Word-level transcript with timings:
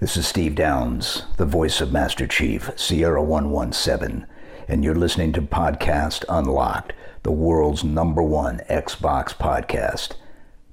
This 0.00 0.16
is 0.16 0.26
Steve 0.26 0.54
Downs, 0.54 1.24
the 1.36 1.44
voice 1.44 1.82
of 1.82 1.92
Master 1.92 2.26
Chief, 2.26 2.70
Sierra 2.74 3.22
117, 3.22 4.26
and 4.66 4.82
you're 4.82 4.94
listening 4.94 5.30
to 5.34 5.42
Podcast 5.42 6.24
Unlocked, 6.26 6.94
the 7.22 7.30
world's 7.30 7.84
number 7.84 8.22
one 8.22 8.62
Xbox 8.70 9.34
podcast. 9.34 10.12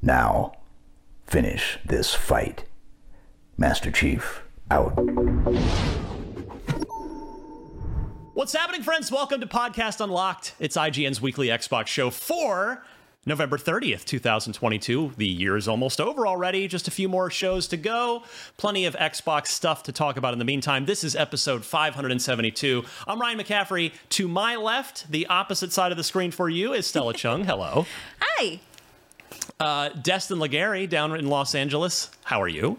Now, 0.01 0.53
finish 1.25 1.77
this 1.83 2.15
fight. 2.15 2.63
Master 3.57 3.91
Chief, 3.91 4.43
out. 4.71 4.93
What's 8.33 8.53
happening, 8.53 8.81
friends? 8.81 9.11
Welcome 9.11 9.41
to 9.41 9.47
Podcast 9.47 9.99
Unlocked. 9.99 10.53
It's 10.57 10.77
IGN's 10.77 11.19
weekly 11.19 11.49
Xbox 11.49 11.87
show 11.87 12.11
for 12.11 12.85
November 13.27 13.57
30th, 13.57 14.05
2022. 14.05 15.11
The 15.17 15.27
year 15.27 15.57
is 15.57 15.67
almost 15.67 15.99
over 15.99 16.25
already. 16.25 16.65
Just 16.69 16.87
a 16.87 16.91
few 16.91 17.09
more 17.09 17.29
shows 17.29 17.67
to 17.67 17.75
go. 17.77 18.23
Plenty 18.55 18.85
of 18.85 18.95
Xbox 18.95 19.47
stuff 19.47 19.83
to 19.83 19.91
talk 19.91 20.15
about 20.15 20.31
in 20.31 20.39
the 20.39 20.45
meantime. 20.45 20.85
This 20.85 21.03
is 21.03 21.13
episode 21.13 21.65
572. 21.65 22.85
I'm 23.05 23.19
Ryan 23.19 23.37
McCaffrey. 23.39 23.91
To 24.11 24.29
my 24.29 24.55
left, 24.55 25.11
the 25.11 25.27
opposite 25.27 25.73
side 25.73 25.91
of 25.91 25.97
the 25.97 26.05
screen 26.05 26.31
for 26.31 26.47
you 26.49 26.71
is 26.71 26.87
Stella 26.87 27.13
Chung. 27.15 27.43
Hello. 27.43 27.85
Hi. 28.21 28.61
Uh, 29.59 29.89
Destin 29.89 30.37
Legarie 30.37 30.87
down 30.87 31.13
in 31.13 31.27
Los 31.27 31.53
Angeles. 31.53 32.09
How 32.23 32.41
are 32.41 32.47
you? 32.47 32.77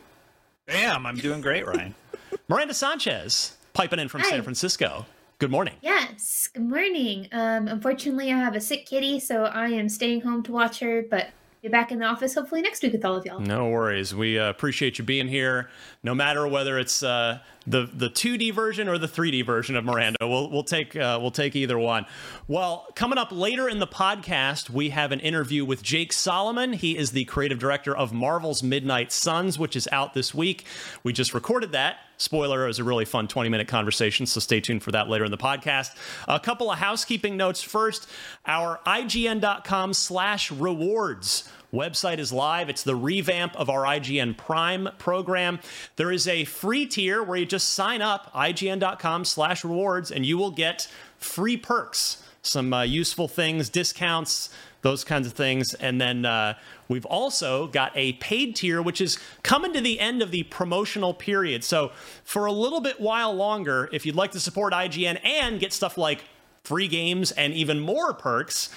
Bam, 0.64 1.04
I'm 1.04 1.16
doing 1.16 1.42
great, 1.42 1.66
Ryan. 1.66 1.94
Miranda 2.48 2.72
Sanchez, 2.72 3.54
piping 3.74 3.98
in 3.98 4.08
from 4.08 4.22
Hi. 4.22 4.30
San 4.30 4.42
Francisco. 4.42 5.04
Good 5.38 5.52
morning. 5.52 5.74
Yes. 5.82 6.48
Good 6.52 6.64
morning. 6.64 7.28
Um, 7.30 7.68
unfortunately, 7.68 8.32
I 8.32 8.38
have 8.38 8.56
a 8.56 8.60
sick 8.60 8.86
kitty, 8.86 9.20
so 9.20 9.44
I 9.44 9.68
am 9.68 9.88
staying 9.88 10.22
home 10.22 10.42
to 10.42 10.50
watch 10.50 10.80
her. 10.80 11.04
But 11.08 11.28
be 11.62 11.68
back 11.68 11.92
in 11.92 12.00
the 12.00 12.06
office 12.06 12.34
hopefully 12.34 12.60
next 12.60 12.82
week 12.82 12.92
with 12.92 13.04
all 13.04 13.14
of 13.14 13.24
y'all. 13.24 13.38
No 13.38 13.68
worries. 13.68 14.12
We 14.12 14.36
uh, 14.36 14.50
appreciate 14.50 14.98
you 14.98 15.04
being 15.04 15.28
here, 15.28 15.70
no 16.02 16.12
matter 16.12 16.48
whether 16.48 16.76
it's 16.76 17.04
uh, 17.04 17.38
the 17.68 17.88
the 17.92 18.08
2D 18.08 18.52
version 18.52 18.88
or 18.88 18.98
the 18.98 19.06
3D 19.06 19.44
version 19.44 19.76
of 19.76 19.84
Miranda. 19.84 20.16
We'll 20.22 20.50
we'll 20.50 20.64
take 20.64 20.96
uh, 20.96 21.18
we'll 21.20 21.30
take 21.30 21.54
either 21.54 21.78
one. 21.78 22.06
Well, 22.46 22.86
coming 22.94 23.18
up 23.18 23.30
later 23.30 23.68
in 23.68 23.78
the 23.78 23.86
podcast, 23.86 24.70
we 24.70 24.90
have 24.90 25.12
an 25.12 25.20
interview 25.20 25.64
with 25.64 25.82
Jake 25.82 26.12
Solomon. 26.12 26.72
He 26.72 26.96
is 26.96 27.12
the 27.12 27.24
creative 27.26 27.58
director 27.58 27.96
of 27.96 28.12
Marvel's 28.12 28.62
Midnight 28.62 29.12
Suns, 29.12 29.58
which 29.58 29.76
is 29.76 29.88
out 29.92 30.14
this 30.14 30.34
week. 30.34 30.64
We 31.02 31.12
just 31.12 31.34
recorded 31.34 31.72
that. 31.72 31.96
Spoiler, 32.16 32.64
it 32.64 32.66
was 32.66 32.80
a 32.80 32.84
really 32.84 33.04
fun 33.04 33.28
20 33.28 33.48
minute 33.48 33.68
conversation, 33.68 34.26
so 34.26 34.40
stay 34.40 34.60
tuned 34.60 34.82
for 34.82 34.90
that 34.90 35.08
later 35.08 35.24
in 35.24 35.30
the 35.30 35.38
podcast. 35.38 35.90
A 36.26 36.40
couple 36.40 36.70
of 36.70 36.78
housekeeping 36.78 37.36
notes 37.36 37.62
first. 37.62 38.08
Our 38.44 38.80
IGN.com 38.86 39.94
slash 39.94 40.50
rewards 40.50 41.48
website 41.72 42.18
is 42.18 42.32
live. 42.32 42.68
It's 42.68 42.82
the 42.82 42.96
revamp 42.96 43.54
of 43.56 43.68
our 43.68 43.82
IGN 43.82 44.36
Prime 44.36 44.88
program. 44.98 45.60
There 45.96 46.10
is 46.10 46.26
a 46.26 46.44
free 46.44 46.86
tier 46.86 47.22
where 47.22 47.36
you 47.36 47.46
just 47.46 47.70
sign 47.70 48.02
up, 48.02 48.32
IGN.com 48.32 49.24
slash 49.24 49.64
rewards, 49.64 50.10
and 50.10 50.24
you 50.24 50.38
will 50.38 50.50
get 50.50 50.88
free 51.18 51.56
perks, 51.56 52.22
some 52.42 52.72
uh, 52.72 52.82
useful 52.82 53.28
things, 53.28 53.68
discounts, 53.68 54.50
those 54.82 55.04
kinds 55.04 55.26
of 55.26 55.32
things. 55.32 55.74
And 55.74 56.00
then 56.00 56.24
uh, 56.24 56.54
we've 56.88 57.04
also 57.06 57.66
got 57.66 57.92
a 57.94 58.12
paid 58.14 58.56
tier, 58.56 58.80
which 58.80 59.00
is 59.00 59.18
coming 59.42 59.72
to 59.72 59.80
the 59.80 60.00
end 60.00 60.22
of 60.22 60.30
the 60.30 60.44
promotional 60.44 61.12
period. 61.12 61.64
So 61.64 61.92
for 62.24 62.46
a 62.46 62.52
little 62.52 62.80
bit 62.80 63.00
while 63.00 63.34
longer, 63.34 63.88
if 63.92 64.06
you'd 64.06 64.14
like 64.16 64.30
to 64.32 64.40
support 64.40 64.72
IGN 64.72 65.18
and 65.24 65.58
get 65.58 65.72
stuff 65.72 65.98
like 65.98 66.24
free 66.68 66.86
games 66.86 67.32
and 67.32 67.54
even 67.54 67.80
more 67.80 68.12
perks, 68.12 68.68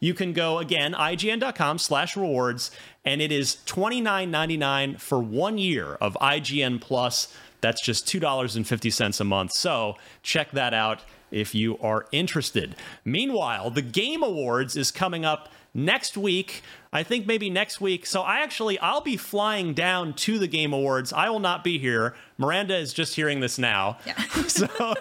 you 0.00 0.12
can 0.12 0.32
go 0.32 0.58
again, 0.58 0.92
IGN.com 0.92 1.78
slash 1.78 2.16
rewards, 2.16 2.72
and 3.04 3.22
it 3.22 3.30
is 3.30 3.58
$29.99 3.66 5.00
for 5.00 5.20
one 5.20 5.56
year 5.56 5.94
of 6.00 6.14
IGN 6.20 6.80
Plus. 6.80 7.32
That's 7.60 7.80
just 7.80 8.06
$2.50 8.06 9.20
a 9.20 9.24
month. 9.24 9.52
So 9.52 9.94
check 10.22 10.50
that 10.50 10.74
out 10.74 11.02
if 11.30 11.54
you 11.54 11.78
are 11.78 12.06
interested. 12.10 12.74
Meanwhile, 13.04 13.70
the 13.70 13.82
Game 13.82 14.22
Awards 14.22 14.76
is 14.76 14.90
coming 14.90 15.24
up 15.24 15.48
next 15.76 16.16
week. 16.16 16.62
I 16.92 17.02
think 17.02 17.26
maybe 17.26 17.50
next 17.50 17.80
week. 17.80 18.06
So 18.06 18.22
I 18.22 18.40
actually 18.40 18.78
I'll 18.78 19.02
be 19.02 19.18
flying 19.18 19.74
down 19.74 20.14
to 20.14 20.38
the 20.38 20.48
Game 20.48 20.72
Awards. 20.72 21.12
I 21.12 21.28
will 21.28 21.40
not 21.40 21.62
be 21.62 21.78
here. 21.78 22.14
Miranda 22.38 22.76
is 22.76 22.92
just 22.92 23.14
hearing 23.14 23.40
this 23.40 23.58
now. 23.58 23.98
Yeah. 24.06 24.14
so 24.48 24.66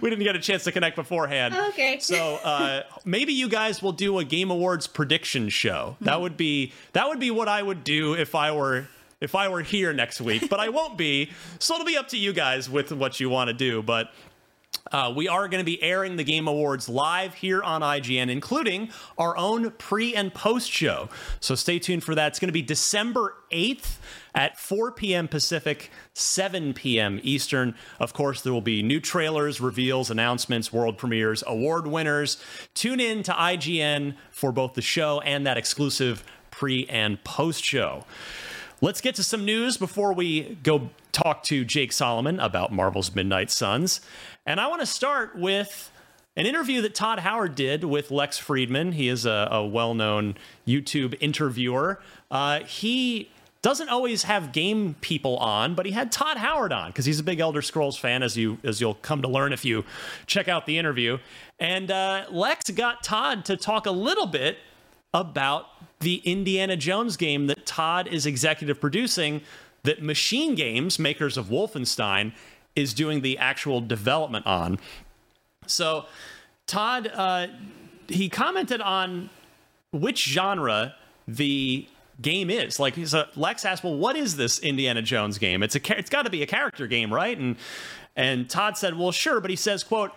we 0.00 0.10
didn't 0.10 0.24
get 0.24 0.34
a 0.34 0.40
chance 0.40 0.64
to 0.64 0.72
connect 0.72 0.96
beforehand. 0.96 1.54
Okay. 1.54 1.98
So 2.00 2.36
uh, 2.36 2.82
maybe 3.04 3.34
you 3.34 3.48
guys 3.48 3.82
will 3.82 3.92
do 3.92 4.18
a 4.18 4.24
Game 4.24 4.50
Awards 4.50 4.86
prediction 4.86 5.50
show. 5.50 5.96
That 6.00 6.20
would 6.20 6.36
be 6.36 6.72
that 6.94 7.08
would 7.08 7.20
be 7.20 7.30
what 7.30 7.48
I 7.48 7.62
would 7.62 7.84
do 7.84 8.14
if 8.14 8.34
I 8.34 8.50
were 8.52 8.88
if 9.20 9.34
I 9.34 9.48
were 9.48 9.62
here 9.62 9.92
next 9.92 10.20
week. 10.20 10.48
But 10.48 10.60
I 10.60 10.70
won't 10.70 10.96
be. 10.96 11.30
So 11.58 11.74
it'll 11.74 11.86
be 11.86 11.96
up 11.96 12.08
to 12.08 12.16
you 12.16 12.32
guys 12.32 12.70
with 12.70 12.92
what 12.92 13.20
you 13.20 13.28
want 13.28 13.48
to 13.48 13.54
do. 13.54 13.82
But 13.82 14.12
uh, 14.92 15.12
we 15.14 15.28
are 15.28 15.48
going 15.48 15.60
to 15.60 15.64
be 15.64 15.82
airing 15.82 16.16
the 16.16 16.24
Game 16.24 16.48
Awards 16.48 16.88
live 16.88 17.34
here 17.34 17.62
on 17.62 17.82
IGN, 17.82 18.30
including 18.30 18.90
our 19.16 19.36
own 19.36 19.70
pre 19.72 20.14
and 20.14 20.32
post 20.32 20.70
show. 20.70 21.08
So 21.40 21.54
stay 21.54 21.78
tuned 21.78 22.04
for 22.04 22.14
that. 22.14 22.28
It's 22.28 22.38
going 22.38 22.48
to 22.48 22.52
be 22.52 22.62
December 22.62 23.34
8th 23.52 23.96
at 24.34 24.58
4 24.58 24.92
p.m. 24.92 25.28
Pacific, 25.28 25.90
7 26.14 26.74
p.m. 26.74 27.20
Eastern. 27.22 27.74
Of 27.98 28.12
course, 28.12 28.40
there 28.42 28.52
will 28.52 28.60
be 28.60 28.82
new 28.82 29.00
trailers, 29.00 29.60
reveals, 29.60 30.10
announcements, 30.10 30.72
world 30.72 30.98
premieres, 30.98 31.42
award 31.46 31.86
winners. 31.86 32.42
Tune 32.74 33.00
in 33.00 33.22
to 33.24 33.32
IGN 33.32 34.14
for 34.30 34.52
both 34.52 34.74
the 34.74 34.82
show 34.82 35.20
and 35.20 35.46
that 35.46 35.56
exclusive 35.56 36.24
pre 36.50 36.86
and 36.86 37.22
post 37.24 37.64
show. 37.64 38.04
Let's 38.80 39.00
get 39.00 39.16
to 39.16 39.24
some 39.24 39.44
news 39.44 39.76
before 39.76 40.12
we 40.12 40.56
go 40.62 40.90
talk 41.10 41.42
to 41.44 41.64
Jake 41.64 41.90
Solomon 41.90 42.38
about 42.38 42.72
Marvel's 42.72 43.12
Midnight 43.12 43.50
Suns. 43.50 44.00
And 44.46 44.60
I 44.60 44.68
want 44.68 44.80
to 44.82 44.86
start 44.86 45.36
with 45.36 45.90
an 46.36 46.46
interview 46.46 46.80
that 46.82 46.94
Todd 46.94 47.18
Howard 47.18 47.56
did 47.56 47.82
with 47.82 48.12
Lex 48.12 48.40
Fridman. 48.40 48.92
He 48.92 49.08
is 49.08 49.26
a, 49.26 49.48
a 49.50 49.66
well 49.66 49.94
known 49.94 50.36
YouTube 50.64 51.16
interviewer. 51.18 52.00
Uh, 52.30 52.60
he 52.60 53.28
doesn't 53.62 53.88
always 53.88 54.22
have 54.22 54.52
game 54.52 54.94
people 55.00 55.38
on, 55.38 55.74
but 55.74 55.84
he 55.84 55.90
had 55.90 56.12
Todd 56.12 56.36
Howard 56.36 56.72
on 56.72 56.90
because 56.90 57.04
he's 57.04 57.18
a 57.18 57.24
big 57.24 57.40
Elder 57.40 57.62
Scrolls 57.62 57.96
fan, 57.96 58.22
as 58.22 58.36
you 58.36 58.58
as 58.62 58.80
you'll 58.80 58.94
come 58.94 59.22
to 59.22 59.28
learn 59.28 59.52
if 59.52 59.64
you 59.64 59.84
check 60.26 60.46
out 60.46 60.66
the 60.66 60.78
interview. 60.78 61.18
And 61.58 61.90
uh, 61.90 62.26
Lex 62.30 62.70
got 62.70 63.02
Todd 63.02 63.44
to 63.46 63.56
talk 63.56 63.86
a 63.86 63.90
little 63.90 64.26
bit 64.26 64.58
about 65.12 65.66
the 66.00 66.16
Indiana 66.24 66.76
Jones 66.76 67.16
game 67.16 67.48
that 67.48 67.57
Todd 67.78 68.08
is 68.08 68.26
executive 68.26 68.80
producing, 68.80 69.40
that 69.84 70.02
Machine 70.02 70.56
Games, 70.56 70.98
makers 70.98 71.36
of 71.36 71.46
Wolfenstein, 71.46 72.32
is 72.74 72.92
doing 72.92 73.20
the 73.20 73.38
actual 73.38 73.80
development 73.80 74.48
on. 74.48 74.80
So, 75.68 76.06
Todd, 76.66 77.08
uh, 77.14 77.46
he 78.08 78.28
commented 78.28 78.80
on 78.80 79.30
which 79.92 80.24
genre 80.24 80.96
the 81.28 81.86
game 82.20 82.50
is. 82.50 82.80
Like, 82.80 82.96
so 83.06 83.26
Lex 83.36 83.64
asked, 83.64 83.84
"Well, 83.84 83.94
what 83.94 84.16
is 84.16 84.34
this 84.34 84.58
Indiana 84.58 85.00
Jones 85.00 85.38
game? 85.38 85.62
It's 85.62 85.76
a, 85.76 85.98
it's 85.98 86.10
got 86.10 86.24
to 86.24 86.30
be 86.30 86.42
a 86.42 86.46
character 86.46 86.88
game, 86.88 87.14
right?" 87.14 87.38
And 87.38 87.54
and 88.16 88.50
Todd 88.50 88.76
said, 88.76 88.98
"Well, 88.98 89.12
sure," 89.12 89.38
but 89.40 89.50
he 89.50 89.56
says, 89.56 89.84
"quote." 89.84 90.10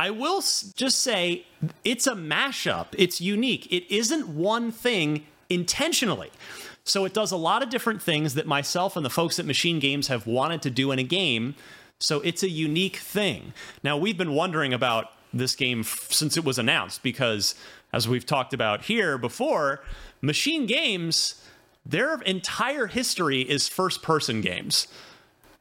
I 0.00 0.10
will 0.10 0.40
just 0.76 1.00
say 1.00 1.44
it's 1.82 2.06
a 2.06 2.12
mashup. 2.14 2.86
It's 2.96 3.20
unique. 3.20 3.66
It 3.72 3.92
isn't 3.92 4.28
one 4.28 4.70
thing 4.70 5.26
intentionally. 5.48 6.30
So 6.88 7.04
it 7.04 7.12
does 7.12 7.32
a 7.32 7.36
lot 7.36 7.62
of 7.62 7.68
different 7.68 8.00
things 8.00 8.34
that 8.34 8.46
myself 8.46 8.96
and 8.96 9.04
the 9.04 9.10
folks 9.10 9.38
at 9.38 9.44
Machine 9.44 9.78
Games 9.78 10.08
have 10.08 10.26
wanted 10.26 10.62
to 10.62 10.70
do 10.70 10.90
in 10.90 10.98
a 10.98 11.02
game. 11.02 11.54
So 12.00 12.20
it's 12.20 12.42
a 12.42 12.48
unique 12.48 12.96
thing. 12.96 13.52
Now, 13.82 13.98
we've 13.98 14.16
been 14.16 14.32
wondering 14.32 14.72
about 14.72 15.12
this 15.32 15.54
game 15.54 15.80
f- 15.80 16.08
since 16.10 16.38
it 16.38 16.44
was 16.44 16.58
announced 16.58 17.02
because, 17.02 17.54
as 17.92 18.08
we've 18.08 18.24
talked 18.24 18.54
about 18.54 18.84
here 18.84 19.18
before, 19.18 19.84
Machine 20.22 20.64
Games, 20.64 21.44
their 21.84 22.14
entire 22.22 22.86
history 22.86 23.42
is 23.42 23.68
first 23.68 24.02
person 24.02 24.40
games. 24.40 24.88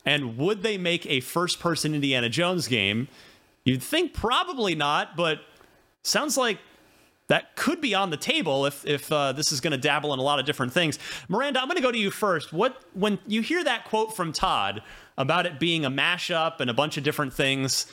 And 0.05 0.37
would 0.37 0.63
they 0.63 0.77
make 0.77 1.05
a 1.07 1.19
first 1.19 1.59
person 1.59 1.93
Indiana 1.93 2.29
Jones 2.29 2.69
game? 2.69 3.09
You'd 3.65 3.83
think 3.83 4.13
probably 4.13 4.75
not, 4.75 5.17
but 5.17 5.41
sounds 6.03 6.37
like 6.37 6.59
that 7.27 7.55
could 7.55 7.81
be 7.81 7.93
on 7.93 8.09
the 8.09 8.17
table 8.17 8.65
if 8.65 8.85
if 8.85 9.11
uh, 9.11 9.31
this 9.31 9.51
is 9.51 9.61
going 9.61 9.71
to 9.71 9.77
dabble 9.77 10.13
in 10.13 10.19
a 10.19 10.23
lot 10.23 10.39
of 10.39 10.45
different 10.45 10.73
things. 10.73 10.97
Miranda, 11.27 11.61
I'm 11.61 11.67
going 11.67 11.77
to 11.77 11.83
go 11.83 11.91
to 11.91 11.97
you 11.97 12.11
first. 12.11 12.53
What 12.53 12.81
when 12.93 13.19
you 13.27 13.41
hear 13.41 13.63
that 13.63 13.85
quote 13.85 14.15
from 14.15 14.31
Todd 14.31 14.81
about 15.17 15.45
it 15.45 15.59
being 15.59 15.85
a 15.85 15.91
mashup 15.91 16.59
and 16.59 16.69
a 16.69 16.73
bunch 16.73 16.97
of 16.97 17.03
different 17.03 17.33
things, 17.33 17.87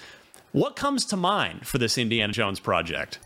what 0.53 0.77
comes 0.77 1.05
to 1.07 1.17
mind 1.17 1.67
for 1.67 1.79
this 1.79 1.99
Indiana 1.99 2.33
Jones 2.33 2.61
project? 2.61 3.19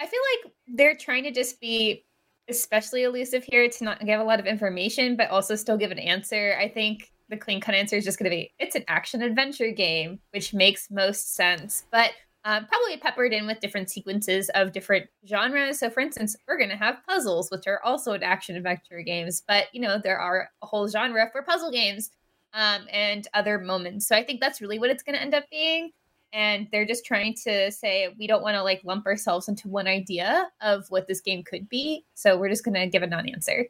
I 0.00 0.06
feel 0.06 0.20
like 0.34 0.52
they're 0.66 0.96
trying 0.96 1.24
to 1.24 1.30
just 1.30 1.60
be 1.60 2.04
especially 2.48 3.04
elusive 3.04 3.44
here 3.44 3.68
to 3.68 3.84
not 3.84 4.04
give 4.04 4.20
a 4.20 4.24
lot 4.24 4.40
of 4.40 4.46
information, 4.46 5.16
but 5.16 5.30
also 5.30 5.54
still 5.54 5.76
give 5.76 5.90
an 5.90 5.98
answer. 5.98 6.56
I 6.58 6.68
think 6.68 7.12
the 7.28 7.36
clean 7.36 7.60
cut 7.60 7.74
answer 7.74 7.96
is 7.96 8.04
just 8.04 8.18
going 8.18 8.30
to 8.30 8.36
be 8.36 8.52
it's 8.58 8.74
an 8.74 8.84
action 8.88 9.22
adventure 9.22 9.70
game, 9.70 10.20
which 10.32 10.52
makes 10.54 10.90
most 10.90 11.34
sense. 11.34 11.84
But 11.90 12.10
um, 12.44 12.66
probably 12.66 12.96
peppered 12.96 13.32
in 13.32 13.46
with 13.46 13.60
different 13.60 13.90
sequences 13.90 14.50
of 14.54 14.72
different 14.72 15.08
genres. 15.28 15.78
So, 15.78 15.90
for 15.90 16.00
instance, 16.00 16.36
we're 16.48 16.58
going 16.58 16.70
to 16.70 16.76
have 16.76 17.04
puzzles, 17.08 17.50
which 17.50 17.66
are 17.66 17.80
also 17.84 18.12
an 18.12 18.22
action 18.22 18.56
adventure 18.56 19.02
games, 19.02 19.42
but 19.46 19.66
you 19.72 19.80
know, 19.80 19.98
there 20.02 20.18
are 20.18 20.50
a 20.62 20.66
whole 20.66 20.88
genre 20.88 21.28
for 21.32 21.42
puzzle 21.42 21.70
games. 21.70 22.10
um, 22.54 22.86
and 22.90 23.26
other 23.34 23.58
moments. 23.58 24.06
So 24.06 24.16
I 24.16 24.24
think 24.24 24.40
that's 24.40 24.60
really 24.60 24.78
what 24.78 24.90
it's 24.90 25.02
going 25.02 25.14
to 25.16 25.22
end 25.22 25.34
up 25.34 25.44
being. 25.50 25.90
And 26.32 26.68
they're 26.72 26.86
just 26.86 27.04
trying 27.04 27.34
to 27.44 27.70
say 27.70 28.14
we 28.18 28.26
don't 28.26 28.42
want 28.42 28.54
to 28.56 28.62
like 28.62 28.82
lump 28.84 29.06
ourselves 29.06 29.48
into 29.48 29.68
one 29.68 29.86
idea 29.86 30.50
of 30.60 30.86
what 30.88 31.06
this 31.06 31.20
game 31.20 31.42
could 31.42 31.68
be. 31.68 32.04
So 32.14 32.38
we're 32.38 32.48
just 32.48 32.64
going 32.64 32.74
to 32.74 32.86
give 32.86 33.02
a 33.02 33.06
non-answer. 33.06 33.66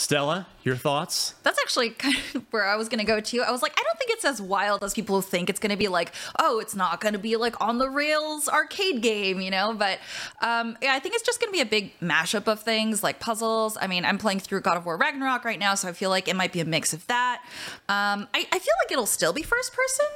Stella, 0.00 0.46
your 0.62 0.76
thoughts? 0.76 1.34
That's 1.42 1.58
actually 1.60 1.90
kind 1.90 2.16
of 2.34 2.42
where 2.52 2.64
I 2.64 2.76
was 2.76 2.88
going 2.88 3.00
to 3.00 3.04
go 3.04 3.20
to. 3.20 3.42
I 3.42 3.50
was 3.50 3.60
like, 3.60 3.78
I 3.78 3.82
don't 3.82 3.98
think 3.98 4.12
it's 4.12 4.24
as 4.24 4.40
wild 4.40 4.82
as 4.82 4.94
people 4.94 5.20
think 5.20 5.50
it's 5.50 5.60
going 5.60 5.72
to 5.72 5.76
be 5.76 5.88
like, 5.88 6.12
oh, 6.38 6.58
it's 6.58 6.74
not 6.74 7.02
going 7.02 7.12
to 7.12 7.18
be 7.18 7.36
like 7.36 7.60
on 7.60 7.76
the 7.76 7.90
rails 7.90 8.48
arcade 8.48 9.02
game, 9.02 9.42
you 9.42 9.50
know? 9.50 9.74
But 9.74 9.98
um, 10.40 10.78
yeah, 10.80 10.94
I 10.94 11.00
think 11.00 11.16
it's 11.16 11.22
just 11.22 11.38
going 11.38 11.52
to 11.52 11.52
be 11.52 11.60
a 11.60 11.66
big 11.66 11.92
mashup 12.00 12.50
of 12.50 12.60
things 12.60 13.02
like 13.02 13.20
puzzles. 13.20 13.76
I 13.78 13.88
mean, 13.88 14.06
I'm 14.06 14.16
playing 14.16 14.40
through 14.40 14.62
God 14.62 14.78
of 14.78 14.86
War 14.86 14.96
Ragnarok 14.96 15.44
right 15.44 15.58
now, 15.58 15.74
so 15.74 15.86
I 15.86 15.92
feel 15.92 16.08
like 16.08 16.28
it 16.28 16.34
might 16.34 16.54
be 16.54 16.60
a 16.60 16.64
mix 16.64 16.94
of 16.94 17.06
that. 17.08 17.42
Um, 17.90 18.26
I, 18.32 18.46
I 18.50 18.58
feel 18.58 18.74
like 18.82 18.90
it'll 18.90 19.04
still 19.04 19.34
be 19.34 19.42
first 19.42 19.74
person. 19.74 20.06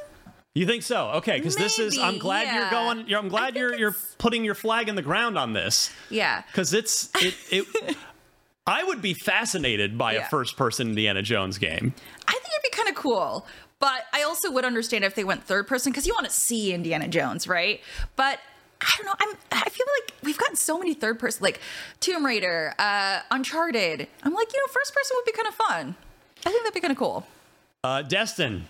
You 0.55 0.67
think 0.67 0.83
so? 0.83 1.09
Okay, 1.17 1.37
because 1.37 1.57
this 1.57 1.79
is. 1.79 1.99
I'm 1.99 2.19
glad 2.19 2.55
you're 2.55 2.71
going. 2.71 3.07
You're, 3.07 3.19
I'm 3.19 3.29
glad 3.29 3.55
you're 3.55 3.75
you're 3.75 3.97
putting 4.17 4.45
your 4.45 4.55
flag 4.55 4.89
in 4.89 4.95
the 4.95 5.03
ground 5.03 5.37
on 5.37 5.53
this. 5.53 5.91
Yeah. 6.09 6.43
because 6.47 6.73
it's 6.73 7.11
it. 7.17 7.35
it 7.51 7.97
I 8.67 8.83
would 8.85 9.03
be 9.03 9.15
fascinated 9.15 9.99
by 9.99 10.15
a 10.15 10.25
first-person 10.29 10.89
Indiana 10.89 11.23
Jones 11.23 11.59
game. 11.59 11.95
I 12.27 12.33
think 12.33 12.45
it'd 12.47 12.63
be 12.63 12.77
kind 12.77 12.89
of 12.89 12.95
cool. 12.95 13.47
But 13.81 14.07
I 14.15 14.23
also 14.23 14.51
would 14.51 14.65
understand 14.65 15.05
if 15.05 15.15
they 15.15 15.25
went 15.25 15.45
third 15.45 15.67
person 15.67 15.93
because 15.93 16.07
you 16.07 16.15
want 16.15 16.25
to 16.25 16.33
see 16.33 16.73
Indiana 16.73 17.07
Jones, 17.07 17.47
right? 17.47 17.83
But 18.17 18.39
I 18.81 18.91
don't 18.97 19.07
know. 19.07 19.15
I'm. 19.21 19.37
I 19.53 19.69
feel 19.69 19.87
like 20.01 20.15
we've 20.23 20.39
gotten 20.39 20.57
so 20.57 20.79
many 20.79 20.95
third 20.95 21.19
person, 21.19 21.43
like 21.43 21.61
Tomb 22.01 22.25
Raider, 22.25 22.75
uh, 22.79 23.21
Uncharted. 23.31 24.09
I'm 24.23 24.33
like, 24.33 24.53
you 24.53 24.59
know, 24.59 24.73
first 24.73 24.95
person 24.95 25.17
would 25.19 25.25
be 25.27 25.33
kind 25.33 25.49
of 25.49 25.55
fun. 25.55 25.95
I 26.47 26.51
think 26.51 26.63
that'd 26.63 26.75
be 26.75 26.81
kind 26.81 26.93
of 26.93 26.99
cool. 26.99 27.27
Uh, 27.83 28.01
Destin, 28.03 28.65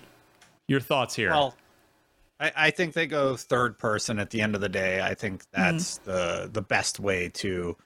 your 0.67 0.81
thoughts 0.81 1.14
here? 1.14 1.31
Well, 1.31 1.55
I, 2.40 2.52
I 2.56 2.70
think 2.70 2.94
they 2.94 3.06
go 3.06 3.37
third 3.37 3.79
person 3.79 4.19
at 4.19 4.31
the 4.31 4.40
end 4.40 4.55
of 4.56 4.61
the 4.61 4.69
day. 4.69 5.00
I 5.00 5.14
think 5.14 5.44
that's 5.52 5.99
the 5.99 6.50
the 6.52 6.62
best 6.62 6.99
way 6.99 7.29
to 7.35 7.76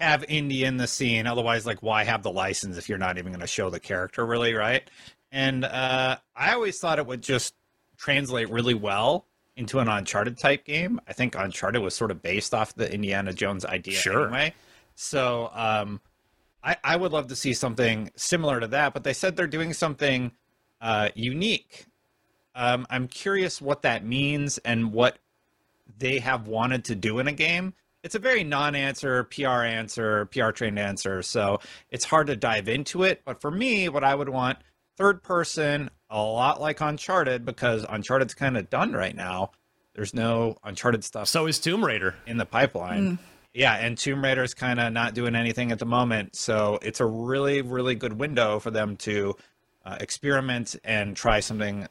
have 0.00 0.24
Indy 0.28 0.64
in 0.64 0.76
the 0.76 0.86
scene. 0.86 1.26
Otherwise, 1.26 1.66
like, 1.66 1.82
why 1.82 2.04
have 2.04 2.22
the 2.22 2.30
license 2.30 2.76
if 2.76 2.88
you're 2.88 2.98
not 2.98 3.18
even 3.18 3.32
going 3.32 3.40
to 3.40 3.46
show 3.46 3.70
the 3.70 3.80
character, 3.80 4.24
really, 4.24 4.54
right? 4.54 4.88
And 5.32 5.64
uh, 5.64 6.16
I 6.36 6.52
always 6.54 6.78
thought 6.78 6.98
it 6.98 7.06
would 7.06 7.22
just 7.22 7.54
translate 7.96 8.48
really 8.50 8.74
well 8.74 9.26
into 9.56 9.80
an 9.80 9.88
Uncharted 9.88 10.38
type 10.38 10.64
game. 10.64 11.00
I 11.08 11.12
think 11.12 11.34
Uncharted 11.34 11.82
was 11.82 11.94
sort 11.94 12.10
of 12.12 12.22
based 12.22 12.54
off 12.54 12.74
the 12.74 12.92
Indiana 12.92 13.32
Jones 13.32 13.64
idea 13.64 13.94
Sure. 13.98 14.26
anyway. 14.26 14.54
So 14.94 15.50
um, 15.52 16.00
I, 16.62 16.76
I 16.84 16.96
would 16.96 17.12
love 17.12 17.26
to 17.28 17.36
see 17.36 17.52
something 17.54 18.10
similar 18.14 18.60
to 18.60 18.68
that, 18.68 18.94
but 18.94 19.02
they 19.04 19.12
said 19.12 19.36
they're 19.36 19.46
doing 19.48 19.72
something 19.72 20.30
uh, 20.80 21.08
unique. 21.14 21.86
Um, 22.54 22.86
I'm 22.88 23.08
curious 23.08 23.60
what 23.60 23.82
that 23.82 24.04
means 24.04 24.58
and 24.58 24.92
what 24.92 25.18
they 25.98 26.20
have 26.20 26.46
wanted 26.46 26.84
to 26.86 26.94
do 26.94 27.18
in 27.18 27.26
a 27.26 27.32
game. 27.32 27.74
It's 28.04 28.14
a 28.14 28.20
very 28.20 28.44
non-answer, 28.44 29.24
PR 29.24 29.64
answer, 29.64 30.26
PR 30.26 30.50
trained 30.50 30.78
answer, 30.78 31.22
so 31.22 31.60
it's 31.90 32.04
hard 32.04 32.28
to 32.28 32.36
dive 32.36 32.68
into 32.68 33.02
it. 33.02 33.22
But 33.24 33.40
for 33.40 33.50
me, 33.50 33.88
what 33.88 34.04
I 34.04 34.14
would 34.14 34.28
want 34.28 34.58
third 34.96 35.22
person, 35.22 35.90
a 36.10 36.22
lot 36.22 36.60
like 36.60 36.80
Uncharted, 36.80 37.44
because 37.44 37.84
Uncharted's 37.88 38.34
kind 38.34 38.56
of 38.56 38.70
done 38.70 38.92
right 38.92 39.14
now. 39.14 39.50
There's 39.94 40.14
no 40.14 40.56
Uncharted 40.62 41.02
stuff 41.02 41.28
so 41.28 41.46
is 41.46 41.58
Tomb 41.58 41.84
Raider. 41.84 42.14
in 42.26 42.36
the 42.36 42.46
pipeline. 42.46 43.18
Yeah, 43.52 43.74
and 43.74 43.98
Tomb 43.98 44.22
Raider's 44.22 44.54
kind 44.54 44.78
of 44.78 44.92
not 44.92 45.14
doing 45.14 45.34
anything 45.34 45.72
at 45.72 45.80
the 45.80 45.86
moment, 45.86 46.36
so 46.36 46.78
it's 46.82 47.00
a 47.00 47.06
really, 47.06 47.62
really 47.62 47.96
good 47.96 48.12
window 48.12 48.60
for 48.60 48.70
them 48.70 48.96
to 48.98 49.34
uh, 49.84 49.96
experiment 50.00 50.76
and 50.84 51.16
try 51.16 51.40
something 51.40 51.88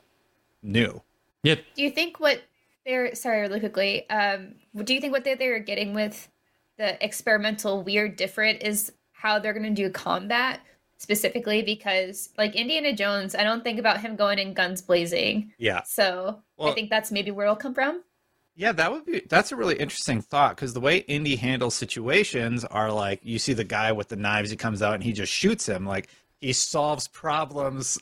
new. 0.63 1.01
Yeah, 1.43 1.55
Do 1.75 1.83
you 1.83 1.91
think 1.91 2.19
what 2.19 2.41
they're 2.87 3.13
sorry 3.15 3.41
really 3.41 3.59
quickly? 3.59 4.09
Um, 4.09 4.55
do 4.83 4.93
you 4.93 5.01
think 5.01 5.13
what 5.13 5.23
they 5.23 5.35
they're 5.35 5.59
getting 5.59 5.93
with 5.93 6.29
the 6.77 7.03
experimental 7.03 7.83
weird 7.83 8.15
different 8.15 8.63
is 8.63 8.91
how 9.11 9.39
they're 9.39 9.53
going 9.53 9.75
to 9.75 9.81
do 9.83 9.89
combat 9.91 10.61
specifically? 10.97 11.61
Because 11.61 12.29
like 12.37 12.55
Indiana 12.55 12.93
Jones, 12.93 13.35
I 13.35 13.43
don't 13.43 13.63
think 13.63 13.79
about 13.79 13.99
him 13.99 14.15
going 14.15 14.39
in 14.39 14.53
guns 14.53 14.81
blazing. 14.81 15.51
Yeah, 15.57 15.81
So 15.85 16.41
I 16.59 16.71
think 16.71 16.89
that's 16.89 17.11
maybe 17.11 17.31
where 17.31 17.45
it'll 17.45 17.55
come 17.55 17.73
from. 17.75 18.03
yeah, 18.55 18.71
that 18.71 18.91
would 18.91 19.05
be. 19.05 19.21
That's 19.29 19.51
a 19.51 19.55
really 19.55 19.75
interesting 19.75 20.21
thought 20.21 20.55
because 20.55 20.73
the 20.73 20.79
way 20.79 20.97
Indy 20.99 21.35
handles 21.35 21.75
situations 21.75 22.65
are 22.65 22.91
like 22.91 23.19
you 23.23 23.37
see 23.37 23.53
the 23.53 23.63
guy 23.63 23.91
with 23.91 24.07
the 24.07 24.15
knives, 24.15 24.49
he 24.49 24.55
comes 24.57 24.81
out 24.81 24.95
and 24.95 25.03
he 25.03 25.13
just 25.13 25.31
shoots 25.31 25.67
him. 25.67 25.85
Like 25.85 26.09
he 26.39 26.53
solves 26.53 27.07
problems 27.07 27.99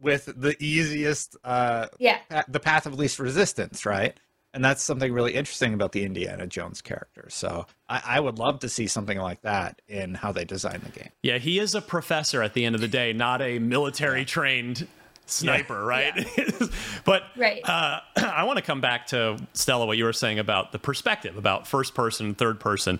with 0.00 0.32
the 0.36 0.56
easiest 0.62 1.36
uh, 1.44 1.86
Yeah. 1.98 2.18
pa- 2.28 2.44
the 2.48 2.60
path 2.60 2.86
of 2.86 2.98
least 2.98 3.18
resistance, 3.18 3.84
right? 3.86 4.18
And 4.52 4.64
that's 4.64 4.82
something 4.82 5.12
really 5.12 5.34
interesting 5.34 5.74
about 5.74 5.92
the 5.92 6.04
Indiana 6.04 6.46
Jones 6.46 6.82
character. 6.82 7.26
So 7.28 7.66
I, 7.88 8.02
I 8.04 8.20
would 8.20 8.38
love 8.38 8.58
to 8.60 8.68
see 8.68 8.88
something 8.88 9.18
like 9.18 9.42
that 9.42 9.80
in 9.86 10.14
how 10.14 10.32
they 10.32 10.44
design 10.44 10.80
the 10.82 10.90
game. 10.90 11.10
yeah. 11.22 11.38
He 11.38 11.58
is 11.60 11.74
a 11.76 11.80
professor 11.80 12.42
at 12.42 12.54
the 12.54 12.64
end 12.64 12.74
of 12.74 12.80
the 12.80 12.88
day, 12.88 13.12
not 13.12 13.40
a 13.42 13.60
military 13.60 14.24
trained 14.24 14.88
sniper, 15.26 15.84
right? 15.84 16.26
but 17.04 17.22
Right. 17.36 17.60
uh, 17.68 18.00
I 18.16 18.42
want 18.42 18.56
to 18.56 18.64
come 18.64 18.80
back 18.80 19.06
to 19.08 19.38
Stella, 19.52 19.86
what 19.86 19.96
you 19.96 20.02
were 20.04 20.12
saying 20.12 20.40
about 20.40 20.72
the 20.72 20.80
perspective, 20.80 21.36
about 21.36 21.68
first 21.68 21.94
person, 21.94 22.34
third 22.34 22.58
person. 22.58 22.98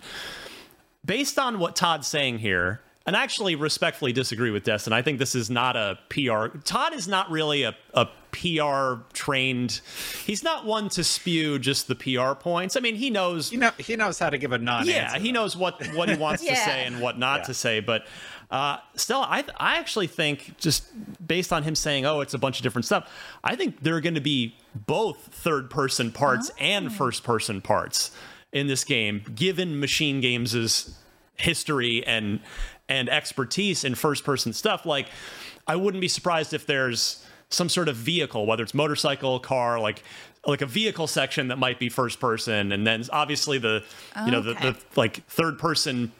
Based 1.05 1.39
on 1.39 1.59
what 1.59 1.75
Todd's 1.75 2.07
saying 2.07 2.39
here, 2.39 2.81
and 3.11 3.17
I 3.17 3.25
actually 3.25 3.57
respectfully 3.57 4.13
disagree 4.13 4.53
with 4.53 4.63
Destin. 4.63 4.93
I 4.93 5.03
think 5.03 5.19
this 5.19 5.35
is 5.35 5.51
not 5.51 5.75
a 5.75 5.99
PR. 6.11 6.57
Todd 6.63 6.95
is 6.95 7.09
not 7.09 7.29
really 7.29 7.65
a, 7.65 7.75
a 7.93 8.07
PR 8.31 9.03
trained. 9.13 9.81
He's 10.25 10.45
not 10.45 10.65
one 10.65 10.89
to 10.91 11.03
spew 11.03 11.59
just 11.59 11.89
the 11.89 11.97
PR 11.97 12.35
points. 12.35 12.77
I 12.77 12.81
mean, 12.81 12.95
he 12.95 13.11
knows 13.11 13.51
You 13.51 13.59
know, 13.59 13.73
he 13.79 13.97
knows 13.97 14.21
how 14.21 14.31
to 14.31 14.39
give 14.39 14.53
a 14.53 14.59
non-answer. 14.59 14.93
yeah, 14.93 15.19
he 15.19 15.33
knows 15.33 15.57
what 15.57 15.85
what 15.97 16.09
he 16.09 16.15
wants 16.15 16.45
to 16.45 16.55
say 16.69 16.85
and 16.85 17.01
what 17.01 17.19
not 17.19 17.41
Yeah. 17.41 17.45
to 17.47 17.55
say. 17.55 17.81
But 17.81 18.07
uh, 18.49 18.77
Stella, 18.95 19.27
I 19.29 19.43
I 19.57 19.79
actually 19.79 20.07
think 20.07 20.57
just 20.59 20.85
based 21.27 21.53
on 21.53 21.65
him 21.65 21.75
saying, 21.75 22.07
"Oh, 22.07 22.21
it's 22.21 22.35
a 22.35 22.39
bunch 22.39 22.59
of 22.59 22.63
different 22.63 22.85
stuff," 22.85 23.11
I 23.43 23.57
think 23.57 23.83
there 23.83 23.97
are 23.97 24.01
going 24.01 24.15
to 24.15 24.21
be 24.21 24.55
both 24.87 25.19
third 25.33 25.69
person 25.69 26.13
parts 26.13 26.53
and 26.61 26.93
first 26.95 27.25
person 27.25 27.61
parts 27.61 28.13
in 28.53 28.69
this 28.69 28.85
game, 28.85 29.23
given 29.35 29.81
Machine 29.81 30.21
Games' 30.21 30.95
history 31.37 32.05
and 32.07 32.41
and 32.91 33.09
expertise 33.09 33.85
in 33.85 33.95
first 33.95 34.25
person 34.25 34.53
stuff. 34.53 34.85
Like, 34.85 35.07
I 35.67 35.77
wouldn't 35.77 36.01
be 36.01 36.09
surprised 36.09 36.53
if 36.53 36.67
there's 36.67 37.25
some 37.49 37.69
sort 37.69 37.89
of 37.89 37.97
vehicle, 37.97 38.45
whether 38.45 38.63
it's 38.63 38.75
motorcycle, 38.75 39.41
car, 39.41 39.81
like 39.81 40.03
like 40.47 40.63
a 40.63 40.67
vehicle 40.67 41.07
section 41.07 41.49
that 41.49 41.59
might 41.59 41.79
be 41.79 41.89
first 41.89 42.19
person, 42.19 42.73
and 42.73 42.87
then 42.87 43.05
obviously 43.13 43.59
the 43.59 43.83
you 44.25 44.33
know 44.33 44.41
the, 44.41 44.55
the 44.55 44.77
like 44.97 45.25
third 45.27 45.59
person 45.59 46.13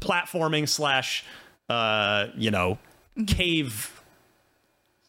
platforming 0.00 0.68
slash 0.68 1.24
uh 1.68 2.28
you 2.36 2.50
know 2.50 2.78
cave 3.26 4.00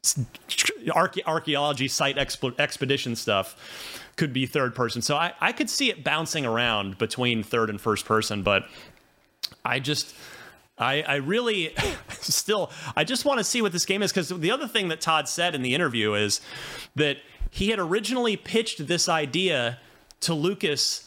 arche- 0.04 1.26
archaeology 1.26 1.88
site 1.88 2.16
exp- 2.16 2.60
expedition 2.60 3.16
stuff 3.16 4.02
could 4.16 4.34
be 4.34 4.46
third 4.46 4.74
person 4.74 5.02
so 5.02 5.16
I, 5.16 5.34
I 5.40 5.52
could 5.52 5.70
see 5.70 5.90
it 5.90 6.04
bouncing 6.04 6.46
around 6.46 6.98
between 6.98 7.44
third 7.44 7.70
and 7.70 7.80
first 7.80 8.06
person 8.06 8.42
but 8.42 8.68
i 9.64 9.80
just 9.80 10.16
I, 10.80 11.02
I 11.02 11.16
really 11.18 11.74
still 12.22 12.72
I 12.96 13.04
just 13.04 13.26
want 13.26 13.40
to 13.40 13.44
see 13.44 13.62
what 13.62 13.72
this 13.72 13.86
game 13.86 14.02
is 14.02 14.12
because 14.12 14.30
the 14.30 14.52
other 14.52 14.68
thing 14.68 14.88
that 14.90 15.02
Todd 15.02 15.28
said 15.30 15.56
in 15.56 15.62
the 15.62 15.76
interview 15.76 16.14
is 16.14 16.42
that 16.96 17.18
he 17.52 17.70
had 17.70 17.80
originally 17.80 18.38
pitched 18.38 18.88
this 18.88 19.10
idea 19.10 19.80
to 20.22 20.34
Lucas 20.34 21.06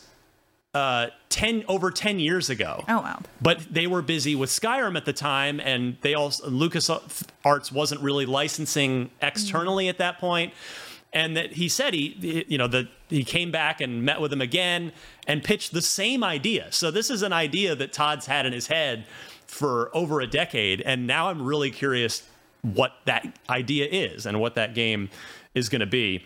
uh, 0.74 1.08
ten 1.28 1.64
over 1.68 1.90
ten 1.90 2.18
years 2.18 2.48
ago. 2.48 2.84
Oh 2.88 3.00
wow. 3.00 3.20
But 3.40 3.66
they 3.72 3.86
were 3.86 4.00
busy 4.02 4.34
with 4.34 4.48
Skyrim 4.50 4.96
at 4.96 5.04
the 5.04 5.12
time, 5.12 5.60
and 5.60 5.96
they 6.00 6.14
also 6.14 6.48
Lucas 6.48 6.90
Arts 7.44 7.70
wasn't 7.70 8.00
really 8.00 8.24
licensing 8.26 9.10
externally 9.20 9.88
at 9.88 9.98
that 9.98 10.18
point. 10.18 10.52
And 11.14 11.36
that 11.36 11.52
he 11.52 11.68
said 11.68 11.92
he, 11.92 12.08
he- 12.18 12.46
you 12.48 12.56
know, 12.56 12.68
that 12.68 12.88
he 13.10 13.22
came 13.22 13.50
back 13.50 13.82
and 13.82 14.02
met 14.02 14.18
with 14.18 14.32
him 14.32 14.40
again 14.40 14.92
and 15.26 15.44
pitched 15.44 15.74
the 15.74 15.82
same 15.82 16.24
idea. 16.24 16.68
So 16.72 16.90
this 16.90 17.10
is 17.10 17.20
an 17.20 17.34
idea 17.34 17.74
that 17.76 17.92
Todd's 17.92 18.24
had 18.24 18.46
in 18.46 18.54
his 18.54 18.68
head 18.68 19.04
for 19.52 19.94
over 19.94 20.22
a 20.22 20.26
decade, 20.26 20.80
and 20.80 21.06
now 21.06 21.28
I'm 21.28 21.42
really 21.42 21.70
curious 21.70 22.22
what 22.62 22.92
that 23.04 23.38
idea 23.50 23.86
is 23.86 24.24
and 24.24 24.40
what 24.40 24.54
that 24.54 24.74
game 24.74 25.10
is 25.54 25.68
going 25.68 25.80
to 25.80 25.86
be. 25.86 26.24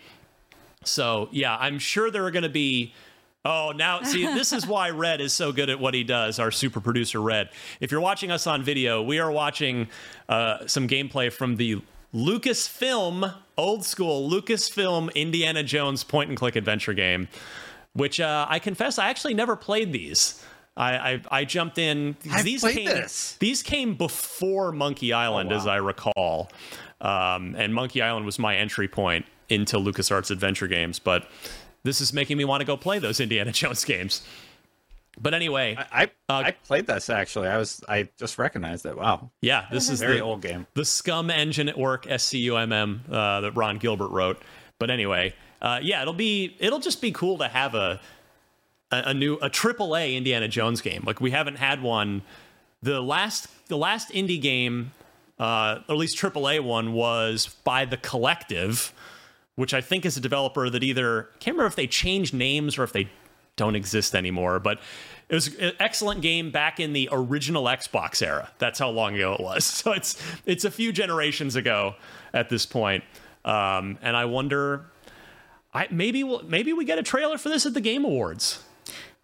So 0.85 1.27
yeah, 1.31 1.57
I'm 1.57 1.77
sure 1.77 2.09
there 2.09 2.25
are 2.25 2.31
going 2.31 2.43
to 2.43 2.49
be. 2.49 2.93
Oh, 3.43 3.73
now 3.75 4.01
see, 4.01 4.25
this 4.25 4.51
is 4.53 4.65
why 4.65 4.89
Red 5.05 5.21
is 5.21 5.33
so 5.33 5.51
good 5.51 5.69
at 5.69 5.79
what 5.79 5.93
he 5.93 6.03
does. 6.03 6.39
Our 6.39 6.51
super 6.51 6.79
producer 6.79 7.21
Red. 7.21 7.49
If 7.81 7.91
you're 7.91 8.01
watching 8.01 8.31
us 8.31 8.47
on 8.47 8.63
video, 8.63 9.03
we 9.03 9.19
are 9.19 9.31
watching 9.31 9.89
uh, 10.29 10.65
some 10.67 10.87
gameplay 10.87 11.31
from 11.31 11.57
the 11.57 11.81
Lucasfilm, 12.13 13.33
old 13.57 13.85
school 13.85 14.29
Lucasfilm 14.29 15.13
Indiana 15.15 15.63
Jones 15.63 16.03
point 16.03 16.29
and 16.29 16.37
click 16.37 16.55
adventure 16.55 16.93
game, 16.93 17.27
which 17.93 18.21
uh, 18.21 18.45
I 18.49 18.59
confess 18.59 18.97
I 18.97 19.09
actually 19.09 19.33
never 19.33 19.57
played 19.57 19.91
these. 19.91 20.43
I 20.77 21.11
I, 21.13 21.21
I 21.31 21.45
jumped 21.45 21.77
in. 21.77 22.15
I've 22.31 22.45
these 22.45 22.61
played 22.61 22.75
came 22.75 22.85
this. 22.85 23.35
these 23.39 23.63
came 23.63 23.95
before 23.95 24.71
Monkey 24.71 25.11
Island, 25.11 25.51
as 25.51 25.65
wow. 25.65 25.73
I 25.73 25.77
recall. 25.77 26.51
Um, 27.01 27.55
and 27.57 27.73
Monkey 27.73 28.01
Island 28.01 28.25
was 28.25 28.39
my 28.39 28.55
entry 28.55 28.87
point 28.87 29.25
into 29.49 29.77
LucasArts 29.77 30.31
adventure 30.31 30.67
games, 30.67 30.99
but 30.99 31.27
this 31.83 32.01
is 32.01 32.11
making 32.13 32.37
me 32.37 32.45
want 32.45 32.61
to 32.61 32.65
go 32.65 32.75
play 32.77 32.99
those 32.99 33.19
Indiana 33.25 33.51
Jones 33.51 33.83
games. 33.85 34.25
But 35.19 35.33
anyway, 35.33 35.75
I 35.91 36.03
I, 36.03 36.11
Uh, 36.29 36.43
I 36.45 36.51
played 36.51 36.85
this 36.85 37.09
actually. 37.09 37.47
I 37.47 37.57
was 37.57 37.83
I 37.89 38.09
just 38.19 38.37
recognized 38.37 38.85
it. 38.85 38.95
Wow, 38.95 39.31
yeah, 39.41 39.65
this 39.71 39.89
is 39.89 39.99
very 39.99 40.17
the, 40.17 40.21
old 40.21 40.41
game. 40.41 40.67
the 40.75 40.83
SCUMM 40.83 41.31
engine 41.31 41.69
at 41.69 41.77
work, 41.77 42.05
S 42.07 42.23
C 42.23 42.37
U 42.39 42.57
M 42.57 42.71
M, 42.71 43.01
uh, 43.11 43.41
that 43.41 43.51
Ron 43.55 43.79
Gilbert 43.79 44.09
wrote. 44.09 44.41
But 44.77 44.91
anyway, 44.91 45.33
uh, 45.59 45.79
yeah, 45.81 46.03
it'll 46.03 46.13
be 46.13 46.55
it'll 46.59 46.79
just 46.79 47.01
be 47.01 47.11
cool 47.11 47.39
to 47.39 47.47
have 47.47 47.73
a 47.73 47.99
a, 48.91 49.03
a 49.07 49.13
new 49.13 49.35
a 49.41 49.49
triple 49.49 49.95
A 49.95 50.15
Indiana 50.15 50.47
Jones 50.47 50.81
game. 50.81 51.03
Like 51.05 51.21
we 51.21 51.31
haven't 51.31 51.57
had 51.57 51.81
one. 51.81 52.21
The 52.81 53.01
last 53.01 53.47
the 53.67 53.77
last 53.77 54.11
Indy 54.11 54.37
game, 54.37 54.91
uh, 55.39 55.79
or 55.87 55.93
at 55.93 55.97
least 55.97 56.17
triple 56.17 56.49
A 56.49 56.59
one, 56.59 56.93
was 56.93 57.47
by 57.63 57.85
the 57.85 57.97
Collective, 57.97 58.93
which 59.55 59.73
I 59.73 59.81
think 59.81 60.05
is 60.05 60.17
a 60.17 60.21
developer 60.21 60.69
that 60.69 60.83
either 60.83 61.29
can't 61.39 61.55
remember 61.55 61.67
if 61.67 61.75
they 61.75 61.87
changed 61.87 62.33
names 62.33 62.77
or 62.77 62.83
if 62.83 62.93
they 62.93 63.09
don't 63.55 63.75
exist 63.75 64.15
anymore. 64.15 64.59
But 64.59 64.79
it 65.29 65.35
was 65.35 65.53
an 65.55 65.73
excellent 65.79 66.21
game 66.21 66.51
back 66.51 66.79
in 66.79 66.93
the 66.93 67.09
original 67.11 67.65
Xbox 67.65 68.21
era. 68.25 68.49
That's 68.59 68.79
how 68.79 68.89
long 68.89 69.15
ago 69.15 69.33
it 69.33 69.41
was. 69.41 69.65
So 69.87 69.91
it's 69.91 70.21
it's 70.45 70.65
a 70.65 70.71
few 70.71 70.91
generations 70.91 71.55
ago 71.55 71.95
at 72.33 72.49
this 72.49 72.65
point. 72.65 73.03
Um, 73.43 73.97
and 74.01 74.15
I 74.17 74.25
wonder, 74.25 74.85
I 75.73 75.87
maybe 75.91 76.23
we'll, 76.23 76.43
maybe 76.43 76.73
we 76.73 76.85
get 76.85 76.97
a 76.99 77.03
trailer 77.03 77.37
for 77.37 77.49
this 77.49 77.65
at 77.65 77.73
the 77.73 77.81
Game 77.81 78.03
Awards, 78.03 78.63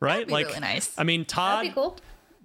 right? 0.03 0.27
be 0.27 0.33
really 0.33 0.59
nice. 0.59 0.93
I 0.97 1.03
mean, 1.03 1.25
Todd. 1.25 1.59
That'd 1.59 1.71
be 1.71 1.75
cool. 1.75 1.97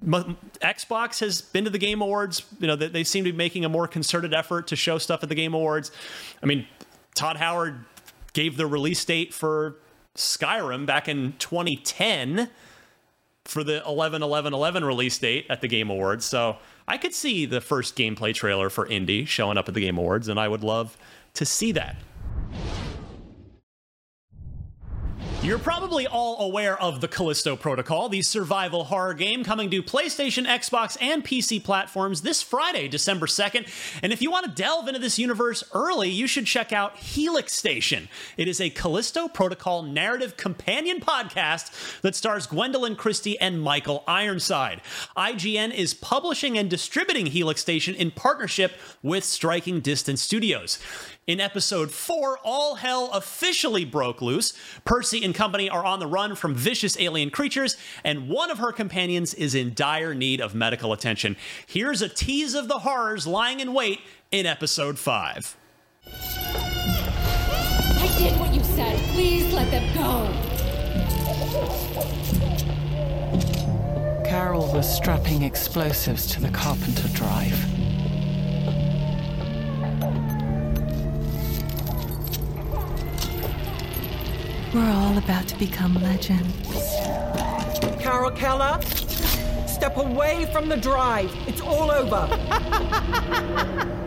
M- 0.02 0.36
Xbox 0.60 1.20
has 1.20 1.42
been 1.42 1.64
to 1.64 1.70
the 1.70 1.78
Game 1.78 2.00
Awards. 2.00 2.44
You 2.60 2.68
know, 2.68 2.76
they, 2.76 2.88
they 2.88 3.04
seem 3.04 3.24
to 3.24 3.32
be 3.32 3.36
making 3.36 3.64
a 3.64 3.68
more 3.68 3.88
concerted 3.88 4.32
effort 4.32 4.68
to 4.68 4.76
show 4.76 4.98
stuff 4.98 5.22
at 5.22 5.28
the 5.28 5.34
Game 5.34 5.54
Awards. 5.54 5.90
I 6.42 6.46
mean, 6.46 6.66
Todd 7.14 7.36
Howard 7.36 7.84
gave 8.32 8.56
the 8.56 8.66
release 8.66 9.04
date 9.04 9.34
for 9.34 9.76
Skyrim 10.14 10.86
back 10.86 11.08
in 11.08 11.34
2010 11.38 12.48
for 13.44 13.64
the 13.64 13.82
11 13.86 14.22
11 14.22 14.52
11 14.52 14.84
release 14.84 15.18
date 15.18 15.46
at 15.48 15.60
the 15.60 15.68
Game 15.68 15.90
Awards. 15.90 16.24
So 16.24 16.58
I 16.86 16.96
could 16.96 17.14
see 17.14 17.46
the 17.46 17.60
first 17.60 17.96
gameplay 17.96 18.34
trailer 18.34 18.70
for 18.70 18.86
Indy 18.86 19.24
showing 19.24 19.58
up 19.58 19.68
at 19.68 19.74
the 19.74 19.80
Game 19.80 19.98
Awards, 19.98 20.28
and 20.28 20.38
I 20.38 20.48
would 20.48 20.62
love 20.62 20.96
to 21.34 21.44
see 21.44 21.72
that. 21.72 21.96
You're 25.40 25.60
probably 25.60 26.04
all 26.04 26.40
aware 26.40 26.76
of 26.82 27.00
the 27.00 27.06
Callisto 27.06 27.54
Protocol, 27.54 28.08
the 28.08 28.22
survival 28.22 28.82
horror 28.84 29.14
game 29.14 29.44
coming 29.44 29.70
to 29.70 29.84
PlayStation, 29.84 30.44
Xbox, 30.44 30.96
and 31.00 31.24
PC 31.24 31.62
platforms 31.62 32.22
this 32.22 32.42
Friday, 32.42 32.88
December 32.88 33.26
2nd. 33.26 33.68
And 34.02 34.12
if 34.12 34.20
you 34.20 34.32
want 34.32 34.46
to 34.46 34.62
delve 34.62 34.88
into 34.88 34.98
this 34.98 35.16
universe 35.16 35.62
early, 35.72 36.10
you 36.10 36.26
should 36.26 36.46
check 36.46 36.72
out 36.72 36.96
Helix 36.96 37.52
Station. 37.52 38.08
It 38.36 38.48
is 38.48 38.60
a 38.60 38.68
Callisto 38.68 39.28
Protocol 39.28 39.84
narrative 39.84 40.36
companion 40.36 40.98
podcast 40.98 42.00
that 42.00 42.16
stars 42.16 42.48
Gwendoline 42.48 42.96
Christie 42.96 43.38
and 43.38 43.62
Michael 43.62 44.02
Ironside. 44.08 44.82
IGN 45.16 45.72
is 45.72 45.94
publishing 45.94 46.58
and 46.58 46.68
distributing 46.68 47.26
Helix 47.26 47.60
Station 47.60 47.94
in 47.94 48.10
partnership 48.10 48.72
with 49.04 49.22
Striking 49.22 49.80
Distance 49.80 50.20
Studios. 50.20 50.80
In 51.28 51.38
episode 51.40 51.90
4, 51.90 52.38
all 52.42 52.76
hell 52.76 53.10
officially 53.12 53.84
broke 53.84 54.22
loose. 54.22 54.54
Percy 54.86 55.22
and 55.22 55.34
company 55.34 55.68
are 55.68 55.84
on 55.84 55.98
the 55.98 56.06
run 56.06 56.34
from 56.34 56.54
vicious 56.54 56.98
alien 56.98 57.28
creatures, 57.28 57.76
and 58.02 58.30
one 58.30 58.50
of 58.50 58.56
her 58.56 58.72
companions 58.72 59.34
is 59.34 59.54
in 59.54 59.74
dire 59.74 60.14
need 60.14 60.40
of 60.40 60.54
medical 60.54 60.94
attention. 60.94 61.36
Here's 61.66 62.00
a 62.00 62.08
tease 62.08 62.54
of 62.54 62.66
the 62.66 62.78
horrors 62.78 63.26
lying 63.26 63.60
in 63.60 63.74
wait 63.74 64.00
in 64.30 64.46
episode 64.46 64.98
5. 64.98 65.54
I 66.06 66.10
did 68.16 68.40
what 68.40 68.54
you 68.54 68.64
said. 68.64 68.98
Please 69.10 69.52
let 69.52 69.70
them 69.70 69.84
go. 69.94 70.32
Carol 74.24 74.72
was 74.72 74.90
strapping 74.96 75.42
explosives 75.42 76.26
to 76.28 76.40
the 76.40 76.48
Carpenter 76.48 77.08
Drive. 77.08 77.77
We're 84.74 84.90
all 84.90 85.16
about 85.16 85.48
to 85.48 85.58
become 85.58 85.94
legends. 85.94 86.68
Carol 88.00 88.30
Keller, 88.30 88.80
step 89.66 89.96
away 89.96 90.48
from 90.52 90.68
the 90.68 90.76
drive. 90.76 91.34
It's 91.46 91.60
all 91.60 91.90
over. 91.90 92.28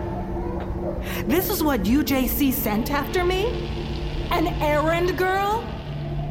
This 1.27 1.49
is 1.49 1.63
what 1.63 1.83
UJC 1.83 2.51
sent 2.51 2.91
after 2.91 3.23
me? 3.23 4.27
An 4.31 4.47
errand 4.61 5.17
girl? 5.17 5.63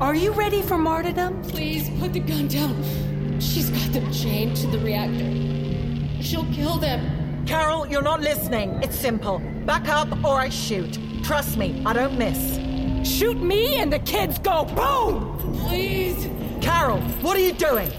Are 0.01 0.15
you 0.15 0.33
ready 0.33 0.63
for 0.63 0.79
martyrdom? 0.79 1.43
Please 1.43 1.89
put 1.99 2.13
the 2.13 2.21
gun 2.21 2.49
down. 2.49 3.41
She's 3.41 3.71
got 3.71 3.93
them 3.93 4.13
chained 4.13 4.57
to 4.57 4.67
the 4.67 4.79
reactor. 4.79 6.23
She'll 6.23 6.47
kill 6.53 6.77
them. 6.77 7.47
Carol, 7.47 7.87
you're 7.87 8.03
not 8.03 8.21
listening. 8.21 8.71
It's 8.83 8.97
simple. 8.97 9.39
Back 9.65 9.89
up 9.89 10.09
or 10.25 10.39
I 10.39 10.49
shoot. 10.49 10.99
Trust 11.23 11.57
me, 11.57 11.83
I 11.87 11.93
don't 11.93 12.19
miss. 12.19 12.70
Shoot 13.05 13.41
me 13.41 13.77
and 13.77 13.93
the 13.93 13.99
kids 14.01 14.39
go 14.39 14.65
boom! 14.65 15.39
Please. 15.67 16.29
Carol, 16.61 17.01
what 17.23 17.37
are 17.37 17.41
you 17.41 17.53
doing? 17.53 17.91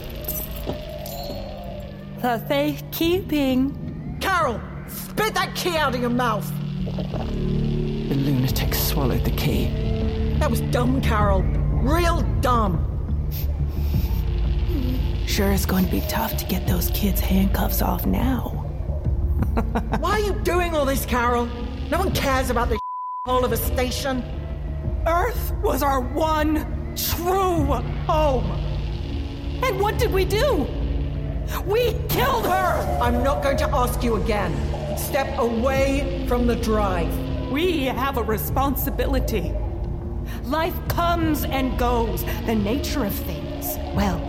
The 2.22 2.44
faith 2.48 2.84
keeping. 2.92 4.18
Carol, 4.22 4.62
spit 4.88 5.34
that 5.34 5.56
key 5.56 5.76
out 5.76 5.96
of 5.96 6.02
your 6.02 6.12
mouth. 6.12 6.48
The 6.86 8.16
lunatic 8.16 8.76
swallowed 8.76 9.24
the 9.24 9.32
key. 9.32 10.36
That 10.40 10.52
was 10.52 10.62
dumb, 10.62 11.02
Carol. 11.02 11.42
Real 11.42 12.22
dumb. 12.42 12.88
Sure 15.26 15.52
it's 15.52 15.66
going 15.66 15.86
to 15.86 15.92
be 15.92 16.02
tough 16.02 16.38
to 16.38 16.46
get 16.46 16.68
those 16.68 16.92
kids' 16.92 17.22
handcuffs 17.22 17.82
off 17.82 18.06
now. 18.06 18.50
Why 20.00 20.12
are 20.12 20.20
you 20.20 20.34
doing 20.42 20.76
all 20.76 20.86
this, 20.86 21.06
Carol? 21.06 21.48
No 21.90 21.98
one 22.00 22.12
cares 22.14 22.50
about 22.50 22.70
this 22.70 22.80
hole 23.26 23.44
of 23.44 23.52
a 23.52 23.58
station. 23.58 24.24
Earth 25.08 25.54
was 25.64 25.82
our 25.82 26.00
one 26.00 26.96
true 26.96 27.66
home. 28.06 28.52
And 29.64 29.80
what 29.80 29.98
did 29.98 30.12
we 30.12 30.26
do? 30.26 30.68
We 31.66 31.94
killed 32.08 32.46
her! 32.46 33.00
I'm 33.02 33.24
not 33.24 33.42
going 33.44 33.58
to 33.58 33.70
ask 33.76 34.04
you 34.04 34.16
again. 34.16 34.54
Step 34.98 35.38
away 35.40 36.26
from 36.28 36.46
the 36.46 36.56
drive. 36.56 37.12
We 37.52 37.86
have 37.86 38.18
a 38.18 38.24
responsibility. 38.24 39.54
Life 40.44 40.76
comes 40.88 41.46
and 41.46 41.78
goes, 41.78 42.24
the 42.46 42.56
nature 42.56 43.04
of 43.04 43.14
things. 43.14 43.78
Well, 43.96 44.20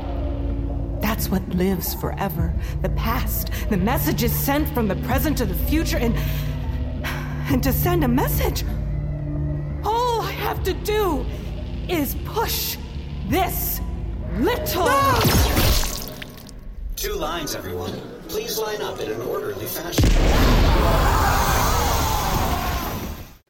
that's 1.01 1.29
what 1.29 1.47
lives 1.51 1.95
forever. 1.95 2.53
The 2.81 2.89
past, 2.91 3.51
the 3.69 3.77
messages 3.77 4.33
sent 4.33 4.69
from 4.71 4.89
the 4.89 4.97
present 4.97 5.37
to 5.39 5.45
the 5.45 5.55
future, 5.55 5.99
and. 5.99 6.17
and 7.51 7.63
to 7.63 7.73
send 7.73 8.05
a 8.05 8.09
message. 8.09 8.65
All 10.63 10.69
I 10.69 10.75
have 10.75 10.85
to 10.85 10.93
do 10.93 11.27
is 11.89 12.15
push 12.25 12.77
this 13.27 13.81
little. 14.39 14.89
Two 16.95 17.15
lines, 17.15 17.57
everyone. 17.57 18.01
Please 18.29 18.59
line 18.59 18.81
up 18.81 19.01
in 19.01 19.11
an 19.11 19.21
orderly 19.23 19.67
fashion. 19.67 20.09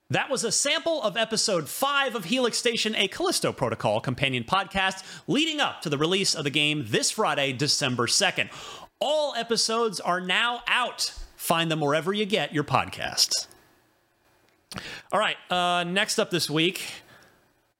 That 0.09 0.31
was 0.31 0.43
a 0.45 0.53
sample 0.53 1.03
of 1.03 1.19
episode 1.19 1.69
5 1.69 2.15
of 2.15 2.25
Helix 2.27 2.57
Station, 2.57 2.95
a 2.97 3.09
Callisto 3.09 3.53
Protocol 3.53 4.01
companion 4.01 4.45
podcast 4.45 5.05
leading 5.27 5.61
up 5.61 5.83
to 5.83 5.91
the 5.91 5.99
release 5.99 6.35
of 6.35 6.45
the 6.45 6.51
game 6.51 6.87
this 6.89 7.11
Friday, 7.11 7.53
December 7.53 8.07
2nd. 8.07 8.49
All 9.01 9.35
episodes 9.35 10.01
are 10.01 10.21
now 10.21 10.63
out. 10.67 11.13
Find 11.37 11.71
them 11.71 11.81
wherever 11.81 12.15
you 12.15 12.25
get 12.25 12.55
your 12.55 12.65
podcasts. 12.65 13.49
All 15.13 15.21
right, 15.21 15.37
uh, 15.51 15.85
next 15.85 16.19
up 16.19 16.31
this 16.31 16.49
week. 16.49 17.02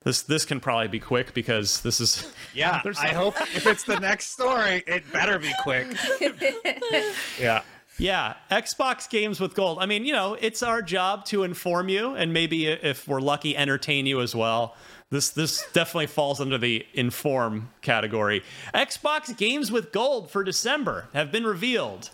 This 0.05 0.23
this 0.23 0.45
can 0.45 0.61
probably 0.61 0.89
be 0.89 1.01
quick 1.01 1.35
because 1.35 1.81
this 1.83 2.01
is 2.01 2.33
Yeah, 2.55 2.81
There's 2.83 2.99
I 2.99 3.09
hope 3.09 3.41
if 3.41 3.67
it's 3.67 3.85
the 3.85 4.01
next 4.01 4.31
story, 4.31 4.83
it 4.87 5.11
better 5.13 5.39
be 5.39 5.53
quick. 5.63 5.97
yeah. 7.41 7.63
Yeah, 7.99 8.35
Xbox 8.51 9.09
games 9.09 9.39
with 9.39 9.55
gold. 9.55 9.79
I 9.79 9.87
mean, 9.87 10.05
you 10.05 10.13
know, 10.13 10.35
it's 10.41 10.63
our 10.63 10.81
job 10.81 11.27
to 11.27 11.45
inform 11.45 11.89
you 11.89 12.15
and 12.15 12.33
maybe 12.33 12.67
if 12.67 13.07
we're 13.07 13.21
lucky 13.21 13.57
entertain 13.57 14.07
you 14.07 14.21
as 14.21 14.35
well. 14.35 14.75
This 15.11 15.29
this 15.29 15.63
definitely 15.73 16.07
falls 16.07 16.41
under 16.41 16.57
the 16.57 16.87
inform 16.95 17.69
category. 17.83 18.43
Xbox 18.75 19.37
games 19.37 19.71
with 19.71 19.93
gold 19.93 20.31
for 20.31 20.43
December 20.43 21.09
have 21.13 21.31
been 21.31 21.45
revealed. 21.45 22.11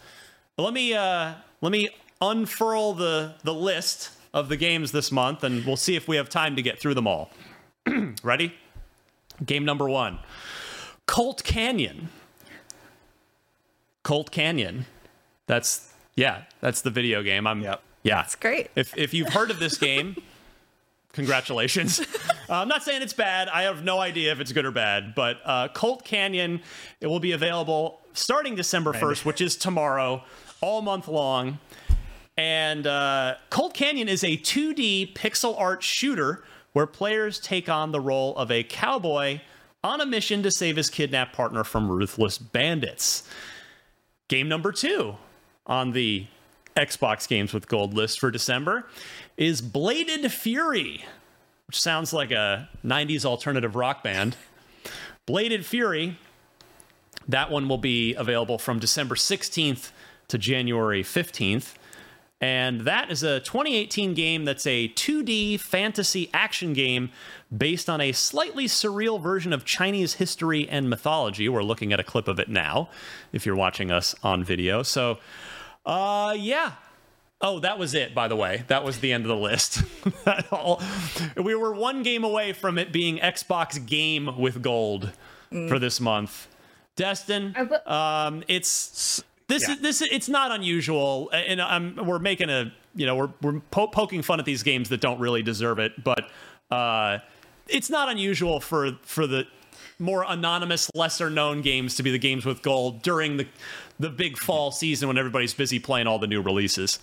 Let 0.59 0.75
me 0.75 0.95
uh 0.95 1.35
let 1.61 1.71
me 1.71 1.91
unfurl 2.21 2.95
the 2.95 3.35
the 3.45 3.55
list 3.55 4.11
of 4.35 4.49
the 4.49 4.57
games 4.57 4.91
this 4.93 5.13
month 5.13 5.45
and 5.45 5.65
we'll 5.65 5.77
see 5.77 5.95
if 5.95 6.09
we 6.09 6.17
have 6.17 6.29
time 6.29 6.57
to 6.57 6.63
get 6.63 6.81
through 6.81 6.95
them 6.95 7.07
all. 7.07 7.31
Ready? 8.23 8.55
Game 9.45 9.65
number 9.65 9.89
1. 9.89 10.19
Colt 11.07 11.43
Canyon. 11.45 12.09
Colt 14.03 14.31
Canyon. 14.31 14.87
That's 15.47 15.93
yeah, 16.15 16.43
that's 16.61 16.83
the 16.83 16.91
video 16.91 17.23
game. 17.23 17.47
I'm 17.47 17.63
Yep. 17.63 17.83
Yeah, 18.03 18.23
It's 18.23 18.37
great. 18.37 18.71
If 18.75 18.97
if 18.97 19.13
you've 19.13 19.33
heard 19.33 19.51
of 19.51 19.59
this 19.59 19.77
game, 19.77 20.17
congratulations. 21.13 22.01
Uh, 22.51 22.63
I'm 22.63 22.69
not 22.69 22.83
saying 22.83 23.03
it's 23.03 23.13
bad. 23.13 23.51
I 23.51 23.65
have 23.65 23.85
no 23.85 23.99
idea 23.99 24.33
if 24.33 24.41
it's 24.41 24.53
good 24.53 24.65
or 24.65 24.71
bad, 24.71 25.15
but 25.15 25.37
uh, 25.45 25.69
Colt 25.69 26.03
Canyon 26.03 26.63
it 26.99 27.07
will 27.07 27.21
be 27.21 27.33
available 27.33 28.01
starting 28.15 28.55
December 28.55 28.95
1st, 28.95 29.27
which 29.27 29.43
is 29.43 29.55
tomorrow, 29.55 30.25
all 30.63 30.81
month 30.81 31.09
long. 31.09 31.59
And 32.39 32.87
uh, 32.87 33.35
Colt 33.51 33.75
Canyon 33.75 34.09
is 34.09 34.25
a 34.25 34.39
2D 34.39 35.13
pixel 35.13 35.61
art 35.61 35.83
shooter 35.83 36.43
where 36.79 36.87
players 36.87 37.41
take 37.41 37.69
on 37.69 37.91
the 37.91 37.99
role 37.99 38.37
of 38.37 38.53
a 38.53 38.63
cowboy 38.63 39.41
on 39.83 40.01
a 40.01 40.07
mission 40.07 40.45
to 40.45 40.49
save 40.49 40.77
his 40.77 40.89
kidnapped 40.89 41.35
partner 41.35 41.65
from 41.65 41.91
ruthless 41.91 42.39
bandits. 42.39 43.29
Game 44.29 44.49
number 44.49 44.71
two 44.71 45.17
on 45.67 45.91
the 45.91 46.25
Xbox 46.77 47.27
Games 47.27 47.53
with 47.53 47.67
Gold 47.67 47.95
list 47.95 48.21
for 48.21 48.31
December 48.31 48.87
is 49.37 49.61
Bladed 49.61 50.31
Fury, 50.31 51.05
which 51.67 51.81
sounds 51.81 52.13
like 52.13 52.31
a 52.31 52.69
90s 52.85 53.25
alternative 53.25 53.75
rock 53.75 54.05
band. 54.05 54.37
Bladed 55.27 55.67
Fury, 55.67 56.17
that 57.27 57.51
one 57.51 57.69
will 57.69 57.79
be 57.79 58.15
available 58.15 58.57
from 58.57 58.79
December 58.79 59.17
16th 59.17 59.91
to 60.29 60.39
January 60.39 61.03
15th. 61.03 61.75
And 62.41 62.83
that 62.83 63.11
is 63.11 63.23
a 63.25 63.41
2018 63.41 64.15
game 64.15 64.45
that's 64.45 64.67
a 64.67 64.89
2D 64.91 65.59
fantasy 65.59 66.31
action 66.33 66.73
game 66.73 67.11
based 67.57 67.91
on 67.91 68.01
a 68.01 68.13
slightly 68.13 68.67
surreal 68.67 69.21
version 69.21 69.53
of 69.53 69.65
Chinese 69.65 70.15
history 70.15 70.69
and 70.69 70.89
mythology. 70.89 71.49
We're 71.49 71.65
looking 71.65 71.93
at 71.93 71.99
a 71.99 72.05
clip 72.05 72.29
of 72.29 72.39
it 72.39 72.49
now, 72.49 72.91
if 73.33 73.45
you're 73.45 73.57
watching 73.57 73.91
us 73.91 74.15
on 74.23 74.45
video. 74.45 74.85
So, 74.85 75.19
uh, 75.85 76.37
yeah. 76.39 76.73
Oh, 77.41 77.61
that 77.61 77.79
was 77.79 77.95
it, 77.95 78.15
by 78.15 78.29
the 78.29 78.37
way. 78.37 78.65
That 78.69 78.85
was 78.85 78.99
the 78.99 79.13
end 79.13 79.25
of 79.25 79.29
the 79.29 79.37
list. 79.37 79.83
We 81.37 81.55
were 81.55 81.73
one 81.73 82.03
game 82.03 82.25
away 82.25 82.53
from 82.53 82.79
it 82.79 82.93
being 82.93 83.19
Xbox 83.19 83.85
Game 83.85 84.39
with 84.39 84.61
Gold 84.63 85.13
for 85.51 85.79
this 85.79 86.01
month. 86.01 86.49
Destin, 86.97 87.55
um, 87.87 88.43
it's 88.49 89.23
this 89.49 89.67
Yeah. 89.67 89.75
is 89.75 89.81
this 89.81 90.03
it's 90.03 90.29
not 90.29 90.51
unusual, 90.53 91.31
and 91.33 91.61
I'm 91.61 91.97
we're 92.07 92.19
making 92.19 92.51
a 92.51 92.73
you 92.95 93.07
know 93.07 93.17
we're 93.17 93.31
we're 93.43 93.61
po- 93.71 93.89
poking 93.89 94.23
fun 94.23 94.39
at 94.39 94.45
these 94.47 94.63
games 94.63 94.89
that 94.91 95.01
don't 95.01 95.19
really 95.19 95.43
deserve 95.43 95.79
it, 95.79 96.03
but 96.05 96.31
uh, 96.71 97.19
it's 97.69 97.91
not 97.91 98.09
unusual 98.09 98.61
for 98.61 98.93
for 99.03 99.27
the 99.27 99.47
more 99.99 100.25
anonymous, 100.29 100.91
lesser 100.95 101.29
known 101.29 101.61
games 101.61 101.97
to 101.97 102.03
be 102.05 102.11
the 102.13 102.19
games 102.19 102.45
with 102.47 102.63
gold 102.63 103.03
during 103.03 103.37
the 103.39 103.47
the 103.99 104.11
big 104.11 104.37
fall 104.39 104.71
season 104.71 105.09
when 105.09 105.19
everybody's 105.19 105.55
busy 105.55 105.79
playing 105.81 106.07
all 106.07 106.19
the 106.21 106.27
new 106.29 106.41
releases. 106.41 107.01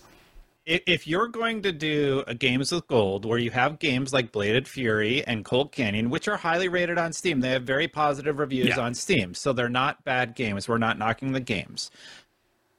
if, 0.65 1.05
you're 1.05 1.27
going 1.27 1.61
to 1.61 1.71
do 1.71 2.23
a 2.25 2.33
games 2.33 2.71
with 2.71 2.87
gold 2.87 3.23
where 3.25 3.37
you 3.37 3.51
have 3.51 3.77
games 3.77 4.11
like 4.13 4.31
bladed 4.31 4.67
fury 4.67 5.23
and 5.27 5.45
colt 5.45 5.71
canyon 5.71 6.09
which 6.09 6.27
are 6.27 6.37
highly 6.37 6.67
rated 6.67 6.97
on 6.97 7.13
steam 7.13 7.39
they 7.41 7.49
have 7.51 7.61
very 7.61 7.87
positive 7.87 8.39
reviews 8.39 8.69
Yeah. 8.69 8.79
on 8.79 8.95
steam 8.95 9.35
so 9.35 9.53
they're 9.53 9.69
not 9.69 10.03
bad 10.05 10.33
games 10.33 10.67
we're 10.67 10.79
not 10.79 10.97
knocking 10.97 11.33
the 11.33 11.39
games 11.39 11.91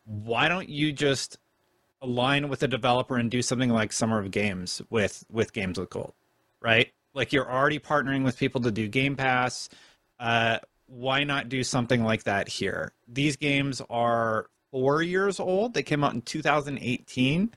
why 0.07 0.49
don't 0.49 0.69
you 0.69 0.93
just 0.93 1.39
align 2.01 2.49
with 2.49 2.63
a 2.63 2.69
developer 2.69 3.17
and 3.17 3.31
do 3.31 3.43
something 3.43 3.71
like 3.71 3.93
summer 3.93 4.19
of 4.19 4.31
games 4.31 4.81
with 4.91 5.25
with 5.31 5.53
games 5.53 5.79
with 5.79 5.91
gold 5.91 6.13
right 6.61 6.93
like 7.15 7.33
you're 7.33 7.51
already 7.51 7.79
partnering 7.79 8.25
with 8.25 8.39
people 8.39 8.61
to 8.61 8.71
do 8.71 8.87
game 8.89 9.17
pass 9.17 9.69
uh 10.21 10.59
why 10.87 11.25
not 11.25 11.49
do 11.49 11.63
something 11.65 12.05
like 12.05 12.25
that 12.25 12.49
here 12.49 12.93
these 13.09 13.37
games 13.37 13.83
are 13.91 14.47
four 14.71 15.03
years 15.03 15.41
old 15.41 15.75
they 15.75 15.83
came 15.83 16.05
out 16.05 16.15
in 16.15 16.23
2018 16.23 17.53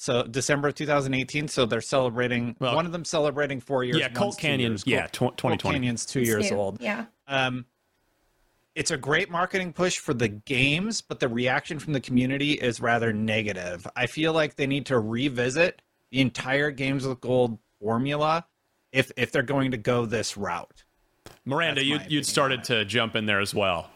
so 0.00 0.22
December 0.22 0.68
of 0.68 0.76
2018. 0.76 1.48
So 1.48 1.66
they're 1.66 1.80
celebrating. 1.80 2.54
Well, 2.60 2.76
one 2.76 2.86
of 2.86 2.92
them 2.92 3.04
celebrating 3.04 3.58
four 3.60 3.82
years. 3.82 3.98
yeah, 3.98 4.06
one's 4.06 4.16
Colt 4.16 4.38
two 4.38 4.42
Canyon, 4.42 4.70
years. 4.70 4.84
yeah, 4.86 5.08
Colt- 5.08 5.12
tw- 5.12 5.18
Colt 5.18 5.36
2020. 5.38 5.74
Canyon's 5.74 6.06
two 6.06 6.20
years 6.20 6.52
old. 6.52 6.80
Yeah. 6.80 7.06
Um, 7.26 7.66
it's 8.78 8.92
a 8.92 8.96
great 8.96 9.28
marketing 9.28 9.72
push 9.72 9.98
for 9.98 10.14
the 10.14 10.28
games, 10.28 11.00
but 11.00 11.18
the 11.18 11.28
reaction 11.28 11.80
from 11.80 11.94
the 11.94 12.00
community 12.00 12.52
is 12.52 12.80
rather 12.80 13.12
negative. 13.12 13.84
I 13.96 14.06
feel 14.06 14.32
like 14.32 14.54
they 14.54 14.68
need 14.68 14.86
to 14.86 15.00
revisit 15.00 15.82
the 16.12 16.20
entire 16.20 16.70
Games 16.70 17.04
with 17.04 17.20
Gold 17.20 17.58
formula 17.80 18.46
if 18.92 19.10
if 19.16 19.32
they're 19.32 19.42
going 19.42 19.72
to 19.72 19.76
go 19.76 20.06
this 20.06 20.36
route. 20.36 20.84
Miranda, 21.44 21.82
you 21.82 21.90
my 21.90 21.96
opinion 21.96 22.12
you'd 22.12 22.26
started 22.26 22.62
to 22.64 22.84
jump 22.84 23.16
in 23.16 23.26
there 23.26 23.40
as 23.40 23.52
well. 23.52 23.90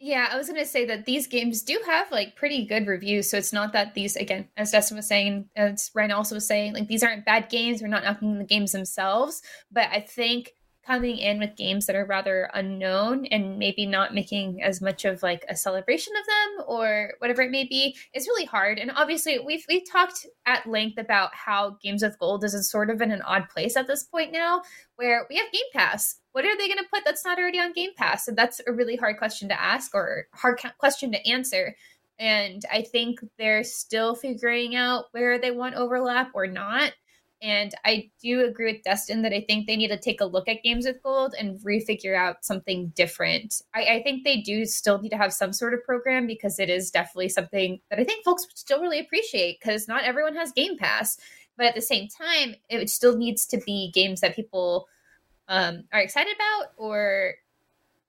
Yeah, 0.00 0.28
I 0.32 0.36
was 0.36 0.48
going 0.48 0.60
to 0.60 0.66
say 0.66 0.84
that 0.86 1.06
these 1.06 1.28
games 1.28 1.62
do 1.62 1.80
have 1.86 2.10
like 2.10 2.34
pretty 2.34 2.66
good 2.66 2.88
reviews. 2.88 3.30
So 3.30 3.36
it's 3.36 3.52
not 3.52 3.72
that 3.72 3.94
these, 3.94 4.16
again, 4.16 4.48
as 4.56 4.72
Dustin 4.72 4.96
was 4.96 5.06
saying, 5.06 5.48
as 5.54 5.92
Ryan 5.94 6.10
also 6.10 6.34
was 6.34 6.46
saying, 6.46 6.74
like 6.74 6.88
these 6.88 7.04
aren't 7.04 7.24
bad 7.24 7.48
games. 7.50 7.82
We're 7.82 7.88
not 7.88 8.02
knocking 8.02 8.38
the 8.38 8.44
games 8.44 8.72
themselves. 8.72 9.42
But 9.72 9.88
I 9.92 10.00
think 10.00 10.54
coming 10.88 11.18
in 11.18 11.38
with 11.38 11.54
games 11.54 11.84
that 11.84 11.94
are 11.94 12.06
rather 12.06 12.50
unknown 12.54 13.26
and 13.26 13.58
maybe 13.58 13.84
not 13.84 14.14
making 14.14 14.62
as 14.62 14.80
much 14.80 15.04
of 15.04 15.22
like 15.22 15.44
a 15.46 15.54
celebration 15.54 16.14
of 16.16 16.26
them 16.26 16.64
or 16.66 17.12
whatever 17.18 17.42
it 17.42 17.50
may 17.50 17.64
be 17.64 17.94
is 18.14 18.26
really 18.26 18.46
hard. 18.46 18.78
And 18.78 18.90
obviously, 18.90 19.38
we've 19.38 19.66
we've 19.68 19.88
talked 19.88 20.26
at 20.46 20.66
length 20.66 20.98
about 20.98 21.34
how 21.34 21.76
Games 21.82 22.02
with 22.02 22.18
Gold 22.18 22.42
is 22.42 22.70
sort 22.70 22.88
of 22.88 23.02
in 23.02 23.10
an 23.10 23.20
odd 23.20 23.50
place 23.50 23.76
at 23.76 23.86
this 23.86 24.02
point 24.02 24.32
now, 24.32 24.62
where 24.96 25.26
we 25.28 25.36
have 25.36 25.52
Game 25.52 25.60
Pass. 25.74 26.20
What 26.32 26.46
are 26.46 26.56
they 26.56 26.68
going 26.68 26.78
to 26.78 26.88
put 26.90 27.04
that's 27.04 27.24
not 27.24 27.38
already 27.38 27.58
on 27.58 27.74
Game 27.74 27.90
Pass? 27.94 28.24
So 28.24 28.32
that's 28.32 28.62
a 28.66 28.72
really 28.72 28.96
hard 28.96 29.18
question 29.18 29.50
to 29.50 29.60
ask 29.60 29.94
or 29.94 30.26
hard 30.32 30.58
question 30.78 31.12
to 31.12 31.30
answer. 31.30 31.76
And 32.18 32.62
I 32.72 32.80
think 32.80 33.20
they're 33.36 33.62
still 33.62 34.14
figuring 34.14 34.74
out 34.74 35.04
where 35.12 35.38
they 35.38 35.50
want 35.50 35.74
overlap 35.74 36.30
or 36.34 36.46
not. 36.46 36.92
And 37.40 37.72
I 37.84 38.10
do 38.20 38.44
agree 38.44 38.72
with 38.72 38.82
Dustin 38.82 39.22
that 39.22 39.32
I 39.32 39.42
think 39.42 39.66
they 39.66 39.76
need 39.76 39.88
to 39.88 39.98
take 39.98 40.20
a 40.20 40.26
look 40.26 40.48
at 40.48 40.62
Games 40.64 40.86
with 40.86 41.02
Gold 41.02 41.34
and 41.38 41.58
refigure 41.60 42.16
out 42.16 42.44
something 42.44 42.88
different. 42.96 43.62
I, 43.74 43.82
I 43.84 44.02
think 44.02 44.24
they 44.24 44.40
do 44.40 44.64
still 44.64 45.00
need 45.00 45.10
to 45.10 45.16
have 45.16 45.32
some 45.32 45.52
sort 45.52 45.74
of 45.74 45.84
program 45.84 46.26
because 46.26 46.58
it 46.58 46.68
is 46.68 46.90
definitely 46.90 47.28
something 47.28 47.80
that 47.90 48.00
I 48.00 48.04
think 48.04 48.24
folks 48.24 48.46
still 48.54 48.80
really 48.80 48.98
appreciate 48.98 49.60
because 49.60 49.86
not 49.86 50.02
everyone 50.02 50.34
has 50.34 50.50
Game 50.50 50.76
Pass. 50.76 51.18
But 51.56 51.66
at 51.66 51.74
the 51.74 51.82
same 51.82 52.08
time, 52.08 52.54
it 52.68 52.88
still 52.88 53.16
needs 53.16 53.46
to 53.46 53.58
be 53.58 53.90
games 53.92 54.20
that 54.20 54.36
people 54.36 54.86
um, 55.48 55.84
are 55.92 56.00
excited 56.00 56.34
about 56.34 56.72
or 56.76 57.34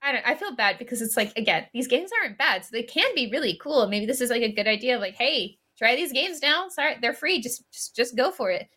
I 0.01 0.11
don't 0.11 0.27
I 0.27 0.35
feel 0.35 0.55
bad 0.55 0.77
because 0.77 1.01
it's 1.01 1.17
like 1.17 1.35
again, 1.35 1.65
these 1.73 1.87
games 1.87 2.11
aren't 2.21 2.37
bad. 2.37 2.63
So 2.63 2.69
they 2.71 2.83
can 2.83 3.13
be 3.15 3.29
really 3.31 3.59
cool. 3.61 3.87
Maybe 3.87 4.05
this 4.05 4.21
is 4.21 4.29
like 4.29 4.41
a 4.41 4.51
good 4.51 4.67
idea 4.67 4.95
of 4.95 5.01
like, 5.01 5.15
hey, 5.15 5.57
try 5.77 5.95
these 5.95 6.13
games 6.13 6.41
now. 6.41 6.69
Sorry, 6.69 6.95
they're 7.01 7.13
free. 7.13 7.41
Just 7.41 7.69
just 7.71 7.95
just 7.95 8.15
go 8.15 8.31
for 8.31 8.49
it. 8.51 8.69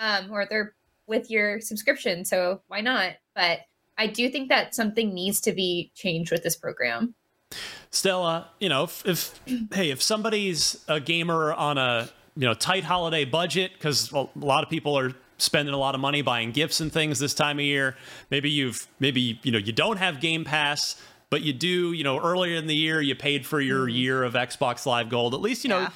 Um, 0.00 0.32
or 0.32 0.46
they're 0.48 0.74
with 1.06 1.30
your 1.30 1.60
subscription, 1.60 2.24
so 2.24 2.62
why 2.68 2.80
not? 2.80 3.12
But 3.34 3.60
I 3.98 4.06
do 4.06 4.30
think 4.30 4.48
that 4.48 4.74
something 4.74 5.12
needs 5.14 5.40
to 5.42 5.52
be 5.52 5.92
changed 5.94 6.32
with 6.32 6.42
this 6.42 6.56
program. 6.56 7.14
Stella, 7.90 8.48
you 8.60 8.68
know, 8.68 8.84
if, 8.84 9.04
if 9.06 9.40
hey, 9.74 9.90
if 9.90 10.02
somebody's 10.02 10.82
a 10.88 11.00
gamer 11.00 11.52
on 11.52 11.78
a 11.78 12.08
you 12.36 12.46
know 12.46 12.54
tight 12.54 12.84
holiday 12.84 13.24
budget, 13.24 13.72
because 13.74 14.10
a 14.12 14.26
lot 14.36 14.64
of 14.64 14.70
people 14.70 14.98
are 14.98 15.12
spending 15.38 15.74
a 15.74 15.78
lot 15.78 15.94
of 15.94 16.00
money 16.00 16.22
buying 16.22 16.50
gifts 16.52 16.80
and 16.80 16.92
things 16.92 17.18
this 17.18 17.34
time 17.34 17.58
of 17.58 17.64
year. 17.64 17.96
Maybe 18.30 18.50
you've 18.50 18.86
maybe 19.00 19.38
you 19.42 19.52
know 19.52 19.58
you 19.58 19.72
don't 19.72 19.98
have 19.98 20.20
Game 20.20 20.44
Pass, 20.44 21.00
but 21.28 21.42
you 21.42 21.52
do. 21.52 21.92
You 21.92 22.04
know, 22.04 22.18
earlier 22.20 22.56
in 22.56 22.68
the 22.68 22.76
year 22.76 23.00
you 23.00 23.14
paid 23.14 23.44
for 23.44 23.60
your 23.60 23.88
year 23.88 24.22
of 24.22 24.34
Xbox 24.34 24.86
Live 24.86 25.08
Gold. 25.10 25.34
At 25.34 25.40
least 25.40 25.64
you 25.64 25.70
know 25.70 25.80
Yeah. 25.80 25.90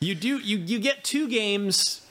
you 0.00 0.14
do 0.14 0.38
you 0.38 0.58
you 0.58 0.78
get 0.78 1.02
two 1.02 1.28
games 1.28 2.03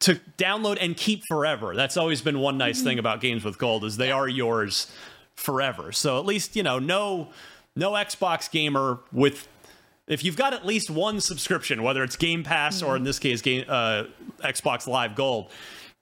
to 0.00 0.20
download 0.36 0.78
and 0.80 0.96
keep 0.96 1.24
forever. 1.26 1.74
That's 1.74 1.96
always 1.96 2.22
been 2.22 2.38
one 2.38 2.56
nice 2.58 2.82
thing 2.82 2.98
about 2.98 3.20
games 3.20 3.44
with 3.44 3.58
gold 3.58 3.84
is 3.84 3.96
they 3.96 4.12
are 4.12 4.28
yours 4.28 4.90
forever. 5.34 5.92
So 5.92 6.18
at 6.18 6.26
least, 6.26 6.56
you 6.56 6.62
know, 6.62 6.78
no 6.78 7.28
no 7.74 7.92
Xbox 7.92 8.50
gamer 8.50 9.00
with 9.12 9.48
if 10.06 10.24
you've 10.24 10.36
got 10.36 10.54
at 10.54 10.64
least 10.64 10.90
one 10.90 11.20
subscription, 11.20 11.82
whether 11.82 12.02
it's 12.02 12.16
Game 12.16 12.42
Pass 12.42 12.82
or 12.82 12.96
in 12.96 13.04
this 13.04 13.18
case 13.18 13.42
game 13.42 13.64
uh, 13.68 14.04
Xbox 14.40 14.86
Live 14.86 15.14
Gold, 15.14 15.50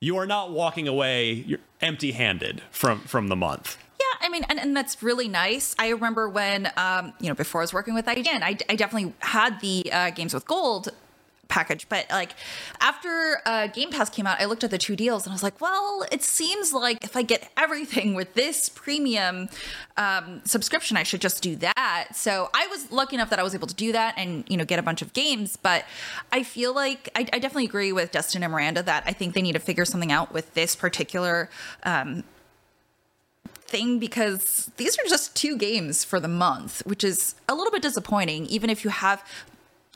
you 0.01 0.17
are 0.17 0.27
not 0.27 0.53
walking 0.53 0.87
away 0.87 1.57
empty-handed 1.81 2.63
from 2.71 3.01
from 3.01 3.29
the 3.29 3.37
month. 3.37 3.79
Yeah, 3.99 4.27
I 4.27 4.29
mean, 4.29 4.45
and, 4.49 4.61
and 4.61 4.77
that's 4.77 5.03
really 5.03 5.27
nice. 5.27 5.75
I 5.79 5.89
remember 5.89 6.29
when, 6.29 6.71
um, 6.77 7.15
you 7.19 7.29
know, 7.29 7.35
before 7.35 7.63
I 7.63 7.65
was 7.65 7.73
working 7.73 7.95
with 7.95 8.05
IGN, 8.07 8.43
I, 8.43 8.57
I 8.69 8.77
definitely 8.77 9.15
had 9.21 9.61
the 9.61 9.91
uh, 9.91 10.11
Games 10.11 10.35
with 10.35 10.47
Gold 10.47 10.91
package. 11.49 11.89
But 11.89 12.07
like 12.11 12.33
after 12.81 13.41
uh, 13.47 13.69
Game 13.69 13.91
Pass 13.91 14.11
came 14.11 14.27
out, 14.27 14.41
I 14.41 14.47
looked 14.47 14.65
at 14.65 14.71
the 14.71 14.79
two 14.79 14.97
deals 14.97 15.25
and 15.25 15.33
I 15.33 15.35
was 15.35 15.43
like, 15.43 15.61
well, 15.61 16.05
it 16.11 16.23
seems 16.23 16.73
like 16.73 17.03
if 17.05 17.17
I 17.17 17.23
get 17.23 17.51
everything 17.57 18.15
with 18.15 18.35
this 18.35 18.69
premium 18.69 19.49
um, 19.97 20.43
subscription, 20.45 20.97
I 20.97 21.03
should 21.03 21.21
just 21.21 21.43
do 21.43 21.57
that. 21.57 22.09
So 22.15 22.51
I 22.55 22.67
was 22.69 22.91
lucky 22.93 23.17
enough 23.17 23.31
that 23.31 23.39
I 23.39 23.43
was 23.43 23.55
able 23.55 23.69
to 23.69 23.75
do 23.75 23.93
that 23.93 24.15
and 24.17 24.45
you 24.49 24.57
know 24.57 24.65
get 24.65 24.79
a 24.79 24.83
bunch 24.83 25.03
of 25.03 25.13
games. 25.13 25.57
But 25.57 25.85
I 26.33 26.43
feel 26.43 26.75
like 26.75 27.09
I, 27.15 27.21
I 27.33 27.39
definitely 27.39 27.67
agree 27.67 27.93
with 27.93 28.11
Dustin 28.11 28.43
and 28.43 28.53
Miranda 28.53 28.83
that 28.83 29.05
I 29.07 29.13
think 29.13 29.35
they 29.35 29.43
need 29.43 29.55
to 29.55 29.61
figure 29.61 29.85
something 29.85 30.13
out 30.13 30.33
with 30.33 30.55
this 30.55 30.77
particular. 30.77 31.49
Um, 31.85 32.25
thing 33.69 33.99
because 33.99 34.71
these 34.77 34.97
are 34.97 35.03
just 35.09 35.35
two 35.35 35.57
games 35.57 36.05
for 36.05 36.21
the 36.21 36.29
month, 36.29 36.83
which 36.87 37.03
is 37.03 37.35
a 37.49 37.55
little 37.55 37.73
bit 37.73 37.83
disappointing, 37.83 38.47
even 38.47 38.71
if 38.71 38.85
you 38.85 38.91
have 38.91 39.25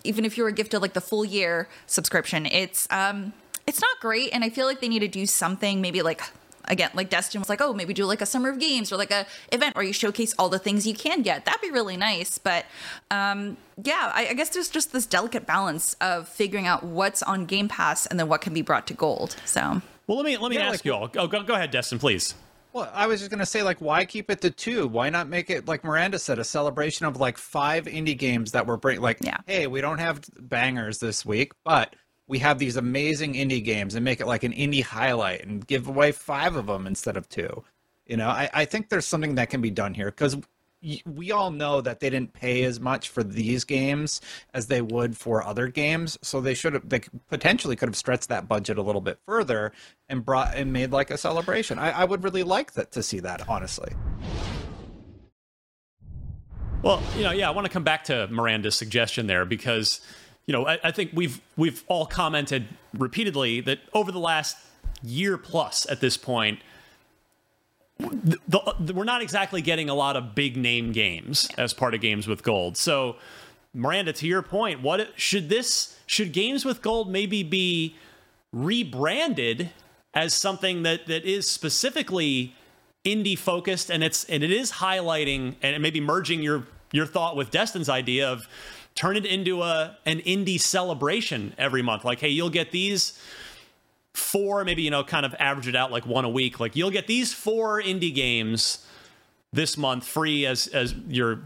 even 0.05 0.25
if 0.25 0.37
you 0.39 0.45
were 0.45 0.51
gifted 0.51 0.81
like 0.83 0.93
the 0.95 1.01
full 1.01 1.25
year 1.25 1.69
subscription, 1.87 2.47
it's 2.47 2.87
um 2.91 3.33
it's 3.67 3.81
not 3.81 4.01
great 4.01 4.31
and 4.33 4.43
I 4.45 4.51
feel 4.51 4.67
like 4.67 4.81
they 4.81 4.89
need 4.89 5.01
to 5.01 5.09
do 5.09 5.27
something 5.27 5.81
maybe 5.81 6.03
like 6.03 6.23
again 6.67 6.91
like 6.95 7.09
Destin 7.11 7.41
was 7.41 7.49
like, 7.49 7.61
"Oh, 7.61 7.73
maybe 7.73 7.93
do 7.95 8.05
like 8.05 8.21
a 8.21 8.27
summer 8.27 8.49
of 8.51 8.59
games 8.59 8.93
or 8.93 8.97
like 8.97 9.11
a 9.11 9.27
event 9.53 9.75
where 9.77 9.85
you 9.85 9.93
showcase 9.93 10.35
all 10.39 10.49
the 10.49 10.59
things 10.59 10.87
you 10.87 10.95
can 10.95 11.23
get." 11.23 11.45
That'd 11.45 11.61
be 11.61 11.71
really 11.71 11.97
nice, 11.97 12.39
but 12.39 12.65
um 13.11 13.57
yeah, 13.83 14.13
I, 14.15 14.29
I 14.29 14.35
guess 14.35 14.51
there's 14.51 14.69
just 14.69 14.93
this 14.93 15.07
delicate 15.07 15.47
balance 15.47 15.95
of 16.01 16.29
figuring 16.29 16.67
out 16.67 16.83
what's 16.85 17.23
on 17.23 17.47
Game 17.47 17.69
Pass 17.69 18.07
and 18.07 18.21
then 18.21 18.29
what 18.29 18.41
can 18.43 18.53
be 18.53 18.63
brought 18.63 18.87
to 18.89 18.95
Gold. 18.95 19.37
So, 19.47 19.81
well, 20.07 20.17
let 20.19 20.27
me 20.27 20.37
let 20.37 20.51
me 20.51 20.57
Yeah, 20.57 20.65
ask 20.67 20.71
like- 20.81 20.85
you 20.85 20.93
all. 20.95 21.11
Oh, 21.17 21.27
go, 21.27 21.43
go 21.43 21.55
ahead, 21.55 21.71
Destin, 21.71 21.99
please. 21.99 22.35
Well, 22.73 22.91
I 22.95 23.07
was 23.07 23.21
just 23.21 23.31
gonna 23.31 23.47
say, 23.47 23.63
like, 23.63 23.81
why 23.81 24.05
keep 24.05 24.31
it 24.31 24.41
to 24.43 24.51
two? 24.51 24.87
Why 24.87 25.11
not 25.11 25.29
make 25.29 25.51
it 25.51 25.67
like 25.67 25.83
Miranda 25.85 26.19
said, 26.19 26.39
a 26.39 26.45
celebration 26.45 27.07
of 27.07 27.17
like 27.19 27.37
five 27.37 27.87
indie 27.87 28.17
games 28.17 28.53
that 28.53 28.67
were 28.67 28.77
bring 28.77 29.01
like, 29.01 29.19
Yeah. 29.21 29.39
hey, 29.47 29.67
we 29.67 29.81
don't 29.81 29.99
have 29.99 30.21
bangers 30.39 30.99
this 30.99 31.25
week, 31.27 31.53
but 31.65 31.97
we 32.29 32.39
have 32.39 32.59
these 32.61 32.77
amazing 32.77 33.35
indie 33.35 33.65
games, 33.65 33.97
and 33.97 34.05
make 34.05 34.21
it 34.21 34.27
like 34.27 34.45
an 34.45 34.53
indie 34.53 34.85
highlight 34.85 35.45
and 35.45 35.67
give 35.67 35.89
away 35.89 36.13
five 36.13 36.55
of 36.55 36.67
them 36.67 36.87
instead 36.87 37.17
of 37.17 37.29
two. 37.29 37.65
You 38.07 38.17
know, 38.17 38.29
I, 38.29 38.49
I 38.53 38.65
think 38.65 38.89
there's 38.89 39.07
something 39.07 39.35
that 39.35 39.51
can 39.51 39.61
be 39.61 39.71
done 39.71 39.95
here 39.95 40.07
because 40.07 40.37
we 41.05 41.31
all 41.31 41.51
know 41.51 41.81
that 41.81 42.01
they 42.01 42.09
didn't 42.09 42.33
pay 42.33 42.65
as 42.65 42.81
much 42.81 43.09
for 43.11 43.23
these 43.23 43.65
games 43.65 44.21
as 44.55 44.67
they 44.67 44.81
would 44.81 45.17
for 45.17 45.43
other 45.45 45.69
games, 45.69 46.19
so 46.23 46.41
they 46.41 46.55
should 46.55 46.73
have 46.73 46.89
they 46.89 47.01
potentially 47.29 47.77
could 47.77 47.89
have 47.89 47.97
stretched 47.97 48.29
that 48.29 48.49
budget 48.49 48.79
a 48.79 48.83
little 48.83 49.01
bit 49.01 49.19
further 49.27 49.73
and 50.09 50.25
brought 50.25 50.55
and 50.55 50.73
made 50.73 50.91
like 50.91 51.11
a 51.11 51.19
celebration. 51.19 51.79
I, 51.79 51.91
I 51.91 52.05
would 52.05 52.25
really 52.25 52.43
like 52.43 52.73
that 52.73 52.93
to 52.93 53.03
see 53.03 53.21
that, 53.21 53.49
honestly. 53.49 53.93
Well, 56.83 57.03
you 57.15 57.25
know, 57.25 57.31
yeah, 57.33 57.49
I 57.49 57.51
want 57.53 57.67
to 57.67 57.73
come 57.73 57.85
back 57.85 58.05
to 58.05 58.27
Miranda's 58.29 58.75
suggestion 58.75 59.27
there 59.27 59.45
because, 59.45 60.01
you 60.47 60.53
know, 60.53 60.67
I, 60.67 60.79
I 60.83 60.91
think 60.93 61.11
we've 61.13 61.43
we've 61.59 61.85
all 61.89 62.07
commented 62.07 62.69
repeatedly 62.95 63.61
that 63.63 63.81
over 63.93 64.11
the 64.11 64.19
last 64.19 64.57
year 65.03 65.37
plus 65.37 65.87
at 65.91 66.01
this 66.01 66.17
point, 66.17 66.61
the, 68.01 68.75
the, 68.79 68.95
we're 68.95 69.05
not 69.05 69.23
exactly 69.23 69.63
getting 69.63 69.89
a 69.89 69.95
lot 69.95 70.17
of 70.17 70.35
big 70.35 70.57
name 70.57 70.93
games 70.93 71.49
as 71.59 71.73
part 71.73 71.95
of 71.95 72.01
games 72.01 72.27
with 72.27 72.43
gold. 72.43 72.77
So, 72.77 73.17
Miranda, 73.75 74.13
to 74.15 74.27
your 74.27 74.43
point, 74.43 74.83
what 74.83 75.09
should 75.17 75.49
this 75.49 75.97
should 76.07 76.33
games 76.33 76.65
with 76.65 76.83
gold 76.83 77.11
maybe 77.11 77.43
be 77.43 77.95
rebranded 78.53 79.71
as 80.15 80.35
something 80.35 80.83
that 80.83 81.07
that 81.07 81.25
is 81.25 81.49
specifically 81.49 82.55
indie 83.05 83.39
focused 83.39 83.91
and 83.91 84.03
it's 84.03 84.25
and 84.25 84.43
it 84.43 84.51
is 84.51 84.73
highlighting 84.73 85.55
and 85.63 85.81
maybe 85.83 86.01
merging 86.01 86.43
your 86.43 86.67
your 86.93 87.07
thought 87.07 87.37
with 87.37 87.51
Destin's 87.51 87.89
idea 87.89 88.29
of 88.29 88.49
turn 88.95 89.17
it 89.17 89.25
into 89.25 89.63
a 89.63 89.97
an 90.05 90.19
indie 90.21 90.61
celebration 90.61 91.55
every 91.57 91.81
month 91.81 92.05
like 92.05 92.21
hey 92.21 92.29
you'll 92.29 92.51
get 92.51 92.73
these 92.73 93.19
four 94.15 94.65
maybe 94.65 94.83
you 94.83 94.91
know 94.91 95.05
kind 95.05 95.25
of 95.25 95.35
average 95.39 95.69
it 95.69 95.77
out 95.77 95.91
like 95.91 96.07
one 96.07 96.25
a 96.25 96.29
week. 96.29 96.61
Like 96.61 96.77
you'll 96.77 96.91
get 96.91 97.07
these 97.07 97.33
four 97.33 97.81
indie 97.81 98.15
games 98.15 98.87
this 99.53 99.77
month 99.77 100.07
free 100.07 100.47
as 100.47 100.67
as 100.69 100.95
your 101.09 101.41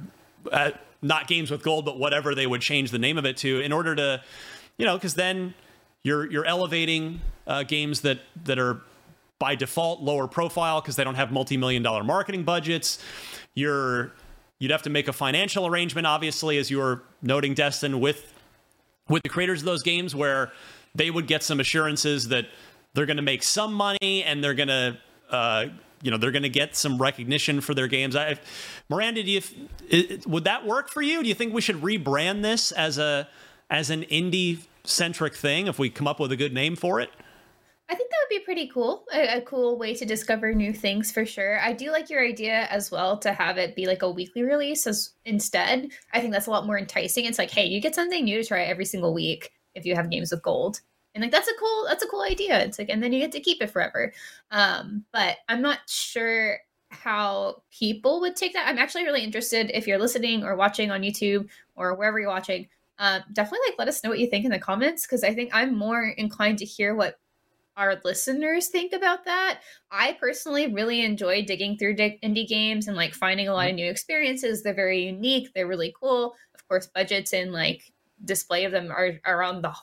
uh, 0.52 0.70
not 1.02 1.26
games 1.26 1.50
with 1.50 1.62
gold 1.62 1.84
but 1.84 1.98
whatever 1.98 2.34
they 2.34 2.46
would 2.46 2.60
change 2.60 2.90
the 2.90 2.98
name 2.98 3.18
of 3.18 3.24
it 3.24 3.36
to 3.38 3.60
in 3.60 3.72
order 3.72 3.94
to 3.94 4.22
you 4.76 4.84
know 4.86 4.96
because 4.96 5.14
then 5.14 5.54
you're 6.02 6.30
you're 6.30 6.44
elevating 6.44 7.20
uh, 7.46 7.62
games 7.62 8.02
that 8.02 8.20
that 8.44 8.58
are 8.58 8.80
by 9.38 9.54
default 9.54 10.00
lower 10.00 10.28
profile 10.28 10.80
because 10.80 10.96
they 10.96 11.04
don't 11.04 11.16
have 11.16 11.32
multi-million 11.32 11.82
dollar 11.82 12.04
marketing 12.04 12.44
budgets. 12.44 12.98
You're 13.54 14.12
you'd 14.58 14.70
have 14.70 14.82
to 14.82 14.90
make 14.90 15.08
a 15.08 15.12
financial 15.12 15.66
arrangement 15.66 16.06
obviously 16.06 16.58
as 16.58 16.70
you 16.70 16.78
were 16.78 17.02
noting 17.22 17.54
destin 17.54 18.00
with 18.00 18.32
with 19.08 19.22
the 19.22 19.28
creators 19.28 19.60
of 19.60 19.66
those 19.66 19.82
games 19.82 20.14
where 20.14 20.52
they 20.94 21.10
would 21.10 21.26
get 21.26 21.42
some 21.42 21.60
assurances 21.60 22.28
that 22.28 22.46
they're 22.94 23.06
going 23.06 23.16
to 23.16 23.22
make 23.22 23.42
some 23.42 23.74
money 23.74 24.22
and 24.24 24.42
they're 24.42 24.54
going 24.54 24.68
to 24.68 24.96
uh, 25.30 25.66
you 26.02 26.10
know 26.10 26.16
they're 26.16 26.30
going 26.30 26.42
to 26.42 26.48
get 26.48 26.76
some 26.76 27.00
recognition 27.00 27.60
for 27.60 27.74
their 27.74 27.88
games 27.88 28.14
I, 28.14 28.38
miranda 28.88 29.22
do 29.22 29.30
you 29.30 29.40
it, 29.88 30.26
would 30.26 30.44
that 30.44 30.66
work 30.66 30.90
for 30.90 31.02
you 31.02 31.22
do 31.22 31.28
you 31.28 31.34
think 31.34 31.52
we 31.52 31.60
should 31.60 31.80
rebrand 31.80 32.42
this 32.42 32.72
as 32.72 32.98
a 32.98 33.28
as 33.70 33.90
an 33.90 34.02
indie 34.02 34.58
centric 34.84 35.34
thing 35.34 35.66
if 35.66 35.78
we 35.78 35.90
come 35.90 36.06
up 36.06 36.20
with 36.20 36.30
a 36.30 36.36
good 36.36 36.52
name 36.52 36.76
for 36.76 37.00
it 37.00 37.10
I 37.86 37.94
think 37.94 38.10
that 38.10 38.16
would 38.22 38.38
be 38.38 38.44
pretty 38.44 38.68
cool. 38.68 39.04
A, 39.12 39.38
a 39.38 39.40
cool 39.42 39.78
way 39.78 39.94
to 39.94 40.06
discover 40.06 40.54
new 40.54 40.72
things 40.72 41.12
for 41.12 41.26
sure. 41.26 41.60
I 41.60 41.74
do 41.74 41.92
like 41.92 42.08
your 42.08 42.24
idea 42.24 42.66
as 42.70 42.90
well 42.90 43.18
to 43.18 43.32
have 43.34 43.58
it 43.58 43.76
be 43.76 43.86
like 43.86 44.00
a 44.00 44.10
weekly 44.10 44.42
release 44.42 44.86
as 44.86 45.10
instead. 45.26 45.90
I 46.14 46.20
think 46.20 46.32
that's 46.32 46.46
a 46.46 46.50
lot 46.50 46.64
more 46.64 46.78
enticing. 46.78 47.26
It's 47.26 47.38
like, 47.38 47.50
hey, 47.50 47.66
you 47.66 47.82
get 47.82 47.94
something 47.94 48.24
new 48.24 48.40
to 48.40 48.48
try 48.48 48.62
every 48.62 48.86
single 48.86 49.12
week 49.12 49.52
if 49.74 49.84
you 49.84 49.94
have 49.94 50.10
games 50.10 50.30
with 50.30 50.42
gold. 50.42 50.80
And 51.14 51.22
like 51.22 51.30
that's 51.30 51.48
a 51.48 51.54
cool 51.58 51.86
that's 51.88 52.02
a 52.02 52.08
cool 52.08 52.22
idea. 52.22 52.60
It's 52.64 52.78
like 52.78 52.88
and 52.90 53.02
then 53.02 53.12
you 53.12 53.20
get 53.20 53.32
to 53.32 53.40
keep 53.40 53.62
it 53.62 53.70
forever. 53.70 54.12
Um, 54.50 55.04
but 55.12 55.36
I'm 55.48 55.62
not 55.62 55.78
sure 55.86 56.58
how 56.90 57.62
people 57.70 58.20
would 58.20 58.36
take 58.36 58.52
that. 58.54 58.68
I'm 58.68 58.78
actually 58.78 59.04
really 59.04 59.22
interested 59.22 59.70
if 59.74 59.86
you're 59.86 59.98
listening 59.98 60.44
or 60.44 60.56
watching 60.56 60.90
on 60.90 61.02
YouTube 61.02 61.48
or 61.76 61.94
wherever 61.94 62.18
you're 62.18 62.28
watching. 62.28 62.68
Um, 62.98 63.22
definitely 63.32 63.66
like 63.68 63.78
let 63.78 63.88
us 63.88 64.02
know 64.02 64.10
what 64.10 64.20
you 64.20 64.28
think 64.28 64.44
in 64.44 64.52
the 64.52 64.58
comments 64.58 65.06
because 65.06 65.24
I 65.24 65.34
think 65.34 65.50
I'm 65.52 65.76
more 65.76 66.04
inclined 66.16 66.58
to 66.58 66.64
hear 66.64 66.94
what 66.94 67.18
our 67.76 68.00
listeners 68.04 68.68
think 68.68 68.92
about 68.92 69.24
that. 69.24 69.60
I 69.90 70.16
personally 70.20 70.72
really 70.72 71.04
enjoy 71.04 71.44
digging 71.44 71.76
through 71.76 71.96
di- 71.96 72.18
indie 72.22 72.46
games 72.46 72.86
and 72.86 72.96
like 72.96 73.14
finding 73.14 73.48
a 73.48 73.52
lot 73.52 73.68
of 73.68 73.74
new 73.74 73.90
experiences. 73.90 74.62
They're 74.62 74.74
very 74.74 75.06
unique. 75.06 75.50
They're 75.54 75.66
really 75.66 75.92
cool. 76.00 76.34
Of 76.54 76.68
course, 76.68 76.86
budgets 76.86 77.32
and 77.32 77.52
like 77.52 77.92
display 78.24 78.64
of 78.64 78.72
them 78.72 78.90
are, 78.90 79.12
are 79.24 79.42
on 79.42 79.62
the 79.62 79.74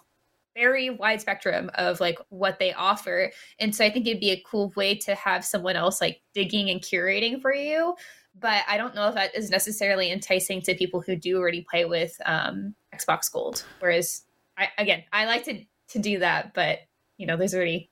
very 0.56 0.89
wide 0.89 1.21
spectrum 1.21 1.71
of 1.75 1.99
like 1.99 2.19
what 2.30 2.60
they 2.60 2.73
offer. 2.73 3.32
And 3.60 3.75
so 3.75 3.86
I 3.86 3.89
think 3.89 4.08
it'd 4.08 4.19
be 4.19 4.32
a 4.32 4.43
cool 4.45 4.73
way 4.75 4.95
to 4.95 5.15
have 5.15 5.45
someone 5.45 5.75
else 5.75 6.01
like 6.01 6.21
digging 6.34 6.69
and 6.69 6.82
curating 6.82 7.41
for 7.41 7.54
you. 7.54 7.95
But 8.39 8.63
I 8.67 8.77
don't 8.77 8.95
know 8.95 9.08
if 9.08 9.15
that 9.15 9.36
is 9.36 9.49
necessarily 9.49 10.12
enticing 10.12 10.62
to 10.63 10.75
people 10.75 11.01
who 11.01 11.15
do 11.15 11.38
already 11.38 11.65
play 11.69 11.86
with 11.86 12.15
um, 12.25 12.75
Xbox 12.93 13.32
Gold. 13.32 13.63
Whereas, 13.80 14.23
I, 14.58 14.69
again, 14.77 15.04
I 15.12 15.25
like 15.25 15.43
to 15.45 15.65
to 15.89 15.99
do 15.99 16.19
that, 16.19 16.54
but 16.54 16.80
you 17.17 17.27
know, 17.27 17.36
there's 17.36 17.54
already 17.54 17.89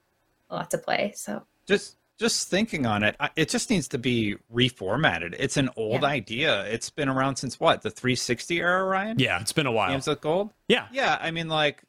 a 0.50 0.56
lot 0.56 0.72
to 0.72 0.78
play. 0.78 1.12
So 1.16 1.44
Just 1.68 1.98
just 2.20 2.50
thinking 2.50 2.86
on 2.86 3.02
it, 3.04 3.16
it 3.36 3.50
just 3.50 3.70
needs 3.70 3.88
to 3.88 3.98
be 3.98 4.36
reformatted. 4.54 5.36
It's 5.40 5.58
an 5.58 5.70
old 5.78 6.02
Yeah. 6.02 6.08
idea. 6.10 6.66
It's 6.66 6.90
been 6.90 7.08
around 7.10 7.38
since 7.38 7.60
what 7.60 7.82
the 7.82 7.90
360 7.90 8.60
era, 8.60 8.84
Ryan? 8.84 9.18
yeah 9.20 9.40
it's 9.40 9.54
been 9.54 9.66
a 9.66 9.72
while 9.72 9.90
Games 9.92 10.08
with 10.08 10.22
gold. 10.22 10.52
yeah 10.68 10.88
Yeah, 10.92 11.18
I 11.22 11.32
mean, 11.32 11.48
like, 11.48 11.82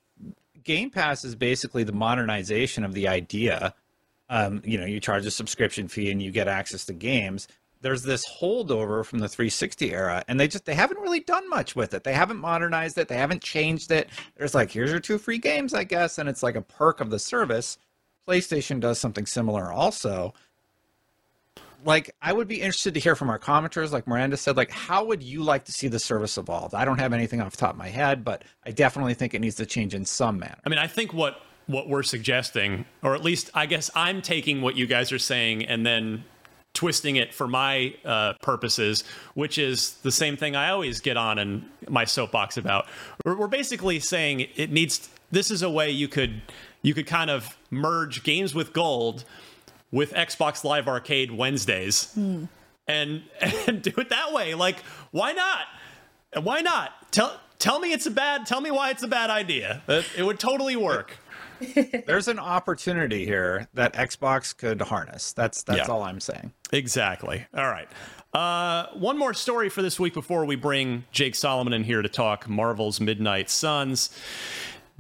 Game 0.63 0.91
Pass 0.91 1.25
is 1.25 1.35
basically 1.35 1.85
the 1.85 1.93
modernization 1.93 2.85
of 2.85 2.93
the 2.95 3.09
idea. 3.09 3.75
Um, 4.29 4.63
you 4.65 4.79
know, 4.79 4.85
you 4.87 5.01
charge 5.01 5.27
a 5.27 5.31
subscription 5.31 5.89
fee 5.89 6.11
and 6.11 6.23
you 6.23 6.31
get 6.31 6.47
access 6.49 6.85
to 6.85 6.93
games. 6.93 7.49
There's 7.81 8.03
this 8.03 8.29
holdover 8.29 9.05
from 9.05 9.21
the 9.21 9.29
360 9.29 9.91
era, 9.93 10.23
and 10.29 10.39
they 10.39 10.47
just 10.47 10.67
they 10.67 10.75
haven't 10.75 11.01
really 11.01 11.21
done 11.21 11.49
much 11.49 11.75
with 11.75 11.95
it. 11.95 12.05
They 12.05 12.13
haven't 12.13 12.37
modernized 12.37 12.99
it. 12.99 13.09
They 13.09 13.17
haven't 13.17 13.43
changed 13.43 13.91
it. 13.91 14.11
There's 14.37 14.55
like, 14.55 14.71
here's 14.71 14.91
your 14.91 15.01
two 15.01 15.17
free 15.17 15.39
games, 15.39 15.73
I 15.73 15.85
guess, 15.85 16.19
and 16.19 16.29
it's 16.29 16.43
like 16.43 16.57
a 16.57 16.61
perk 16.63 17.01
of 17.01 17.09
the 17.11 17.19
service. 17.19 17.79
PlayStation 18.31 18.79
does 18.79 18.99
something 18.99 19.27
similar 19.27 19.73
also. 19.73 20.35
Like, 21.85 22.15
I 22.21 22.33
would 22.33 22.47
be 22.47 22.61
interested 22.61 22.95
to 22.95 23.01
hear 23.01 23.17
from 23.17 23.31
our 23.31 23.39
commenters, 23.39 23.91
like 23.91 24.07
Miranda 24.07 24.37
said, 24.37 24.57
like, 24.57 24.71
how 24.71 25.05
would 25.07 25.23
you 25.23 25.43
like 25.43 25.65
to 25.65 25.73
see 25.73 25.89
the 25.89 25.99
service 25.99 26.37
evolve? 26.37 26.75
I 26.75 26.85
don't 26.85 26.99
have 26.99 27.13
anything 27.13 27.41
off 27.41 27.53
the 27.53 27.57
top 27.57 27.71
of 27.71 27.79
my 27.79 27.89
head, 27.89 28.23
but 28.23 28.45
I 28.65 28.71
definitely 28.71 29.15
think 29.15 29.35
it 29.35 29.41
needs 29.41 29.57
to 29.57 29.67
change 29.67 29.95
in 29.95 30.05
some 30.05 30.39
manner. 30.39 30.59
I 30.65 30.69
mean, 30.69 30.79
I 30.79 30.87
think 30.87 31.13
what 31.13 31.41
what 31.67 31.89
we're 31.89 32.03
suggesting, 32.03 32.85
or 33.03 33.15
at 33.15 33.23
least 33.23 33.51
I 33.55 33.67
guess 33.67 33.91
I'm 33.95 34.23
taking 34.23 34.61
what 34.61 34.77
you 34.77 34.87
guys 34.87 35.13
are 35.13 35.21
saying 35.21 35.65
and 35.67 35.87
then 35.87 36.25
twisting 36.75 37.17
it 37.17 37.33
for 37.33 37.47
my 37.47 37.95
uh, 38.05 38.35
purposes, 38.43 39.05
which 39.35 39.57
is 39.57 39.95
the 40.03 40.11
same 40.13 40.37
thing 40.37 40.57
I 40.57 40.71
always 40.71 41.01
get 41.01 41.17
on 41.17 41.39
in 41.39 41.65
my 41.89 42.05
soapbox 42.05 42.57
about. 42.57 42.87
We're, 43.25 43.37
we're 43.37 43.49
basically 43.49 44.01
saying 44.01 44.47
it 44.57 44.71
needs. 44.71 45.09
This 45.31 45.51
is 45.51 45.63
a 45.63 45.71
way 45.71 45.91
you 45.91 46.09
could 46.09 46.43
you 46.83 46.95
could 46.95 47.07
kind 47.07 47.31
of 47.31 47.57
merge 47.71 48.23
games 48.23 48.55
with 48.55 48.73
gold 48.73 49.25
with 49.93 50.13
Xbox 50.13 50.63
Live 50.65 50.87
Arcade 50.89 51.31
Wednesdays 51.33 52.13
and 52.17 52.49
and 53.67 53.83
do 53.83 53.93
it 53.99 54.09
that 54.11 54.33
way. 54.33 54.55
Like, 54.55 54.79
why 55.11 55.33
not? 55.33 55.65
Why 56.43 56.61
not? 56.61 56.93
Tell 57.11 57.41
tell 57.59 57.79
me 57.81 57.93
it's 57.93 58.07
a 58.07 58.11
bad. 58.11 58.47
Tell 58.47 58.61
me 58.61 58.71
why 58.71 58.91
it's 58.91 59.03
a 59.03 59.09
bad 59.09 59.31
idea. 59.31 59.83
It, 59.89 60.07
it 60.19 60.23
would 60.23 60.39
totally 60.39 60.77
work. 60.77 61.17
There's 62.07 62.29
an 62.29 62.39
opportunity 62.39 63.27
here 63.27 63.69
that 63.75 63.93
Xbox 63.95 64.57
could 64.57 64.81
harness. 64.81 65.33
That's 65.33 65.63
that's 65.63 65.79
Yeah. 65.89 65.93
all 65.93 66.03
I'm 66.03 66.21
saying. 66.21 66.53
Exactly. 66.73 67.47
All 67.55 67.69
right. 67.69 67.89
Uh, 68.33 68.87
one 68.95 69.19
more 69.19 69.35
story 69.35 69.69
for 69.69 69.83
this 69.83 69.99
week 69.99 70.15
before 70.15 70.45
we 70.45 70.55
bring 70.55 71.05
Jake 71.11 71.35
Solomon 71.35 71.73
in 71.73 71.83
here 71.83 72.01
to 72.01 72.09
talk 72.09 72.49
Marvel's 72.49 73.01
Midnight 73.01 73.51
Suns. 73.51 74.09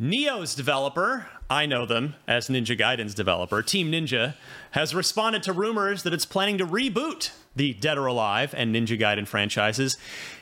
Nioh's 0.00 0.54
developer, 0.54 1.26
I 1.50 1.66
know 1.66 1.84
them 1.84 2.14
as 2.26 2.48
Ninja 2.48 2.74
Gaiden's 2.74 3.14
developer, 3.14 3.62
Team 3.62 3.92
Ninja, 3.92 4.34
has 4.70 4.94
responded 4.94 5.42
to 5.42 5.52
rumors 5.52 6.04
that 6.04 6.14
it's 6.14 6.24
planning 6.24 6.56
to 6.56 6.66
reboot 6.66 7.32
the 7.54 7.74
Dead 7.74 7.98
or 7.98 8.06
Alive 8.06 8.54
and 8.56 8.74
Ninja 8.74 8.98
Gaiden 8.98 9.28
franchises 9.28 9.98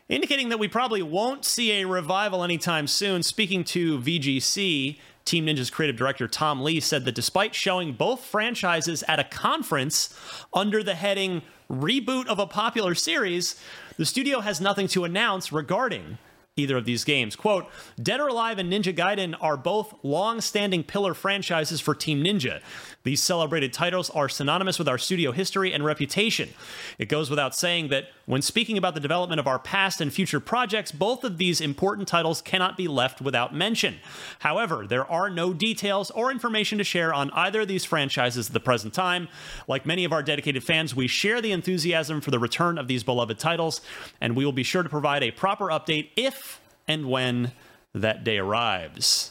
indicating 0.09 0.51
that 0.51 0.61
we 0.61 0.69
probably 0.69 1.03
won't 1.03 1.45
see 1.45 1.73
a 1.73 1.89
revival 1.89 2.45
anytime 2.45 2.87
soon. 2.87 3.25
Speaking 3.25 3.65
to 3.65 3.99
VGC, 3.99 4.97
Team 5.25 5.47
Ninja's 5.47 5.71
creative 5.71 5.97
director 5.97 6.29
Tom 6.29 6.63
Lee 6.63 6.79
said 6.79 7.05
that 7.05 7.17
despite 7.17 7.53
showing 7.53 7.95
both 7.95 8.25
franchises 8.25 9.03
at 9.09 9.19
a 9.19 9.25
conference 9.25 10.17
under 10.55 10.85
the 10.85 10.95
heading 10.95 11.43
reboot 11.69 12.29
of 12.29 12.39
a 12.39 12.47
popular 12.47 12.95
series, 12.95 13.61
the 13.97 14.07
studio 14.07 14.39
has 14.39 14.61
nothing 14.61 14.87
to 14.87 15.03
announce 15.03 15.51
regarding 15.51 16.19
either 16.59 16.77
of 16.77 16.85
these 16.85 17.05
games. 17.05 17.37
Quote, 17.37 17.67
Dead 18.03 18.21
or 18.21 18.29
Alive 18.29 18.59
and 18.59 18.73
Ninja 18.73 18.95
Gaiden 18.95 19.37
are 19.41 19.57
both 19.57 19.95
long 20.03 20.41
standing 20.41 20.83
pillar 20.83 21.15
franchises 21.15 21.81
for 21.81 21.95
Team 21.95 22.23
Ninja. 22.23 22.61
These 23.05 23.23
celebrated 23.23 23.73
titles 23.73 24.11
are 24.11 24.29
synonymous 24.29 24.79
with 24.79 24.89
our 24.89 24.99
studio 24.99 25.33
history 25.33 25.73
and 25.73 25.85
reputation. 25.85 26.51
It 26.99 27.09
goes 27.09 27.31
without 27.31 27.55
saying 27.55 27.89
that 27.89 28.09
when 28.27 28.43
speaking 28.43 28.77
about 28.77 28.95
the 28.95 29.01
development 29.01 29.41
of 29.41 29.47
our 29.47 29.59
past 29.59 30.01
and 30.01 30.13
future 30.13 30.41
projects, 30.41 30.93
both 30.93 31.25
of 31.25 31.39
these 31.39 31.61
important 31.61 32.09
titles 32.09 32.43
cannot 32.43 32.77
be 32.77 32.89
left 32.89 33.23
without 33.23 33.55
mention. 33.55 33.97
However, 34.41 34.87
there 34.87 35.11
are 35.11 35.31
no 35.31 35.55
details 35.55 36.11
or 36.11 36.31
information 36.31 36.77
to 36.79 36.85
share 36.85 37.15
on 37.15 37.31
either 37.31 37.63
of 37.63 37.69
these 37.69 37.85
franchises 37.85 38.49
at 38.49 38.53
the 38.53 38.61
present 38.61 38.93
time. 38.93 39.29
Like 39.67 39.87
many 39.87 40.05
of 40.05 40.13
our 40.13 40.23
dedicated 40.23 40.63
fans, 40.63 40.95
we 40.95 41.07
share 41.07 41.41
the 41.41 41.53
enthusiasm 41.53 42.21
for 42.21 42.31
the 42.31 42.39
return 42.39 42.77
of 42.77 42.89
these 42.89 43.03
beloved 43.03 43.39
titles, 43.39 43.81
and 44.21 44.37
we 44.37 44.45
will 44.45 44.53
be 44.53 44.63
sure 44.63 44.83
to 44.83 44.89
provide 44.89 45.23
a 45.23 45.31
proper 45.31 45.67
update 45.67 46.11
if 46.17 46.48
and 46.89 47.07
when 47.09 47.53
that 47.95 48.25
day 48.25 48.39
arrives. 48.39 49.31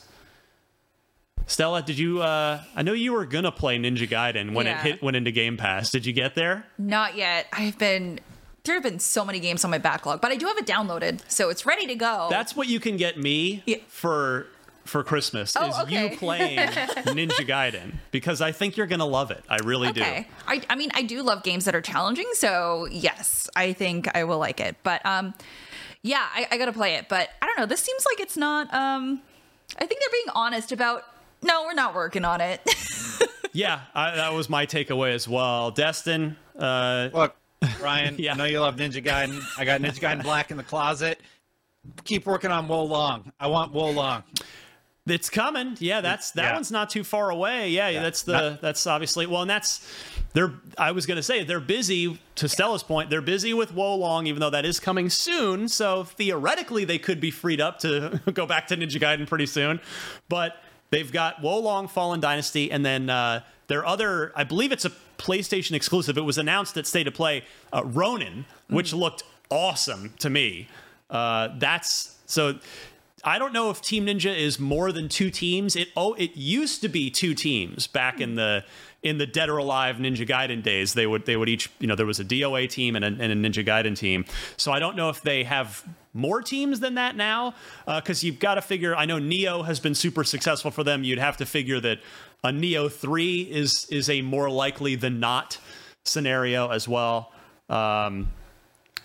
Stella, 1.46 1.82
did 1.82 1.98
you? 1.98 2.22
Uh, 2.22 2.62
I 2.76 2.82
know 2.84 2.94
you 2.94 3.14
were 3.14 3.26
gonna 3.26 3.52
play 3.54 3.78
Ninja 3.78 4.08
Gaiden 4.08 4.54
when 4.54 4.66
Yeah. 4.66 4.80
it 4.80 4.84
hit 4.84 5.02
went 5.04 5.16
into 5.16 5.32
Game 5.32 5.56
Pass. 5.56 5.90
Did 5.90 6.06
you 6.06 6.12
get 6.14 6.36
there? 6.36 6.66
Not 6.78 7.16
yet. 7.16 7.48
I've 7.54 7.78
been 7.78 8.20
there 8.66 8.76
have 8.76 8.84
been 8.84 9.00
so 9.00 9.24
many 9.24 9.40
games 9.40 9.64
on 9.64 9.72
my 9.72 9.78
backlog, 9.78 10.20
but 10.20 10.30
I 10.32 10.36
do 10.36 10.46
have 10.46 10.58
it 10.58 10.66
downloaded, 10.66 11.22
so 11.30 11.48
it's 11.50 11.66
ready 11.66 11.88
to 11.88 11.96
go. 11.96 12.28
That's 12.30 12.54
what 12.54 12.68
you 12.68 12.82
can 12.82 12.98
get 12.98 13.18
me 13.18 13.64
for 13.88 14.48
for 14.84 15.04
Christmas 15.06 15.56
Oh, 15.58 15.68
is 15.70 15.80
okay. 15.80 16.12
you 16.12 16.18
playing 16.18 16.58
Ninja 16.68 17.46
Gaiden 17.48 17.94
because 18.12 18.42
I 18.42 18.52
think 18.52 18.76
you're 18.76 18.88
gonna 18.88 19.06
love 19.06 19.32
it. 19.32 19.44
I 19.50 19.58
really 19.64 19.92
do. 19.94 20.02
okay. 20.02 20.28
I, 20.48 20.62
I 20.70 20.76
mean, 20.76 20.92
I 20.94 21.02
do 21.04 21.24
love 21.24 21.44
games 21.44 21.64
that 21.66 21.76
are 21.76 21.82
challenging, 21.82 22.28
so 22.34 22.88
yes, 22.92 23.50
I 23.56 23.72
think 23.72 24.10
I 24.16 24.26
will 24.26 24.38
like 24.40 24.60
it. 24.60 24.76
But 24.84 25.06
um, 25.06 25.34
yeah, 26.08 26.26
I, 26.34 26.48
I 26.52 26.58
gotta 26.58 26.74
play 26.74 26.96
it. 26.96 27.10
But 27.10 27.30
I 27.42 27.46
don't 27.46 27.58
know. 27.58 27.66
This 27.66 27.82
seems 27.82 28.06
like 28.06 28.20
it's 28.20 28.38
not. 28.38 28.74
Um, 28.74 29.22
I 29.78 29.86
think 29.86 30.00
they're 30.02 30.10
being 30.12 30.30
honest 30.34 30.72
about. 30.72 31.04
No, 31.44 31.64
we're 31.64 31.74
not 31.74 31.94
working 31.94 32.26
on 32.26 32.42
it. 32.42 32.62
Yeah, 33.58 33.80
I, 33.96 34.16
that 34.18 34.34
was 34.34 34.52
my 34.52 34.68
takeaway 34.68 35.16
as 35.16 35.28
well. 35.28 35.72
Destin, 35.72 36.38
uh, 36.60 37.10
Look, 37.12 37.36
Ryan, 37.82 38.16
I 38.30 38.34
know 38.36 38.46
you 38.46 38.60
love 38.60 38.76
Ninja 38.76 39.04
Gaiden. 39.04 39.42
I 39.58 39.66
got 39.66 39.82
Ninja 39.82 40.00
Gaiden 40.00 40.22
Black 40.22 40.52
in 40.52 40.58
the 40.58 40.64
closet. 40.64 41.20
Keep 42.04 42.28
working 42.28 42.52
on 42.52 42.68
Wo 42.68 42.84
Long. 42.84 43.32
I 43.40 43.48
want 43.48 43.74
Wo 43.74 43.90
Long. 43.90 44.22
It's 45.08 45.30
coming. 45.30 45.76
Yeah, 45.80 46.02
that's 46.02 46.32
that 46.32 46.44
Yeah. 46.44 46.54
one's 46.56 46.72
not 46.72 46.90
too 46.90 47.04
far 47.04 47.30
away. 47.30 47.70
Yeah, 47.70 48.02
that's 48.02 48.24
the 48.24 48.58
that's 48.62 48.86
obviously 48.86 49.26
well, 49.26 49.42
and 49.42 49.50
that's 49.50 49.80
they're. 50.34 50.54
I 50.78 50.92
was 50.92 51.06
gonna 51.06 51.24
say 51.24 51.44
they're 51.44 51.60
busy. 51.60 52.20
To 52.36 52.48
Stella's 52.50 52.84
point, 52.84 53.10
they're 53.10 53.22
busy 53.22 53.54
with 53.54 53.74
Wo 53.74 53.96
Long, 53.96 54.28
even 54.28 54.40
though 54.42 54.50
that 54.52 54.66
is 54.66 54.80
coming 54.80 55.10
soon. 55.10 55.68
So 55.70 56.04
theoretically, 56.04 56.86
they 56.86 57.00
could 57.00 57.20
be 57.20 57.32
freed 57.32 57.60
up 57.62 57.80
to 57.80 58.22
go 58.34 58.46
back 58.46 58.68
to 58.68 58.78
Ninja 58.78 59.00
Gaiden 59.02 59.28
pretty 59.28 59.46
soon. 59.48 59.80
But 60.30 60.56
they've 60.92 61.12
got 61.12 61.42
Wo 61.42 61.58
Long 61.60 61.88
Fallen 61.88 62.20
Dynasty, 62.20 62.72
and 62.72 62.86
then 62.86 63.10
uh, 63.10 63.42
their 63.68 63.86
other. 63.86 64.32
I 64.36 64.44
believe 64.44 64.72
it's 64.72 64.86
a 64.86 64.92
PlayStation 65.18 65.72
exclusive. 65.74 66.18
It 66.18 66.22
was 66.26 66.38
announced 66.38 66.78
at 66.78 66.86
State 66.86 67.08
of 67.08 67.14
Play. 67.14 67.44
Uh, 67.74 67.82
Ronin, 67.86 68.46
which 68.68 68.94
looked 68.94 69.24
awesome 69.50 70.14
to 70.20 70.30
me. 70.30 70.68
Uh, 71.10 71.50
that's 71.58 72.18
so. 72.26 72.60
I 73.28 73.40
don't 73.40 73.52
know 73.52 73.70
if 73.70 73.82
Team 73.82 74.06
Ninja 74.06 74.34
is 74.34 74.58
more 74.58 74.94
than 74.94 75.10
two 75.10 75.30
teams. 75.30 75.76
It 75.76 75.90
oh, 75.98 76.14
it 76.14 76.38
used 76.38 76.80
to 76.80 76.88
be 76.88 77.12
two 77.12 77.34
teams 77.34 77.86
back 77.86 78.22
in 78.22 78.36
the 78.36 78.64
in 79.04 79.18
the 79.18 79.28
Dead 79.28 79.50
or 79.50 79.58
Alive 79.58 79.98
Ninja 79.98 80.26
Gaiden 80.26 80.64
days. 80.64 80.94
They 80.94 81.06
would 81.06 81.26
they 81.26 81.36
would 81.36 81.50
each 81.50 81.70
you 81.80 81.88
know 81.88 81.96
there 81.96 82.06
was 82.06 82.22
a 82.22 82.24
DOA 82.24 82.70
team 82.70 82.96
and 82.96 83.04
a, 83.04 83.08
and 83.08 83.20
a 83.20 83.36
Ninja 83.36 83.68
Gaiden 83.68 83.98
team. 83.98 84.24
So 84.56 84.72
I 84.72 84.80
don't 84.80 84.96
know 84.96 85.10
if 85.10 85.22
they 85.24 85.44
have 85.44 85.84
more 86.14 86.42
teams 86.42 86.80
than 86.80 86.96
that 86.96 87.18
now 87.18 87.54
because 87.86 88.24
you've 88.24 88.40
got 88.40 88.56
to 88.56 88.62
figure. 88.62 88.96
I 88.96 89.04
know 89.04 89.18
Nioh 89.18 89.66
has 89.66 89.82
been 89.82 89.94
super 89.94 90.24
successful 90.24 90.72
for 90.72 90.86
them. 90.86 91.04
You'd 91.04 91.20
have 91.20 91.36
to 91.38 91.46
figure 91.46 91.82
that 91.82 92.00
a 92.46 92.52
Nioh 92.52 92.90
three 92.90 93.42
is 93.42 93.88
is 93.92 94.10
a 94.10 94.22
more 94.22 94.50
likely 94.50 94.96
than 94.96 95.20
not 95.20 95.58
scenario 96.06 96.70
as 96.70 96.88
well. 96.88 97.34
Um, 97.68 98.32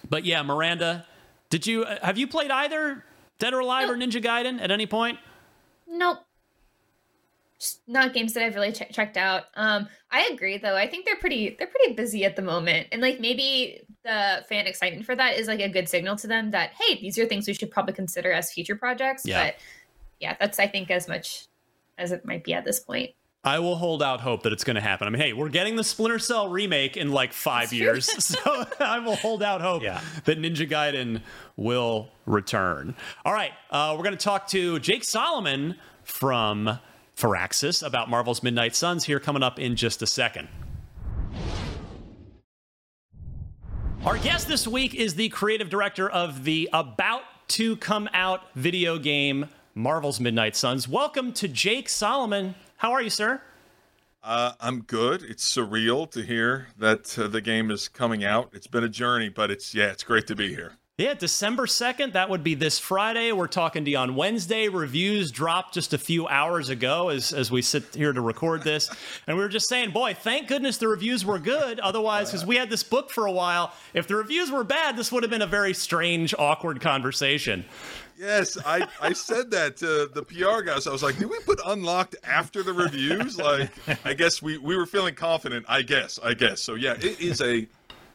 but 0.09 0.25
yeah, 0.25 0.45
Miranda, 0.45 1.07
did 1.51 1.67
you 1.67 1.87
have 2.03 2.19
you 2.19 2.29
played 2.29 2.53
either 2.53 3.03
Dead 3.42 3.55
or 3.55 3.59
Alive 3.59 3.90
or 3.90 3.96
Ninja 3.96 4.22
Gaiden 4.22 4.61
at 4.61 4.70
any 4.70 4.87
point? 4.87 5.18
Nope. 5.88 6.18
Just 7.59 7.81
not 7.88 8.14
games 8.14 8.35
that 8.35 8.44
I've 8.44 8.55
really 8.55 8.70
che- 8.70 8.88
checked 8.92 9.16
out. 9.16 9.46
Um, 9.57 9.88
I 10.12 10.31
agree 10.33 10.59
though. 10.59 10.76
I 10.76 10.88
think 10.88 11.07
they're 11.07 11.16
pretty 11.16 11.57
they're 11.59 11.66
pretty 11.66 11.94
busy 11.94 12.24
at 12.24 12.37
the 12.37 12.42
moment, 12.42 12.87
and 12.92 13.02
like 13.02 13.18
maybe 13.18 13.83
the 14.05 14.44
fan 14.48 14.68
excitement 14.68 15.07
for 15.07 15.16
that 15.16 15.38
is 15.38 15.48
like 15.48 15.59
a 15.59 15.68
good 15.68 15.88
signal 15.88 16.14
to 16.16 16.28
them 16.28 16.52
that 16.52 16.70
hey, 16.81 17.00
these 17.00 17.18
are 17.18 17.26
things 17.26 17.48
we 17.48 17.55
should 17.55 17.72
probably 17.72 17.94
consider 17.94 18.31
as 18.31 18.52
future 18.52 18.76
projects. 18.76 19.26
Yeah. 19.26 19.46
But 19.46 19.57
yeah, 20.20 20.37
that's 20.38 20.61
I 20.61 20.68
think 20.68 20.92
as 20.92 21.09
much 21.09 21.48
as 21.98 22.12
it 22.12 22.24
might 22.24 22.44
be 22.44 22.55
at 22.55 22.64
this 22.64 22.78
point. 22.78 23.11
I 23.44 23.59
will 23.59 23.74
hold 23.74 24.05
out 24.05 24.20
hope 24.20 24.44
that 24.44 24.52
it's 24.52 24.62
going 24.62 24.76
to 24.76 24.81
happen. 24.81 25.09
I 25.09 25.11
mean, 25.11 25.20
hey, 25.20 25.33
we're 25.33 25.48
getting 25.48 25.74
the 25.74 25.83
Splinter 25.83 26.20
Cell 26.20 26.46
remake 26.46 26.96
in 26.96 27.11
like 27.11 27.33
five 27.33 27.72
years, 27.72 28.07
so 28.24 28.66
I 28.78 29.00
will 29.00 29.16
hold 29.16 29.42
out 29.42 29.61
hope 29.61 29.83
that 29.83 30.38
Ninja 30.38 30.68
Gaiden 30.68 31.22
will 31.57 32.09
return. 32.24 32.94
All 33.24 33.33
right, 33.33 33.50
uh, 33.70 33.94
we're 33.96 34.05
going 34.05 34.16
to 34.16 34.24
talk 34.24 34.46
to 34.48 34.78
Jake 34.78 35.02
Solomon 35.02 35.74
from 36.05 36.78
Firaxis 37.16 37.85
about 37.85 38.09
Marvel's 38.09 38.44
Midnight 38.44 38.76
Suns 38.76 39.05
here 39.05 39.18
coming 39.18 39.42
up 39.42 39.59
in 39.59 39.74
just 39.74 40.02
a 40.02 40.07
second. 40.07 40.46
Our 44.05 44.18
guest 44.18 44.46
this 44.46 44.68
week 44.68 44.94
is 44.94 45.16
the 45.16 45.28
creative 45.31 45.68
director 45.68 46.09
of 46.09 46.44
the 46.44 46.68
about 46.72 47.22
to 47.48 47.74
come 47.76 48.09
out 48.12 48.42
video 48.55 48.98
game 48.98 49.48
Marvel's 49.74 50.20
Midnight 50.20 50.55
Suns. 50.55 50.87
Welcome 50.87 51.33
to 51.33 51.48
Jake 51.48 51.88
Solomon. 51.88 52.55
How 52.83 52.90
are 52.90 53.01
you, 53.01 53.11
sir? 53.11 53.40
Uh, 54.25 54.55
I'm 54.61 54.81
good. 54.81 55.23
It's 55.23 55.49
surreal 55.49 56.11
to 56.11 56.21
hear 56.21 56.66
that 56.79 57.16
uh, 57.16 57.29
the 57.29 57.40
game 57.40 57.71
is 57.71 57.87
coming 57.87 58.25
out. 58.25 58.51
It's 58.53 58.66
been 58.66 58.83
a 58.83 58.88
journey, 58.88 59.29
but 59.29 59.53
it's 59.53 59.73
yeah, 59.73 59.92
it's 59.92 60.03
great 60.03 60.27
to 60.27 60.35
be 60.35 60.49
here. 60.49 60.73
Yeah, 60.99 61.14
December 61.14 61.66
2nd, 61.66 62.12
that 62.12 62.29
would 62.29 62.45
be 62.45 62.55
this 62.55 62.79
Friday. 62.79 63.33
We're 63.33 63.47
talking 63.47 63.85
to 63.85 63.90
you 63.90 63.97
on 63.97 64.14
Wednesday. 64.14 64.68
Reviews 64.68 65.31
dropped 65.31 65.75
just 65.75 65.95
a 65.95 65.99
few 65.99 66.29
hours 66.29 66.68
ago 66.68 67.09
as, 67.09 67.33
as 67.33 67.51
we 67.51 67.62
sit 67.62 67.95
here 67.95 68.12
to 68.12 68.21
record 68.21 68.62
this. 68.62 68.90
And 69.27 69.37
we 69.37 69.42
were 69.42 69.49
just 69.49 69.68
saying, 69.68 69.92
boy, 69.92 70.14
thank 70.14 70.49
goodness 70.49 70.77
the 70.77 70.88
reviews 70.88 71.25
were 71.25 71.38
good. 71.38 71.81
Otherwise, 71.81 72.31
because 72.31 72.45
we 72.45 72.57
had 72.57 72.68
this 72.68 72.83
book 72.83 73.11
for 73.11 73.27
a 73.27 73.33
while, 73.33 73.73
if 73.95 74.07
the 74.07 74.16
reviews 74.16 74.51
were 74.51 74.64
bad, 74.64 74.97
this 74.97 75.11
would 75.11 75.23
have 75.23 75.31
been 75.31 75.40
a 75.40 75.47
very 75.47 75.73
strange, 75.73 76.35
awkward 76.38 76.81
conversation. 76.81 77.64
Yes, 78.23 78.57
I, 78.65 78.87
I 79.01 79.15
said 79.15 79.51
that 79.51 79.79
to 79.79 80.09
the 80.15 80.23
PR 80.23 80.63
guys. 80.63 80.87
I 80.87 80.93
was 80.93 81.03
like, 81.03 81.19
did 81.19 81.29
we 81.29 81.41
put 81.41 81.59
unlocked 81.67 82.15
after 82.23 82.63
the 82.63 82.73
reviews? 82.73 83.37
Like, 83.37 83.73
I 84.07 84.15
guess 84.15 84.41
we, 84.41 84.59
we 84.59 84.77
were 84.77 84.87
feeling 84.87 85.17
confident. 85.17 85.67
I 85.69 85.83
guess, 85.83 86.21
I 86.23 86.35
guess. 86.35 86.63
So 86.63 86.75
yeah, 86.75 86.93
it 86.93 87.21
is 87.21 87.41
a 87.41 87.67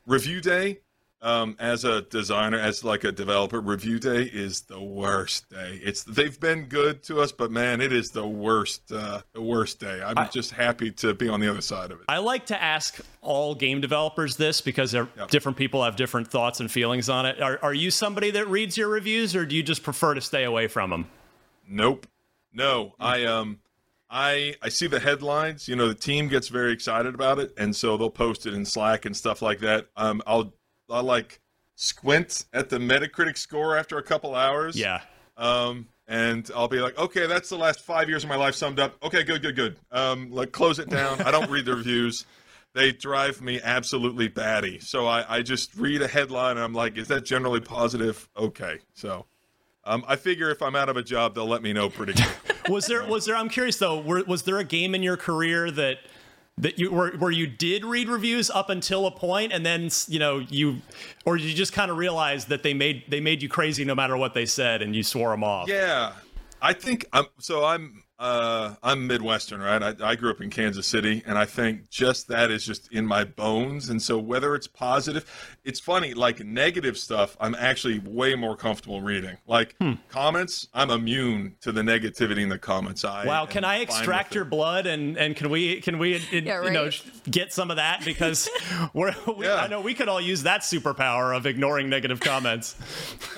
review 0.06 0.39
day. 0.39 0.80
Um, 1.19 1.56
as 1.58 1.84
a 1.84 2.03
designer, 2.03 2.60
as 2.60 2.84
like 2.84 3.03
a 3.03 3.12
developer, 3.12 3.60
review 3.60 3.97
day 3.97 4.21
is 4.21 4.62
the 4.62 4.80
worst 4.80 5.49
day. 5.49 5.80
It's 5.84 6.03
they've 6.03 6.39
been 6.39 6.65
good 6.65 7.01
to 7.03 7.21
us, 7.21 7.32
but 7.32 7.49
man, 7.49 7.82
it 7.82 7.91
is 7.91 8.10
the 8.12 8.27
worst, 8.27 8.91
uh, 8.91 9.21
the 9.34 9.41
worst 9.41 9.80
day. 9.80 9.99
I'm 10.06 10.30
just 10.30 10.51
happy 10.51 10.91
to 10.91 11.15
be 11.15 11.27
on 11.27 11.39
the 11.39 11.49
other 11.49 11.62
side 11.62 11.89
of 11.91 11.99
it. 12.01 12.06
I 12.08 12.19
like 12.19 12.45
to 12.47 12.62
ask 12.62 12.99
all 13.21 13.56
game 13.56 13.82
developers 13.82 14.36
this 14.36 14.62
because 14.62 14.91
they're- 14.91 15.08
different 15.30 15.58
people 15.58 15.84
have 15.84 15.95
different 15.95 16.27
thoughts 16.27 16.60
and 16.60 16.71
feelings 16.71 17.10
on 17.10 17.25
it. 17.25 17.41
Are, 17.41 17.58
are 17.63 17.73
you 17.73 17.89
somebody 17.89 18.30
that 18.32 18.47
reads 18.47 18.77
your 18.77 18.88
reviews 18.88 19.36
or 19.36 19.43
do 19.43 19.56
you 19.56 19.63
just 19.63 19.82
prefer 19.82 20.13
to 20.13 20.21
stay 20.21 20.43
away 20.43 20.67
from 20.67 20.91
them? 20.91 21.08
Nope. 21.67 22.06
No, 22.53 22.93
I 22.99 23.25
um 23.25 23.60
I 24.10 24.56
I 24.62 24.69
see 24.69 24.86
the 24.88 24.99
headlines, 24.99 25.67
you 25.67 25.75
know, 25.75 25.88
the 25.88 25.95
team 25.95 26.27
gets 26.27 26.47
very 26.47 26.71
excited 26.71 27.13
about 27.15 27.39
it 27.39 27.53
and 27.58 27.75
so 27.75 27.97
they'll 27.97 28.10
post 28.10 28.45
it 28.45 28.53
in 28.53 28.65
Slack 28.65 29.06
and 29.06 29.17
stuff 29.17 29.41
like 29.41 29.60
that. 29.60 29.88
Um 29.97 30.21
I'll 30.27 30.53
I'll 30.89 31.04
like 31.04 31.39
squint 31.76 32.45
at 32.54 32.69
the 32.69 32.78
Metacritic 32.78 33.38
score 33.38 33.78
after 33.78 33.97
a 33.97 34.04
couple 34.04 34.36
hours. 34.36 34.78
Yeah. 34.78 35.02
Um 35.36 35.88
and 36.10 36.50
I'll 36.56 36.69
be 36.69 36.80
like, 36.80 36.97
"Okay, 36.97 37.28
that's 37.28 37.50
the 37.50 37.58
last 37.58 37.82
5 37.82 38.08
years 38.08 38.23
of 38.23 38.30
my 38.30 38.38
life 38.38 38.56
summed 38.56 38.80
up. 38.80 38.95
Okay, 39.04 39.23
good, 39.23 39.41
good, 39.41 39.56
good." 39.56 39.78
Um 39.91 40.32
like 40.32 40.52
close 40.52 40.80
it 40.80 40.89
down. 40.89 41.21
I 41.21 41.32
don't 41.32 41.50
read 41.50 41.65
the 41.65 41.76
reviews. 41.76 42.26
They 42.73 42.91
drive 42.91 43.41
me 43.41 43.60
absolutely 43.62 44.28
batty. 44.28 44.80
So 44.80 45.08
I 45.08 45.38
I 45.38 45.41
just 45.41 45.76
read 45.76 46.02
a 46.02 46.08
headline 46.08 46.58
and 46.58 46.62
I'm 46.62 46.73
like, 46.73 46.97
"Is 46.97 47.08
that 47.10 47.26
generally 47.26 47.62
positive?" 47.62 48.30
Okay. 48.38 48.80
So 48.93 49.26
um, 49.84 50.04
I 50.08 50.15
figure 50.17 50.50
if 50.50 50.62
I'm 50.62 50.76
out 50.76 50.89
of 50.89 50.97
a 50.97 51.04
job, 51.04 51.36
they'll 51.36 51.47
let 51.47 51.62
me 51.62 51.71
know 51.73 51.89
pretty 51.89 52.13
quick. 52.13 52.58
was 52.69 52.86
there 52.88 53.06
was 53.06 53.26
there 53.26 53.36
i'm 53.36 53.50
curious 53.50 53.78
though 53.78 54.00
were, 54.00 54.23
was 54.26 54.43
there 54.43 54.58
a 54.58 54.63
game 54.63 54.93
in 54.95 55.04
your 55.04 55.17
career 55.17 55.71
that 55.71 55.97
that 56.60 56.80
you 56.80 56.91
where, 56.91 57.12
where 57.12 57.32
you 57.32 57.48
did 57.48 57.86
read 57.86 58.10
reviews 58.10 58.50
up 58.50 58.70
until 58.70 59.06
a 59.06 59.12
point 59.12 59.54
and 59.54 59.65
then 59.65 59.89
you 60.08 60.20
know 60.20 60.39
you 60.39 60.78
or 61.26 61.38
you 61.38 61.54
just 61.54 61.74
kind 61.74 61.91
of 61.91 61.98
realized 61.98 62.50
that 62.50 62.63
they 62.63 62.74
made 62.74 63.04
they 63.10 63.20
made 63.20 63.41
you 63.41 63.50
crazy 63.50 63.86
no 63.86 63.93
matter 63.93 64.17
what 64.17 64.34
they 64.34 64.46
said 64.46 64.82
and 64.82 64.96
you 64.96 65.04
swore 65.04 65.32
them 65.32 65.43
off 65.43 65.67
Yeah, 65.67 66.13
I 66.62 66.74
think 66.74 67.06
I'm. 67.13 67.28
So 67.39 67.63
I'm. 67.63 68.04
Uh, 68.19 68.73
I'm 68.82 69.06
Midwestern, 69.06 69.62
right? 69.62 69.82
I, 69.84 69.93
I 70.01 70.15
grew 70.15 70.32
up 70.32 70.41
in 70.41 70.49
Kansas 70.49 70.88
City, 70.88 71.21
and 71.27 71.38
I 71.38 71.45
think 71.45 71.89
just 71.91 72.30
that 72.30 72.49
is 72.49 72.65
just 72.65 72.91
in 72.91 73.06
my 73.06 73.23
bones. 73.23 73.89
And 73.89 74.01
so 74.01 74.17
whether 74.17 74.56
it's 74.56 74.65
positive, 74.65 75.23
it's 75.63 75.80
funny. 75.80 76.15
Like 76.15 76.43
negative 76.43 76.97
stuff, 76.97 77.38
I'm 77.39 77.53
actually 77.53 77.99
way 77.99 78.34
more 78.34 78.56
comfortable 78.58 79.01
reading. 79.03 79.38
Like 79.45 79.75
comments, 80.10 80.67
I'm 80.73 80.89
immune 80.89 81.58
to 81.62 81.71
the 81.71 81.82
negativity 81.84 82.41
in 82.41 82.49
the 82.49 82.58
comments. 82.58 83.06
I 83.06 83.25
wow 83.25 83.45
can 83.45 83.63
i 83.63 83.77
extract 83.80 84.34
your 84.34 84.45
blood 84.45 84.88
and 84.88 85.15
and 85.17 85.36
can 85.36 85.49
we 85.49 85.80
can 85.82 85.99
we 85.99 86.17
you 86.32 86.41
know 86.41 86.89
get 87.30 87.53
some 87.53 87.69
of 87.69 87.77
that 87.77 88.03
because 88.03 88.49
we're 88.93 89.13
we, 89.38 89.45
Yeah. 89.45 89.56
i 89.56 89.67
know 89.67 89.82
we 89.82 89.93
could 89.93 90.08
all 90.10 90.21
use 90.21 90.43
that 90.43 90.62
superpower 90.62 91.36
of 91.36 91.45
ignoring 91.45 91.89
negative 91.89 92.19
comments 92.19 92.75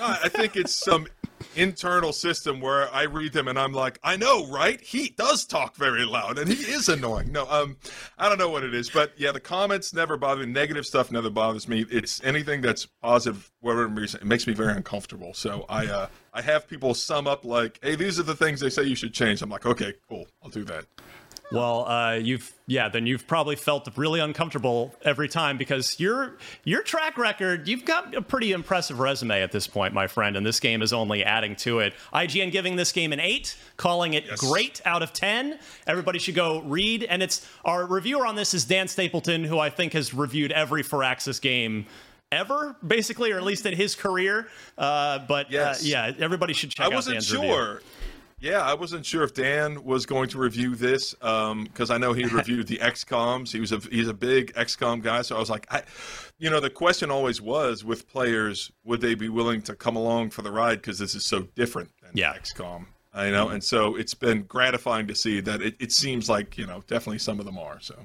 I 0.00 0.28
think 0.28 0.56
it's 0.56 0.74
some 0.74 1.06
internal 1.56 2.12
system 2.12 2.60
where 2.60 2.92
I 2.92 3.04
read 3.04 3.32
them 3.32 3.48
and 3.48 3.58
I'm 3.58 3.72
like, 3.72 3.98
I 4.02 4.16
know, 4.16 4.46
right? 4.48 4.80
He 4.80 5.10
does 5.10 5.44
talk 5.44 5.76
very 5.76 6.04
loud 6.04 6.38
and 6.38 6.48
he 6.50 6.70
is 6.70 6.88
annoying. 6.88 7.32
No, 7.32 7.46
um, 7.48 7.76
I 8.18 8.28
don't 8.28 8.38
know 8.38 8.50
what 8.50 8.64
it 8.64 8.74
is, 8.74 8.90
but 8.90 9.12
yeah, 9.16 9.32
the 9.32 9.40
comments 9.40 9.92
never 9.92 10.16
bother 10.16 10.46
me. 10.46 10.52
Negative 10.52 10.86
stuff 10.86 11.10
never 11.10 11.30
bothers 11.30 11.68
me. 11.68 11.86
It's 11.90 12.22
anything 12.24 12.60
that's 12.60 12.86
positive, 12.86 13.50
whatever 13.60 13.88
reason, 13.88 14.20
it 14.20 14.26
makes 14.26 14.46
me 14.46 14.52
very 14.52 14.72
uncomfortable. 14.72 15.34
So 15.34 15.64
I, 15.68 15.86
uh, 15.86 16.06
I 16.32 16.42
have 16.42 16.68
people 16.68 16.94
sum 16.94 17.26
up 17.26 17.44
like, 17.44 17.78
hey, 17.82 17.96
these 17.96 18.20
are 18.20 18.24
the 18.24 18.36
things 18.36 18.60
they 18.60 18.70
say 18.70 18.84
you 18.84 18.94
should 18.94 19.14
change. 19.14 19.42
I'm 19.42 19.50
like, 19.50 19.66
okay, 19.66 19.94
cool, 20.08 20.26
I'll 20.42 20.50
do 20.50 20.64
that. 20.64 20.84
Well, 21.52 21.84
uh, 21.88 22.12
you've 22.14 22.52
yeah, 22.68 22.88
then 22.88 23.06
you've 23.06 23.26
probably 23.26 23.56
felt 23.56 23.88
really 23.96 24.20
uncomfortable 24.20 24.94
every 25.02 25.28
time 25.28 25.58
because 25.58 25.98
your 25.98 26.36
your 26.62 26.82
track 26.82 27.18
record, 27.18 27.66
you've 27.66 27.84
got 27.84 28.14
a 28.14 28.22
pretty 28.22 28.52
impressive 28.52 29.00
resume 29.00 29.42
at 29.42 29.50
this 29.50 29.66
point, 29.66 29.92
my 29.92 30.06
friend, 30.06 30.36
and 30.36 30.46
this 30.46 30.60
game 30.60 30.80
is 30.80 30.92
only 30.92 31.24
adding 31.24 31.56
to 31.56 31.80
it. 31.80 31.94
IGN 32.14 32.52
giving 32.52 32.76
this 32.76 32.92
game 32.92 33.12
an 33.12 33.18
eight, 33.18 33.56
calling 33.76 34.14
it 34.14 34.28
great 34.36 34.80
out 34.84 35.02
of 35.02 35.12
ten. 35.12 35.58
Everybody 35.88 36.20
should 36.20 36.36
go 36.36 36.60
read, 36.62 37.02
and 37.02 37.20
it's 37.22 37.44
our 37.64 37.84
reviewer 37.84 38.26
on 38.26 38.36
this 38.36 38.54
is 38.54 38.64
Dan 38.64 38.86
Stapleton, 38.86 39.42
who 39.42 39.58
I 39.58 39.70
think 39.70 39.92
has 39.94 40.14
reviewed 40.14 40.52
every 40.52 40.84
Firaxis 40.84 41.40
game 41.40 41.86
ever, 42.30 42.76
basically, 42.86 43.32
or 43.32 43.38
at 43.38 43.42
least 43.42 43.66
in 43.66 43.74
his 43.74 43.96
career. 43.96 44.46
Uh, 44.78 45.18
but 45.26 45.50
Yes. 45.50 45.80
uh, 45.82 45.84
yeah, 45.84 46.12
everybody 46.20 46.52
should 46.52 46.70
check 46.70 46.84
I 46.84 46.90
out 46.90 46.92
wasn't 46.94 47.14
Dan's 47.14 47.34
review. 47.34 47.50
Yeah, 48.40 48.62
I 48.62 48.72
wasn't 48.72 49.04
sure 49.04 49.22
if 49.22 49.34
Dan 49.34 49.84
was 49.84 50.06
going 50.06 50.30
to 50.30 50.38
review 50.38 50.74
this 50.74 51.14
um, 51.20 51.64
because 51.64 51.90
I 51.90 51.98
know 51.98 52.14
he 52.14 52.24
reviewed 52.34 52.66
the 52.68 52.78
XComs. 52.78 53.52
He 53.52 53.60
was 53.60 53.70
a 53.72 53.78
he's 53.78 54.08
a 54.08 54.14
big 54.14 54.54
XCOM 54.54 55.02
guy, 55.02 55.22
so 55.22 55.36
I 55.36 55.38
was 55.38 55.50
like, 55.50 55.66
I, 55.70 55.82
you 56.38 56.48
know, 56.48 56.58
the 56.60 56.70
question 56.70 57.10
always 57.10 57.40
was 57.42 57.84
with 57.84 58.08
players, 58.08 58.72
would 58.84 59.02
they 59.02 59.14
be 59.14 59.28
willing 59.28 59.60
to 59.62 59.74
come 59.74 59.94
along 59.94 60.30
for 60.30 60.40
the 60.40 60.50
ride 60.50 60.76
because 60.76 60.98
this 60.98 61.14
is 61.14 61.24
so 61.26 61.42
different 61.54 61.90
than 62.02 62.12
Yeah. 62.14 62.32
XCOM, 62.32 62.86
I 63.12 63.30
know, 63.30 63.48
and 63.48 63.62
so 63.62 63.96
it's 63.96 64.14
been 64.14 64.42
gratifying 64.44 65.08
to 65.08 65.16
see 65.16 65.40
that 65.40 65.60
it, 65.60 65.74
it 65.80 65.90
seems 65.90 66.28
like 66.28 66.56
you 66.56 66.64
know 66.64 66.84
definitely 66.86 67.18
some 67.18 67.40
of 67.40 67.44
them 67.44 67.58
are. 67.58 67.80
So 67.80 67.96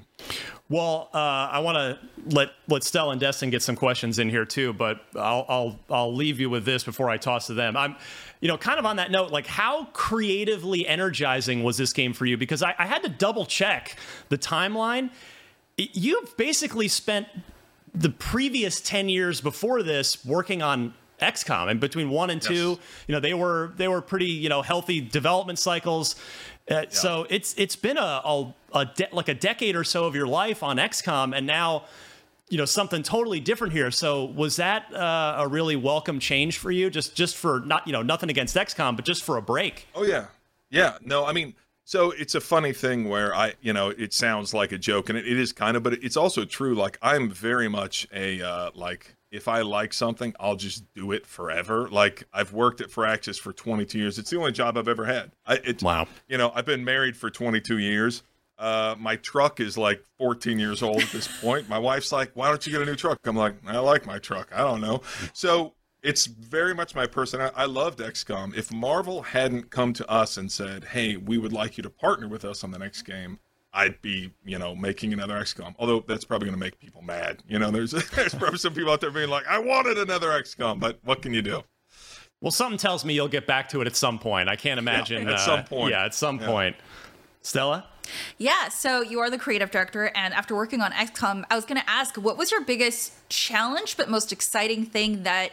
Well, 0.68 1.10
uh, 1.14 1.18
I 1.18 1.60
want 1.60 1.76
to 1.76 1.98
let 2.34 2.50
let 2.66 2.82
Stella 2.82 3.12
and 3.12 3.20
Destin 3.20 3.50
get 3.50 3.62
some 3.62 3.76
questions 3.76 4.18
in 4.18 4.28
here 4.28 4.44
too, 4.44 4.72
but 4.72 5.00
I'll 5.14 5.46
I'll 5.48 5.78
I'll 5.90 6.14
leave 6.14 6.40
you 6.40 6.50
with 6.50 6.64
this 6.64 6.82
before 6.82 7.08
I 7.08 7.18
toss 7.18 7.46
to 7.46 7.54
them. 7.54 7.76
I'm, 7.76 7.94
you 8.40 8.48
know, 8.48 8.58
kind 8.58 8.80
of 8.80 8.84
on 8.84 8.96
that 8.96 9.12
note, 9.12 9.30
like 9.30 9.46
how 9.46 9.84
creatively 9.92 10.84
energizing 10.84 11.62
was 11.62 11.76
this 11.76 11.92
game 11.92 12.12
for 12.12 12.26
you? 12.26 12.36
Because 12.36 12.64
I, 12.64 12.74
I 12.76 12.86
had 12.86 13.04
to 13.04 13.08
double 13.08 13.46
check 13.46 13.96
the 14.28 14.38
timeline. 14.38 15.10
You've 15.76 16.36
basically 16.36 16.88
spent 16.88 17.28
the 17.94 18.10
previous 18.10 18.80
10 18.80 19.08
years 19.08 19.40
before 19.40 19.82
this 19.82 20.24
working 20.24 20.62
on 20.62 20.94
XCOM 21.20 21.70
and 21.70 21.80
between 21.80 22.10
1 22.10 22.30
and 22.30 22.42
2 22.42 22.54
you 22.54 22.78
know 23.08 23.20
they 23.20 23.34
were 23.34 23.72
they 23.76 23.88
were 23.88 24.02
pretty 24.02 24.26
you 24.26 24.48
know 24.48 24.62
healthy 24.62 25.00
development 25.00 25.58
cycles. 25.58 26.16
Uh, 26.70 26.84
so 26.90 27.26
it's 27.30 27.54
it's 27.56 27.76
been 27.76 27.96
a, 27.96 28.20
a, 28.24 28.54
a 28.74 28.84
de- 28.86 29.08
like 29.12 29.28
a 29.28 29.34
decade 29.34 29.76
or 29.76 29.84
so 29.84 30.04
of 30.04 30.14
your 30.14 30.26
life 30.26 30.62
on 30.62 30.78
XCOM 30.78 31.36
and 31.36 31.46
now 31.46 31.84
you 32.48 32.58
know 32.58 32.64
something 32.64 33.02
totally 33.02 33.40
different 33.40 33.72
here. 33.72 33.90
So 33.90 34.24
was 34.24 34.56
that 34.56 34.92
uh, 34.94 35.36
a 35.38 35.48
really 35.48 35.76
welcome 35.76 36.18
change 36.18 36.58
for 36.58 36.70
you? 36.70 36.90
Just 36.90 37.14
just 37.14 37.36
for 37.36 37.60
not 37.60 37.86
you 37.86 37.92
know 37.92 38.02
nothing 38.02 38.30
against 38.30 38.56
XCOM 38.56 38.96
but 38.96 39.04
just 39.04 39.24
for 39.24 39.36
a 39.36 39.42
break. 39.42 39.86
Oh 39.94 40.04
yeah, 40.04 40.26
yeah. 40.70 40.98
No, 41.02 41.24
I 41.24 41.32
mean, 41.32 41.54
so 41.86 42.10
it's 42.10 42.34
a 42.34 42.40
funny 42.40 42.72
thing 42.72 43.08
where 43.08 43.32
I, 43.32 43.54
you 43.60 43.72
know, 43.72 43.90
it 43.90 44.12
sounds 44.12 44.52
like 44.52 44.72
a 44.72 44.78
joke, 44.78 45.08
and 45.08 45.16
it, 45.16 45.24
it 45.24 45.38
is 45.38 45.52
kind 45.52 45.76
of, 45.76 45.84
but 45.84 45.92
it's 45.92 46.16
also 46.16 46.44
true. 46.44 46.74
Like 46.74 46.98
I'm 47.00 47.30
very 47.30 47.68
much 47.68 48.08
a 48.12 48.42
uh, 48.42 48.70
like 48.74 49.14
if 49.30 49.46
I 49.46 49.62
like 49.62 49.92
something, 49.92 50.34
I'll 50.40 50.56
just 50.56 50.82
do 50.94 51.12
it 51.12 51.26
forever. 51.26 51.88
Like 51.88 52.24
I've 52.32 52.52
worked 52.52 52.80
at 52.80 52.88
Firaxis 52.88 53.38
for 53.38 53.52
22 53.52 54.00
years. 54.00 54.18
It's 54.18 54.30
the 54.30 54.36
only 54.36 54.50
job 54.50 54.76
I've 54.76 54.88
ever 54.88 55.04
had. 55.04 55.30
I, 55.46 55.60
it, 55.62 55.80
wow. 55.80 56.08
You 56.26 56.38
know, 56.38 56.50
I've 56.52 56.66
been 56.66 56.84
married 56.84 57.16
for 57.16 57.30
22 57.30 57.78
years. 57.78 58.24
Uh, 58.58 58.96
my 58.98 59.14
truck 59.14 59.60
is 59.60 59.78
like 59.78 60.02
14 60.18 60.58
years 60.58 60.82
old 60.82 61.02
at 61.02 61.10
this 61.10 61.28
point. 61.40 61.68
My 61.68 61.78
wife's 61.78 62.10
like, 62.10 62.32
"Why 62.34 62.48
don't 62.48 62.66
you 62.66 62.72
get 62.72 62.82
a 62.82 62.86
new 62.86 62.96
truck?" 62.96 63.20
I'm 63.26 63.36
like, 63.36 63.54
"I 63.64 63.78
like 63.78 64.06
my 64.06 64.18
truck. 64.18 64.48
I 64.52 64.58
don't 64.58 64.80
know." 64.80 65.02
So 65.34 65.74
it's 66.06 66.26
very 66.26 66.74
much 66.74 66.94
my 66.94 67.06
person. 67.06 67.40
I 67.54 67.64
loved 67.66 67.98
XCOM. 67.98 68.56
If 68.56 68.72
Marvel 68.72 69.22
hadn't 69.22 69.70
come 69.70 69.92
to 69.94 70.08
us 70.10 70.36
and 70.36 70.50
said, 70.50 70.84
"Hey, 70.84 71.16
we 71.16 71.36
would 71.38 71.52
like 71.52 71.76
you 71.76 71.82
to 71.82 71.90
partner 71.90 72.28
with 72.28 72.44
us 72.44 72.62
on 72.64 72.70
the 72.70 72.78
next 72.78 73.02
game," 73.02 73.38
I'd 73.72 74.00
be, 74.00 74.32
you 74.44 74.58
know, 74.58 74.74
making 74.74 75.12
another 75.12 75.34
XCOM. 75.34 75.74
Although 75.78 76.04
that's 76.06 76.24
probably 76.24 76.46
going 76.46 76.58
to 76.58 76.64
make 76.64 76.78
people 76.78 77.02
mad. 77.02 77.42
You 77.48 77.58
know, 77.58 77.70
there's 77.70 77.90
there's 78.14 78.34
probably 78.34 78.58
some 78.58 78.72
people 78.74 78.92
out 78.92 79.00
there 79.00 79.10
being 79.10 79.28
like, 79.30 79.46
"I 79.48 79.58
wanted 79.58 79.98
another 79.98 80.28
XCOM," 80.28 80.80
but 80.80 80.98
what 81.04 81.22
can 81.22 81.34
you 81.34 81.42
do? 81.42 81.62
well 82.42 82.50
something 82.52 82.76
tells 82.76 83.02
me 83.02 83.14
you'll 83.14 83.28
get 83.28 83.46
back 83.46 83.66
to 83.66 83.80
it 83.80 83.86
at 83.86 83.96
some 83.96 84.18
point 84.18 84.46
i 84.46 84.54
can't 84.56 84.78
imagine 84.78 85.26
at 85.26 85.34
uh, 85.36 85.38
some 85.38 85.64
point. 85.64 85.90
yeah 85.90 86.04
at 86.04 86.14
some 86.14 86.38
Yeah. 86.38 86.46
point 86.46 86.76
stella 87.40 87.86
Yeah, 88.38 88.68
so 88.68 89.00
you 89.00 89.18
are 89.20 89.30
the 89.30 89.38
creative 89.38 89.70
director, 89.70 90.12
and 90.14 90.32
after 90.34 90.54
working 90.54 90.80
on 90.80 90.92
XCOM, 90.92 91.44
I 91.50 91.56
was 91.56 91.64
going 91.64 91.80
to 91.80 91.90
ask, 91.90 92.14
what 92.16 92.36
was 92.38 92.52
your 92.52 92.60
biggest 92.62 93.12
challenge, 93.30 93.96
but 93.96 94.08
most 94.08 94.30
exciting 94.32 94.84
thing 94.86 95.24
that 95.24 95.50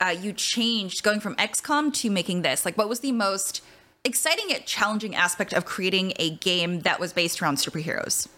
uh, 0.00 0.08
you 0.08 0.32
changed 0.32 1.02
going 1.02 1.20
from 1.20 1.36
XCOM 1.36 1.92
to 1.94 2.10
making 2.10 2.42
this? 2.42 2.64
Like, 2.64 2.76
what 2.76 2.88
was 2.88 3.00
the 3.00 3.12
most 3.12 3.62
exciting 4.04 4.46
yet 4.48 4.66
challenging 4.66 5.14
aspect 5.14 5.52
of 5.52 5.64
creating 5.64 6.12
a 6.16 6.30
game 6.36 6.80
that 6.80 6.98
was 6.98 7.12
based 7.12 7.40
around 7.40 7.56
superheroes? 7.56 8.28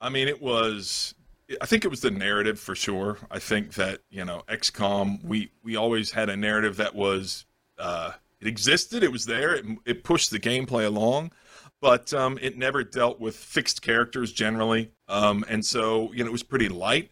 I 0.00 0.08
mean, 0.08 0.28
it 0.28 0.40
was. 0.40 1.14
I 1.60 1.66
think 1.66 1.84
it 1.84 1.88
was 1.88 2.00
the 2.00 2.12
narrative 2.12 2.60
for 2.60 2.74
sure. 2.74 3.18
I 3.30 3.38
think 3.38 3.74
that 3.74 4.00
you 4.10 4.24
know, 4.24 4.42
XCOM. 4.48 5.24
We 5.24 5.50
we 5.62 5.76
always 5.76 6.10
had 6.10 6.28
a 6.28 6.36
narrative 6.36 6.76
that 6.78 6.94
was. 6.94 7.44
Uh, 7.78 8.12
it 8.40 8.46
existed. 8.46 9.02
It 9.02 9.12
was 9.12 9.26
there. 9.26 9.54
It, 9.56 9.66
it 9.84 10.04
pushed 10.04 10.30
the 10.30 10.40
gameplay 10.40 10.86
along, 10.86 11.32
but 11.80 12.12
um, 12.14 12.38
it 12.40 12.56
never 12.56 12.82
dealt 12.82 13.20
with 13.20 13.36
fixed 13.36 13.82
characters 13.82 14.32
generally. 14.32 14.90
Um, 15.08 15.44
and 15.48 15.64
so 15.64 16.10
you 16.12 16.24
know, 16.24 16.28
it 16.28 16.32
was 16.32 16.42
pretty 16.42 16.68
light. 16.68 17.10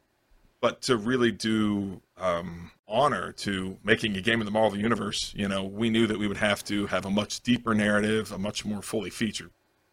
But 0.61 0.83
to 0.83 0.97
really 0.97 1.31
do 1.31 2.01
um, 2.17 2.73
honor 2.89 3.33
to 3.33 3.77
making 3.85 4.17
a 4.17 4.21
game 4.21 4.41
in 4.41 4.45
the 4.45 4.51
Marvel 4.51 4.79
universe, 4.79 5.33
you 5.37 5.47
know, 5.49 5.65
we 5.65 5.91
knew 5.91 6.07
that 6.07 6.19
we 6.19 6.27
would 6.27 6.39
have 6.39 6.65
to 6.65 6.87
have 6.87 7.05
a 7.05 7.11
much 7.11 7.41
deeper 7.43 7.75
narrative, 7.75 8.33
a 8.33 8.39
much 8.39 8.65
more 8.65 8.83
fully 8.83 9.11
featured, 9.11 9.51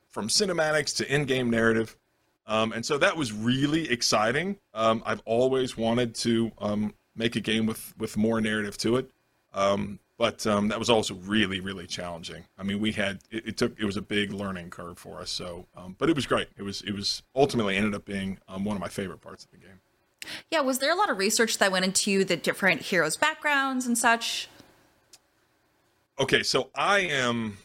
from 0.10 0.28
cinematics 0.28 0.96
to 0.98 1.14
in-game 1.14 1.50
narrative. 1.50 1.98
Um, 2.48 2.72
and 2.72 2.86
so 2.86 2.98
that 3.00 3.18
was 3.18 3.34
really 3.34 3.90
exciting. 3.92 4.58
Um, 4.74 5.04
I've 5.06 5.22
always 5.26 5.76
wanted 5.76 6.16
to 6.16 6.52
um, 6.60 6.94
make 7.16 7.36
a 7.36 7.40
game 7.40 7.66
with 7.66 7.94
with 7.98 8.18
more 8.18 8.40
narrative 8.40 8.78
to 8.80 8.98
it, 8.98 9.10
um, 9.54 10.00
but 10.18 10.46
um, 10.46 10.68
that 10.68 10.78
was 10.78 10.90
also 10.90 11.16
really 11.16 11.60
really 11.60 11.88
challenging. 11.88 12.44
I 12.58 12.64
mean, 12.64 12.80
we 12.80 12.92
had 12.92 13.20
it, 13.32 13.48
it 13.48 13.58
took 13.58 13.80
it 13.80 13.86
was 13.86 13.98
a 13.98 14.02
big 14.02 14.32
learning 14.32 14.70
curve 14.70 15.00
for 15.00 15.20
us. 15.20 15.32
So, 15.32 15.66
um, 15.76 15.96
but 15.98 16.10
it 16.10 16.16
was 16.16 16.28
great. 16.28 16.50
It 16.56 16.62
was 16.62 16.82
it 16.84 16.94
was 16.94 17.24
ultimately 17.36 17.78
ended 17.78 17.96
up 17.96 18.06
being 18.06 18.38
one 18.48 18.78
of 18.78 18.80
my 18.80 18.90
favorite 18.90 19.22
parts 19.22 19.44
of 19.44 19.52
the 19.52 19.58
game. 19.58 19.80
Yeah, 20.52 20.62
was 20.62 20.80
there 20.80 20.92
a 20.92 20.96
lot 20.96 21.10
of 21.10 21.18
research 21.18 21.58
that 21.58 21.72
went 21.72 21.86
into 21.86 22.24
the 22.24 22.36
different 22.36 22.82
heroes' 22.82 23.18
backgrounds 23.18 23.86
and 23.86 23.98
such? 23.98 24.48
Okay, 26.20 26.44
so 26.44 26.70
I 26.74 27.00
am, 27.00 27.58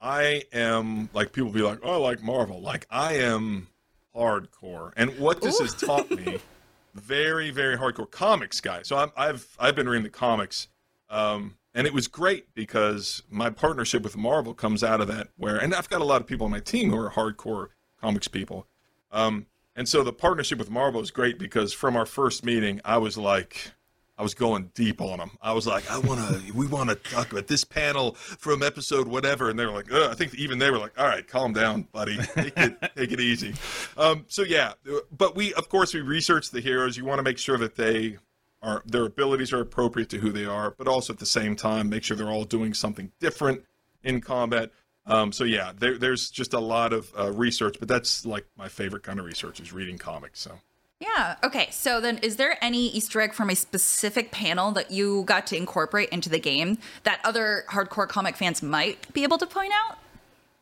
I 0.00 0.44
am 0.52 1.08
like 1.12 1.32
people 1.32 1.50
be 1.50 1.62
like, 1.62 1.80
oh, 1.82 1.94
I 1.94 1.96
like 1.96 2.22
Marvel. 2.22 2.60
Like 2.60 2.86
I 2.90 3.14
am 3.14 3.68
hardcore, 4.14 4.92
and 4.96 5.18
what 5.18 5.40
this 5.40 5.58
has 5.58 5.74
taught 5.74 6.10
me, 6.10 6.38
very 6.94 7.50
very 7.50 7.76
hardcore 7.76 8.10
comics 8.10 8.60
guy. 8.60 8.82
So 8.82 8.96
I'm, 8.96 9.10
I've 9.16 9.56
I've 9.58 9.74
been 9.74 9.88
reading 9.88 10.04
the 10.04 10.10
comics, 10.10 10.68
um, 11.08 11.56
and 11.74 11.86
it 11.86 11.92
was 11.92 12.06
great 12.06 12.54
because 12.54 13.24
my 13.28 13.50
partnership 13.50 14.02
with 14.02 14.16
Marvel 14.16 14.54
comes 14.54 14.84
out 14.84 15.00
of 15.00 15.08
that. 15.08 15.28
Where 15.36 15.56
and 15.56 15.74
I've 15.74 15.90
got 15.90 16.00
a 16.00 16.04
lot 16.04 16.20
of 16.20 16.28
people 16.28 16.44
on 16.44 16.52
my 16.52 16.60
team 16.60 16.90
who 16.90 16.96
are 16.96 17.10
hardcore 17.10 17.68
comics 18.00 18.28
people. 18.28 18.66
Um, 19.12 19.46
and 19.80 19.88
so 19.88 20.02
the 20.02 20.12
partnership 20.12 20.58
with 20.58 20.68
Marvel 20.68 21.00
is 21.00 21.10
great 21.10 21.38
because 21.38 21.72
from 21.72 21.96
our 21.96 22.04
first 22.04 22.44
meeting, 22.44 22.82
I 22.84 22.98
was 22.98 23.16
like, 23.16 23.72
I 24.18 24.22
was 24.22 24.34
going 24.34 24.70
deep 24.74 25.00
on 25.00 25.16
them. 25.16 25.30
I 25.40 25.54
was 25.54 25.66
like, 25.66 25.90
I 25.90 25.96
want 25.96 26.20
to, 26.20 26.52
we 26.52 26.66
want 26.66 26.90
to 26.90 26.96
talk 26.96 27.32
about 27.32 27.46
this 27.46 27.64
panel 27.64 28.12
from 28.12 28.62
episode 28.62 29.08
whatever, 29.08 29.48
and 29.48 29.58
they 29.58 29.64
were 29.64 29.72
like. 29.72 29.90
I 29.90 30.12
think 30.12 30.34
even 30.34 30.58
they 30.58 30.70
were 30.70 30.76
like, 30.76 31.00
all 31.00 31.06
right, 31.06 31.26
calm 31.26 31.54
down, 31.54 31.88
buddy, 31.92 32.18
take 32.18 32.52
it, 32.58 32.76
take 32.94 33.10
it 33.10 33.20
easy. 33.20 33.54
Um, 33.96 34.26
so 34.28 34.42
yeah, 34.42 34.74
but 35.16 35.34
we, 35.34 35.54
of 35.54 35.70
course, 35.70 35.94
we 35.94 36.02
research 36.02 36.50
the 36.50 36.60
heroes. 36.60 36.98
You 36.98 37.06
want 37.06 37.20
to 37.20 37.22
make 37.22 37.38
sure 37.38 37.56
that 37.56 37.76
they 37.76 38.18
are 38.60 38.82
their 38.84 39.06
abilities 39.06 39.50
are 39.50 39.62
appropriate 39.62 40.10
to 40.10 40.18
who 40.18 40.30
they 40.30 40.44
are, 40.44 40.74
but 40.76 40.88
also 40.88 41.14
at 41.14 41.20
the 41.20 41.24
same 41.24 41.56
time 41.56 41.88
make 41.88 42.04
sure 42.04 42.18
they're 42.18 42.28
all 42.28 42.44
doing 42.44 42.74
something 42.74 43.12
different 43.18 43.64
in 44.02 44.20
combat. 44.20 44.72
Um, 45.06 45.32
so 45.32 45.44
yeah, 45.44 45.72
there, 45.76 45.98
there's 45.98 46.30
just 46.30 46.54
a 46.54 46.60
lot 46.60 46.92
of 46.92 47.12
uh, 47.18 47.32
research, 47.32 47.76
but 47.78 47.88
that's 47.88 48.24
like 48.26 48.46
my 48.56 48.68
favorite 48.68 49.02
kind 49.02 49.18
of 49.18 49.24
research 49.24 49.60
is 49.60 49.72
reading 49.72 49.98
comics. 49.98 50.40
So 50.40 50.52
Yeah. 51.00 51.36
Okay. 51.42 51.68
So 51.70 52.00
then, 52.00 52.18
is 52.18 52.36
there 52.36 52.56
any 52.62 52.88
Easter 52.88 53.20
egg 53.20 53.32
from 53.32 53.50
a 53.50 53.56
specific 53.56 54.30
panel 54.30 54.72
that 54.72 54.90
you 54.90 55.24
got 55.24 55.46
to 55.48 55.56
incorporate 55.56 56.10
into 56.10 56.28
the 56.28 56.38
game 56.38 56.78
that 57.04 57.20
other 57.24 57.64
hardcore 57.70 58.08
comic 58.08 58.36
fans 58.36 58.62
might 58.62 59.12
be 59.12 59.22
able 59.22 59.38
to 59.38 59.46
point 59.46 59.72
out? 59.74 59.98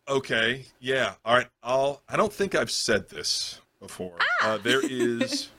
okay, 0.08 0.64
yeah, 0.80 1.14
all 1.24 1.36
right. 1.36 1.48
I'll. 1.62 2.02
I 2.08 2.16
don't 2.16 2.32
think 2.32 2.54
I've 2.54 2.70
said 2.70 3.08
this 3.08 3.60
before. 3.80 4.18
Uh, 4.42 4.58
there 4.58 4.80
is. 4.82 5.50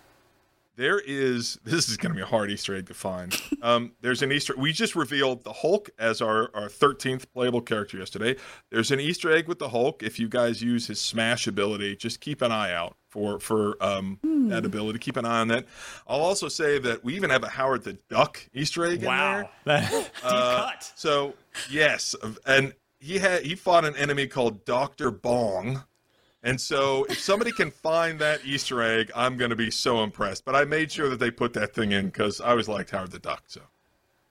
There 0.80 1.02
is 1.06 1.60
this 1.66 1.90
is 1.90 1.98
going 1.98 2.12
to 2.14 2.16
be 2.16 2.22
a 2.22 2.26
hard 2.26 2.50
Easter 2.50 2.74
egg 2.74 2.88
to 2.88 2.94
find. 2.94 3.36
Um, 3.62 3.92
there's 4.00 4.22
an 4.22 4.32
Easter. 4.32 4.54
We 4.58 4.72
just 4.72 4.96
revealed 4.96 5.44
the 5.44 5.52
Hulk 5.52 5.90
as 6.00 6.22
our 6.22 6.50
our 6.56 6.70
13th 6.70 7.26
playable 7.34 7.60
character 7.60 7.98
yesterday. 7.98 8.38
There's 8.72 8.90
an 8.90 9.02
Easter 9.02 9.30
egg 9.30 9.50
with 9.50 9.60
the 9.60 9.68
Hulk. 9.68 10.02
If 10.04 10.20
you 10.20 10.30
guys 10.30 10.62
use 10.62 10.88
his 10.88 11.02
smash 11.02 11.48
ability, 11.48 11.98
just 11.98 12.22
keep 12.22 12.42
an 12.42 12.54
eye 12.54 12.72
out 12.72 12.96
for 13.10 13.42
for 13.42 13.76
um, 13.84 14.20
that 14.50 14.66
ability. 14.66 15.00
Keep 15.00 15.18
an 15.18 15.26
eye 15.26 15.42
on 15.42 15.50
that. 15.50 15.66
I'll 16.08 16.22
also 16.22 16.48
say 16.48 16.80
that 16.80 17.04
we 17.04 17.14
even 17.18 17.30
have 17.30 17.44
a 17.44 17.50
Howard 17.50 17.84
the 17.84 17.98
Duck 18.10 18.40
Easter 18.54 18.86
egg 18.86 19.04
Wow. 19.04 19.40
in 19.40 19.46
there. 19.66 19.82
Deep 19.92 20.08
Uh, 20.24 20.64
cut. 20.70 20.94
So 20.96 21.34
yes, 21.70 22.16
and 22.46 22.74
he 23.02 23.18
had 23.18 23.44
he 23.44 23.56
fought 23.56 23.84
an 23.84 23.98
enemy 23.98 24.28
called 24.28 24.64
Doctor 24.64 25.12
Bong, 25.12 25.84
and 26.44 26.60
so 26.60 27.06
if 27.10 27.20
somebody 27.20 27.52
can 27.52 27.72
find 27.72 28.20
that 28.20 28.46
Easter 28.46 28.82
egg, 28.82 29.12
I'm 29.16 29.38
going 29.38 29.50
to 29.50 29.56
be 29.56 29.72
so 29.72 30.04
impressed. 30.04 30.46
But 30.46 30.56
I 30.56 30.64
made 30.66 30.92
sure 30.92 31.10
that 31.10 31.20
they 31.20 31.32
put 31.32 31.54
that 31.54 31.74
thing 31.74 31.92
in 31.92 32.06
because 32.06 32.40
I 32.42 32.52
always 32.52 32.68
liked 32.68 32.92
Howard 32.92 33.12
the 33.12 33.20
Duck. 33.20 33.44
So 33.48 33.62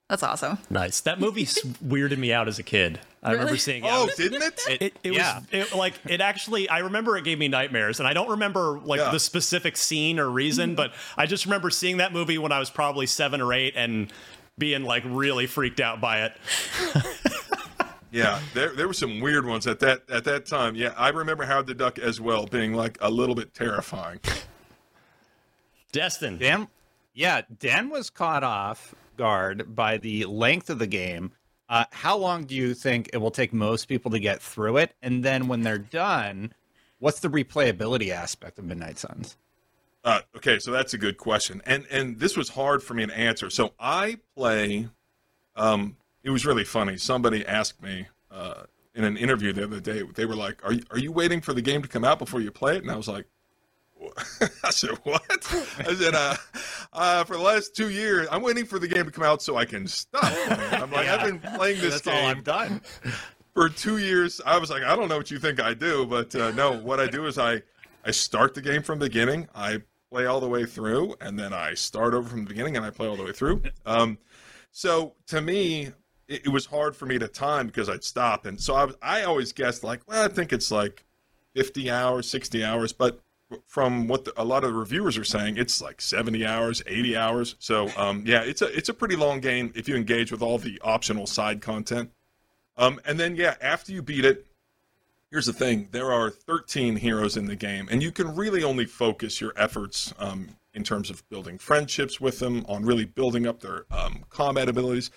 That's 0.08 0.22
awesome. 0.22 0.58
Nice. 0.70 1.00
That 1.00 1.20
movie 1.20 1.44
weirded 1.84 2.16
me 2.18 2.32
out 2.32 2.48
as 2.48 2.58
a 2.58 2.62
kid. 2.62 2.98
I 3.22 3.32
remember 3.32 3.56
seeing 3.56 3.84
it. 3.84 3.90
Oh, 3.92 4.06
was- 4.06 4.14
didn't 4.14 4.42
it? 4.42 4.60
It, 4.68 4.82
it, 4.82 4.96
it 5.04 5.12
Yeah. 5.14 5.40
was 5.40 5.46
it, 5.50 5.74
like 5.74 5.94
it 6.08 6.20
actually. 6.20 6.68
I 6.68 6.78
remember 6.78 7.16
it 7.18 7.24
gave 7.24 7.38
me 7.38 7.48
nightmares, 7.48 7.98
and 7.98 8.08
I 8.08 8.12
don't 8.14 8.30
remember 8.30 8.78
like 8.84 9.00
Yeah. 9.00 9.10
the 9.10 9.18
specific 9.20 9.76
scene 9.76 10.18
or 10.18 10.30
reason, 10.30 10.74
but 10.76 10.92
I 11.16 11.26
just 11.26 11.44
remember 11.44 11.68
seeing 11.68 11.96
that 11.98 12.12
movie 12.12 12.38
when 12.38 12.52
I 12.52 12.58
was 12.60 12.70
probably 12.70 13.06
seven 13.06 13.40
or 13.40 13.52
eight 13.52 13.74
and 13.76 14.10
being 14.56 14.82
like 14.84 15.02
really 15.06 15.46
freaked 15.46 15.80
out 15.80 16.00
by 16.00 16.24
it. 16.26 16.32
Yeah, 18.10 18.40
there 18.54 18.74
there 18.74 18.86
were 18.86 18.94
some 18.94 19.20
weird 19.20 19.44
ones 19.44 19.66
at 19.66 19.80
that 19.80 20.08
at 20.10 20.24
that 20.24 20.46
time. 20.46 20.74
Yeah, 20.74 20.94
I 20.96 21.10
remember 21.10 21.44
Howard 21.44 21.66
the 21.66 21.74
Duck 21.74 21.98
as 21.98 22.20
well 22.20 22.46
being 22.46 22.72
like 22.72 22.96
a 23.00 23.10
little 23.10 23.34
bit 23.34 23.52
terrifying. 23.52 24.20
Destin, 25.92 26.38
Dan, 26.38 26.68
yeah, 27.14 27.42
Dan 27.58 27.90
was 27.90 28.10
caught 28.10 28.44
off 28.44 28.94
guard 29.16 29.74
by 29.74 29.98
the 29.98 30.24
length 30.24 30.70
of 30.70 30.78
the 30.78 30.86
game. 30.86 31.32
Uh, 31.68 31.84
how 31.90 32.16
long 32.16 32.44
do 32.44 32.54
you 32.54 32.72
think 32.72 33.10
it 33.12 33.18
will 33.18 33.30
take 33.30 33.52
most 33.52 33.88
people 33.88 34.10
to 34.10 34.18
get 34.18 34.40
through 34.40 34.78
it? 34.78 34.94
And 35.02 35.22
then 35.22 35.48
when 35.48 35.62
they're 35.62 35.76
done, 35.76 36.54
what's 36.98 37.20
the 37.20 37.28
replayability 37.28 38.10
aspect 38.10 38.58
of 38.58 38.64
Midnight 38.64 38.98
Suns? 38.98 39.36
Uh, 40.02 40.20
okay, 40.36 40.58
so 40.58 40.70
that's 40.70 40.94
a 40.94 40.98
good 40.98 41.18
question, 41.18 41.60
and 41.66 41.84
and 41.90 42.18
this 42.18 42.36
was 42.38 42.48
hard 42.48 42.82
for 42.82 42.94
me 42.94 43.04
to 43.04 43.14
answer. 43.14 43.50
So 43.50 43.74
I 43.78 44.18
play. 44.34 44.88
Um, 45.56 45.96
it 46.28 46.30
was 46.30 46.44
really 46.44 46.64
funny. 46.64 46.98
Somebody 46.98 47.46
asked 47.46 47.82
me 47.82 48.06
uh, 48.30 48.64
in 48.94 49.02
an 49.02 49.16
interview 49.16 49.50
the 49.54 49.64
other 49.64 49.80
day. 49.80 50.02
They 50.14 50.26
were 50.26 50.36
like, 50.36 50.62
"Are 50.62 50.74
you, 50.74 50.82
are 50.90 50.98
you 50.98 51.10
waiting 51.10 51.40
for 51.40 51.54
the 51.54 51.62
game 51.62 51.80
to 51.80 51.88
come 51.88 52.04
out 52.04 52.18
before 52.18 52.42
you 52.42 52.50
play 52.50 52.76
it?" 52.76 52.82
And 52.82 52.90
I 52.90 52.96
was 52.96 53.08
like? 53.08 53.24
"I 54.62 54.68
said 54.68 54.90
what?" 55.04 55.22
I 55.78 55.94
said, 55.94 56.14
uh, 56.14 56.36
uh, 56.92 57.24
"For 57.24 57.34
the 57.34 57.42
last 57.42 57.74
two 57.74 57.88
years, 57.88 58.28
I'm 58.30 58.42
waiting 58.42 58.66
for 58.66 58.78
the 58.78 58.86
game 58.86 59.06
to 59.06 59.10
come 59.10 59.24
out 59.24 59.40
so 59.40 59.56
I 59.56 59.64
can 59.64 59.86
stop." 59.86 60.20
playing." 60.20 60.82
I'm 60.82 60.90
like, 60.92 61.08
"I've 61.08 61.24
been 61.26 61.40
playing 61.56 61.80
this 61.80 61.94
That's 62.02 62.08
all 62.08 62.12
game 62.12 62.36
I've 62.36 62.44
done. 62.44 62.82
for 63.54 63.70
two 63.70 63.96
years. 63.96 64.42
I 64.44 64.58
was 64.58 64.68
like, 64.68 64.82
I 64.82 64.94
don't 64.94 65.08
know 65.08 65.16
what 65.16 65.30
you 65.30 65.38
think 65.38 65.62
I 65.62 65.72
do, 65.72 66.04
but 66.04 66.34
uh, 66.34 66.50
no, 66.50 66.72
what 66.78 67.00
I 67.00 67.06
do 67.06 67.24
is 67.24 67.38
I 67.38 67.62
I 68.04 68.10
start 68.10 68.52
the 68.52 68.60
game 68.60 68.82
from 68.82 68.98
the 68.98 69.06
beginning. 69.06 69.48
I 69.54 69.80
play 70.10 70.26
all 70.26 70.40
the 70.40 70.48
way 70.48 70.66
through, 70.66 71.14
and 71.22 71.38
then 71.38 71.54
I 71.54 71.72
start 71.72 72.12
over 72.12 72.28
from 72.28 72.44
the 72.44 72.48
beginning 72.50 72.76
and 72.76 72.84
I 72.84 72.90
play 72.90 73.08
all 73.08 73.16
the 73.16 73.24
way 73.24 73.32
through. 73.32 73.62
Um, 73.86 74.18
so 74.70 75.14
to 75.28 75.40
me, 75.40 75.92
it, 76.28 76.46
it 76.46 76.48
was 76.48 76.66
hard 76.66 76.94
for 76.94 77.06
me 77.06 77.18
to 77.18 77.28
time 77.28 77.66
because 77.66 77.88
I'd 77.88 78.04
stop, 78.04 78.46
and 78.46 78.60
so 78.60 78.74
I 78.74 78.84
was, 78.84 78.96
I 79.02 79.22
always 79.22 79.52
guessed 79.52 79.82
like, 79.82 80.00
well, 80.06 80.24
I 80.24 80.28
think 80.28 80.52
it's 80.52 80.70
like 80.70 81.04
fifty 81.54 81.90
hours, 81.90 82.28
sixty 82.28 82.64
hours, 82.64 82.92
but 82.92 83.20
from 83.66 84.08
what 84.08 84.24
the, 84.24 84.32
a 84.40 84.44
lot 84.44 84.64
of 84.64 84.70
the 84.72 84.78
reviewers 84.78 85.16
are 85.16 85.24
saying, 85.24 85.56
it's 85.56 85.80
like 85.80 86.00
70 86.00 86.44
hours, 86.44 86.82
80 86.86 87.16
hours. 87.16 87.56
So 87.58 87.88
um, 87.96 88.22
yeah, 88.26 88.42
it's 88.42 88.62
a 88.62 88.66
it's 88.76 88.88
a 88.88 88.94
pretty 88.94 89.16
long 89.16 89.40
game 89.40 89.72
if 89.74 89.88
you 89.88 89.96
engage 89.96 90.30
with 90.30 90.42
all 90.42 90.58
the 90.58 90.80
optional 90.82 91.26
side 91.26 91.60
content. 91.60 92.10
Um, 92.76 93.00
and 93.04 93.18
then 93.18 93.36
yeah, 93.36 93.54
after 93.60 93.92
you 93.92 94.02
beat 94.02 94.24
it, 94.24 94.46
here's 95.30 95.46
the 95.46 95.52
thing: 95.52 95.88
there 95.90 96.12
are 96.12 96.30
13 96.30 96.96
heroes 96.96 97.36
in 97.36 97.46
the 97.46 97.56
game, 97.56 97.88
and 97.90 98.02
you 98.02 98.12
can 98.12 98.34
really 98.34 98.62
only 98.62 98.84
focus 98.84 99.40
your 99.40 99.52
efforts 99.56 100.12
um, 100.18 100.48
in 100.74 100.84
terms 100.84 101.10
of 101.10 101.28
building 101.28 101.58
friendships 101.58 102.20
with 102.20 102.38
them, 102.38 102.64
on 102.68 102.84
really 102.84 103.04
building 103.04 103.46
up 103.46 103.60
their 103.60 103.84
um, 103.90 104.24
combat 104.30 104.68
abilities. 104.68 105.10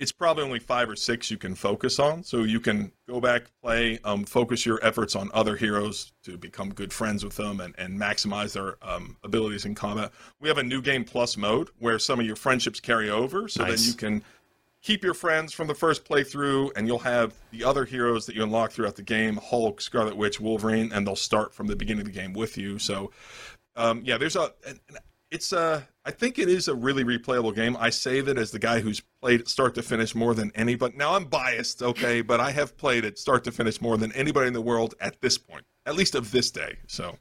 It's 0.00 0.12
probably 0.12 0.44
only 0.44 0.58
five 0.58 0.88
or 0.88 0.96
six 0.96 1.30
you 1.30 1.36
can 1.36 1.54
focus 1.54 1.98
on, 1.98 2.24
so 2.24 2.42
you 2.42 2.58
can 2.58 2.90
go 3.06 3.20
back, 3.20 3.42
play, 3.62 3.98
um, 4.02 4.24
focus 4.24 4.64
your 4.64 4.80
efforts 4.82 5.14
on 5.14 5.30
other 5.34 5.56
heroes 5.56 6.12
to 6.24 6.38
become 6.38 6.72
good 6.72 6.90
friends 6.90 7.22
with 7.22 7.36
them 7.36 7.60
and, 7.60 7.74
and 7.76 8.00
maximize 8.00 8.54
their 8.54 8.76
um, 8.80 9.18
abilities 9.22 9.66
in 9.66 9.74
combat. 9.74 10.10
We 10.40 10.48
have 10.48 10.56
a 10.56 10.62
new 10.62 10.80
game 10.80 11.04
plus 11.04 11.36
mode 11.36 11.68
where 11.78 11.98
some 11.98 12.18
of 12.18 12.24
your 12.24 12.36
friendships 12.36 12.80
carry 12.80 13.10
over, 13.10 13.46
so 13.46 13.62
Nice. 13.62 13.80
then 13.80 13.88
you 13.88 13.94
can 13.94 14.24
keep 14.82 15.04
your 15.04 15.12
friends 15.12 15.52
from 15.52 15.66
the 15.68 15.74
first 15.74 16.04
playthrough, 16.06 16.70
and 16.76 16.86
you'll 16.86 16.98
have 17.00 17.34
the 17.50 17.64
other 17.64 17.84
heroes 17.84 18.24
that 18.24 18.34
you 18.34 18.42
unlock 18.42 18.72
throughout 18.72 18.96
the 18.96 19.02
game 19.02 19.36
Hulk, 19.36 19.82
Scarlet 19.82 20.16
Witch, 20.16 20.40
Wolverine, 20.40 20.90
and 20.92 21.06
they'll 21.06 21.14
start 21.16 21.52
from 21.52 21.66
the 21.66 21.76
beginning 21.76 22.00
of 22.00 22.06
the 22.06 22.18
game 22.18 22.32
with 22.32 22.56
you. 22.56 22.78
So, 22.78 23.10
um, 23.76 24.00
yeah, 24.04 24.16
there's 24.16 24.36
a. 24.36 24.52
It's 25.30 25.52
a. 25.52 25.86
I 26.04 26.10
think 26.10 26.38
it 26.38 26.48
is 26.48 26.66
a 26.66 26.74
really 26.74 27.04
replayable 27.04 27.54
game. 27.54 27.76
I 27.78 27.90
say 27.90 28.20
that 28.22 28.36
as 28.38 28.50
the 28.50 28.58
guy 28.58 28.80
who's 28.80 29.00
played 29.20 29.46
start 29.46 29.74
to 29.76 29.82
finish 29.82 30.14
more 30.14 30.34
than 30.34 30.50
anybody. 30.54 30.96
Now 30.96 31.14
I'm 31.14 31.24
biased, 31.26 31.82
okay, 31.82 32.20
but 32.22 32.40
I 32.40 32.50
have 32.52 32.76
played 32.76 33.04
it 33.04 33.18
start 33.18 33.44
to 33.44 33.52
finish 33.52 33.80
more 33.80 33.96
than 33.96 34.10
anybody 34.12 34.48
in 34.48 34.54
the 34.54 34.62
world 34.62 34.94
at 35.00 35.20
this 35.20 35.36
point, 35.38 35.64
at 35.86 35.94
least 35.94 36.14
of 36.14 36.30
this 36.32 36.50
day. 36.50 36.78
So, 36.88 37.16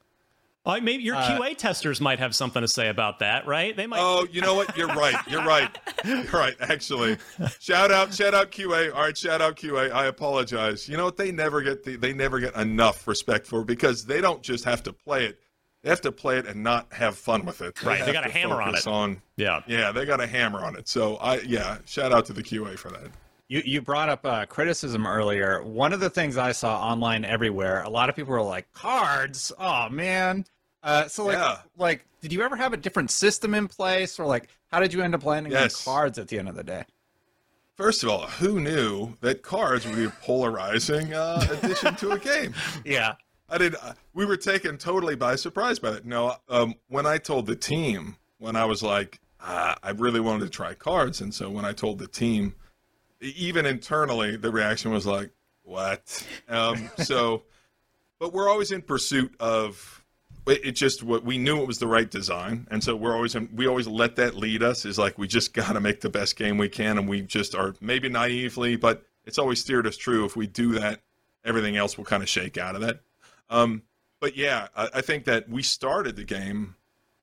Uh, 0.65 0.79
maybe 0.81 1.03
your 1.03 1.15
Uh, 1.17 1.37
QA 1.37 1.55
testers 1.57 1.99
might 2.01 2.19
have 2.19 2.33
something 2.33 2.61
to 2.61 2.67
say 2.67 2.87
about 2.89 3.19
that, 3.19 3.45
right? 3.45 3.75
They 3.75 3.85
might. 3.85 3.99
Oh, 4.01 4.25
you 4.31 4.41
know 4.41 4.55
what? 4.55 4.75
You're 4.77 4.87
right. 4.87 5.15
You're 5.27 5.45
right. 5.45 5.77
You're 6.05 6.23
right. 6.33 6.55
Actually, 6.61 7.17
shout 7.59 7.91
out, 7.91 8.13
shout 8.13 8.33
out 8.33 8.51
QA. 8.51 8.91
All 8.93 9.01
right, 9.01 9.17
shout 9.17 9.41
out 9.41 9.55
QA. 9.57 9.91
I 9.91 10.05
apologize. 10.05 10.87
You 10.89 10.97
know 10.97 11.05
what? 11.05 11.17
They 11.17 11.31
never 11.31 11.61
get 11.61 11.83
the, 11.83 11.95
they 11.97 12.13
never 12.13 12.39
get 12.39 12.55
enough 12.55 13.07
respect 13.07 13.45
for 13.45 13.63
because 13.63 14.05
they 14.05 14.21
don't 14.21 14.41
just 14.41 14.63
have 14.63 14.81
to 14.83 14.93
play 14.93 15.25
it. 15.25 15.39
They 15.81 15.89
have 15.89 16.01
to 16.01 16.11
play 16.11 16.37
it 16.37 16.45
and 16.45 16.61
not 16.61 16.91
have 16.91 17.15
fun 17.17 17.45
with 17.45 17.61
it. 17.61 17.81
Right, 17.83 17.99
they 17.99 18.05
have 18.05 18.13
got 18.13 18.27
a 18.27 18.29
hammer 18.29 18.61
on 18.61 18.75
it. 18.75 18.85
On, 18.85 19.21
yeah. 19.37 19.61
yeah, 19.65 19.91
they 19.93 20.05
got 20.05 20.19
a 20.19 20.27
hammer 20.27 20.59
on 20.59 20.75
it. 20.75 20.87
So 20.89 21.15
I, 21.17 21.39
yeah, 21.39 21.77
shout 21.85 22.11
out 22.11 22.25
to 22.25 22.33
the 22.33 22.43
QA 22.43 22.77
for 22.77 22.89
that. 22.91 23.09
You 23.47 23.61
you 23.65 23.81
brought 23.81 24.09
up 24.09 24.25
uh, 24.25 24.45
criticism 24.45 25.07
earlier. 25.07 25.63
One 25.63 25.91
of 25.93 25.99
the 26.01 26.09
things 26.09 26.37
I 26.37 26.51
saw 26.51 26.79
online 26.81 27.25
everywhere, 27.25 27.81
a 27.83 27.89
lot 27.89 28.09
of 28.09 28.15
people 28.15 28.31
were 28.33 28.41
like, 28.41 28.71
"Cards, 28.73 29.51
oh 29.57 29.89
man." 29.89 30.45
Uh, 30.83 31.07
so 31.07 31.25
like, 31.25 31.37
Yeah. 31.37 31.57
like, 31.77 32.05
did 32.21 32.31
you 32.31 32.41
ever 32.43 32.55
have 32.55 32.73
a 32.73 32.77
different 32.77 33.09
system 33.11 33.53
in 33.55 33.67
place, 33.67 34.19
or 34.19 34.25
like, 34.25 34.49
how 34.71 34.79
did 34.79 34.93
you 34.93 35.01
end 35.01 35.15
up 35.15 35.25
landing 35.25 35.51
Yes. 35.51 35.87
on 35.87 35.93
cards 35.93 36.19
at 36.19 36.27
the 36.27 36.37
end 36.37 36.47
of 36.47 36.55
the 36.55 36.63
day? 36.63 36.83
First 37.75 38.03
of 38.03 38.09
all, 38.09 38.27
who 38.27 38.59
knew 38.59 39.15
that 39.21 39.41
cards 39.41 39.85
would 39.87 39.95
be 39.95 40.05
a 40.05 40.09
polarizing 40.09 41.13
uh, 41.13 41.45
addition 41.51 41.95
to 41.95 42.11
a 42.11 42.19
game? 42.19 42.53
Yeah, 42.85 43.15
I 43.51 43.57
did. 43.57 43.75
uh, 43.75 43.93
We 44.13 44.25
were 44.25 44.37
taken 44.37 44.77
totally 44.77 45.15
by 45.15 45.35
surprise 45.35 45.79
by 45.79 45.91
that. 45.91 46.05
No, 46.05 46.35
um, 46.49 46.75
when 46.87 47.05
I 47.05 47.17
told 47.17 47.45
the 47.47 47.55
team, 47.55 48.15
when 48.37 48.55
I 48.55 48.65
was 48.65 48.83
like, 48.83 49.19
uh, 49.41 49.75
I 49.81 49.91
really 49.91 50.19
wanted 50.19 50.45
to 50.45 50.49
try 50.49 50.73
cards, 50.73 51.21
and 51.21 51.33
so 51.33 51.49
when 51.49 51.65
I 51.65 51.71
told 51.73 51.99
the 51.99 52.07
team, 52.07 52.55
even 53.21 53.65
internally, 53.65 54.35
the 54.37 54.51
reaction 54.51 54.91
was 54.91 55.05
like, 55.05 55.31
"What?" 55.63 56.25
Um, 56.47 56.89
so, 56.97 57.43
but 58.19 58.33
we're 58.33 58.49
always 58.49 58.71
in 58.71 58.81
pursuit 58.81 59.33
of. 59.39 60.03
It 60.47 60.65
it 60.65 60.71
just 60.71 61.03
what 61.03 61.23
we 61.23 61.37
knew 61.37 61.61
it 61.61 61.67
was 61.67 61.77
the 61.79 61.87
right 61.87 62.09
design, 62.09 62.67
and 62.71 62.83
so 62.83 62.95
we're 62.95 63.13
always 63.15 63.35
in, 63.35 63.49
we 63.55 63.67
always 63.67 63.87
let 63.87 64.15
that 64.17 64.35
lead 64.35 64.63
us. 64.63 64.83
Is 64.85 64.97
like 64.97 65.17
we 65.17 65.27
just 65.27 65.53
got 65.53 65.73
to 65.73 65.79
make 65.79 66.01
the 66.01 66.09
best 66.09 66.35
game 66.37 66.57
we 66.57 66.69
can, 66.69 66.97
and 66.97 67.07
we 67.07 67.21
just 67.21 67.55
are 67.55 67.75
maybe 67.81 68.09
naively, 68.09 68.75
but 68.75 69.05
it's 69.25 69.37
always 69.37 69.59
steered 69.61 69.85
us 69.85 69.95
true. 69.95 70.25
If 70.25 70.35
we 70.35 70.47
do 70.47 70.73
that, 70.79 71.01
everything 71.45 71.77
else 71.77 71.97
will 71.97 72.05
kind 72.05 72.23
of 72.23 72.29
shake 72.29 72.57
out 72.57 72.75
of 72.75 72.81
that. 72.81 73.01
Um, 73.49 73.83
but 74.19 74.35
yeah, 74.35 74.67
I, 74.75 74.89
I 74.95 75.01
think 75.01 75.25
that 75.25 75.49
we 75.49 75.63
started 75.63 76.15
the 76.15 76.23
game 76.23 76.75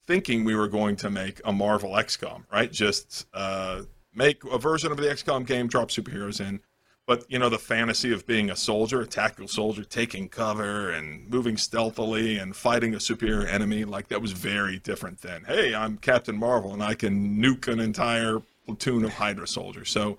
thinking 0.07 0.45
we 0.45 0.55
were 0.55 0.69
going 0.69 0.97
to 0.97 1.11
make 1.11 1.41
a 1.45 1.53
Marvel 1.53 1.91
XCOM, 1.91 2.45
right? 2.53 2.71
Just 2.71 3.27
uh, 3.35 3.83
make 4.15 4.45
a 4.45 4.59
version 4.59 4.93
of 4.93 4.99
the 4.99 5.05
XCOM 5.05 5.47
game, 5.47 5.67
drop 5.67 5.91
superheroes 5.91 6.41
in. 6.41 6.61
But 7.07 7.25
you 7.31 7.39
know 7.39 7.49
the 7.49 7.59
fantasy 7.59 8.13
of 8.13 8.27
being 8.27 8.51
a 8.51 8.57
soldier, 8.57 9.01
a 9.01 9.07
tactical 9.07 9.47
soldier, 9.47 9.85
taking 9.85 10.29
cover 10.29 10.91
and 10.91 11.31
moving 11.31 11.57
stealthily 11.57 12.37
and 12.37 12.55
fighting 12.57 12.95
a 12.95 13.01
superior 13.01 13.47
enemy, 13.47 13.85
like 13.85 14.09
that 14.09 14.21
was 14.21 14.33
very 14.33 14.81
different 14.81 15.21
than, 15.21 15.45
hey, 15.45 15.73
I'm 15.73 15.99
Captain 15.99 16.37
Marvel 16.37 16.73
and 16.73 16.83
I 16.83 16.95
can 16.95 17.41
nuke 17.41 17.69
an 17.69 17.79
entire 17.79 18.43
platoon 18.65 19.05
of 19.05 19.13
Hydra 19.13 19.47
soldiers. 19.47 19.89
So 19.89 20.19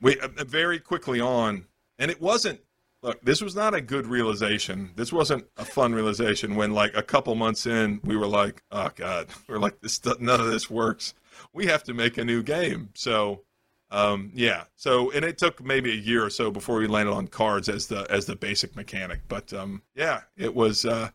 we 0.00 0.18
uh, 0.18 0.28
very 0.38 0.80
quickly 0.80 1.20
on, 1.20 1.66
and 2.00 2.10
it 2.10 2.20
wasn't. 2.20 2.60
Look, 3.02 3.20
this 3.22 3.40
was 3.40 3.54
not 3.54 3.74
a 3.74 3.80
good 3.80 4.06
realization. 4.06 4.90
This 4.96 5.12
wasn't 5.12 5.46
a 5.56 5.64
fun 5.64 5.94
realization. 5.94 6.56
When 6.56 6.72
like 6.72 6.96
a 6.96 7.02
couple 7.02 7.34
months 7.36 7.66
in, 7.66 8.00
we 8.02 8.16
were 8.16 8.26
like, 8.26 8.62
"Oh 8.72 8.90
God," 8.94 9.28
we 9.48 9.54
are 9.54 9.60
like, 9.60 9.80
"This 9.80 10.00
none 10.20 10.40
of 10.40 10.46
this 10.46 10.68
works. 10.68 11.14
We 11.52 11.66
have 11.66 11.84
to 11.84 11.94
make 11.94 12.18
a 12.18 12.24
new 12.24 12.42
game." 12.42 12.90
So 12.94 13.42
um, 13.90 14.30
yeah. 14.34 14.64
So, 14.76 15.10
and 15.12 15.24
it 15.24 15.38
took 15.38 15.64
maybe 15.64 15.92
a 15.92 15.96
year 15.96 16.24
or 16.24 16.30
so 16.30 16.50
before 16.50 16.78
we 16.78 16.86
landed 16.86 17.12
on 17.12 17.26
cards 17.28 17.68
as 17.68 17.86
the 17.86 18.06
as 18.10 18.26
the 18.26 18.36
basic 18.36 18.76
mechanic. 18.76 19.20
But 19.28 19.52
um, 19.52 19.82
yeah, 19.94 20.22
it 20.36 20.54
was. 20.54 20.84
Uh, 20.84 21.10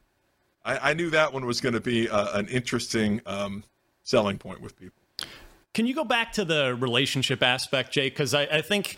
I, 0.65 0.91
I 0.91 0.93
knew 0.93 1.09
that 1.11 1.33
one 1.33 1.45
was 1.45 1.61
going 1.61 1.73
to 1.73 1.81
be 1.81 2.09
uh, 2.09 2.37
an 2.39 2.47
interesting 2.47 3.21
um, 3.25 3.63
selling 4.03 4.37
point 4.37 4.61
with 4.61 4.79
people. 4.79 5.01
Can 5.73 5.87
you 5.87 5.95
go 5.95 6.03
back 6.03 6.33
to 6.33 6.45
the 6.45 6.75
relationship 6.79 7.41
aspect, 7.43 7.91
Jay? 7.91 8.07
Because 8.07 8.33
I, 8.33 8.43
I 8.43 8.61
think, 8.61 8.97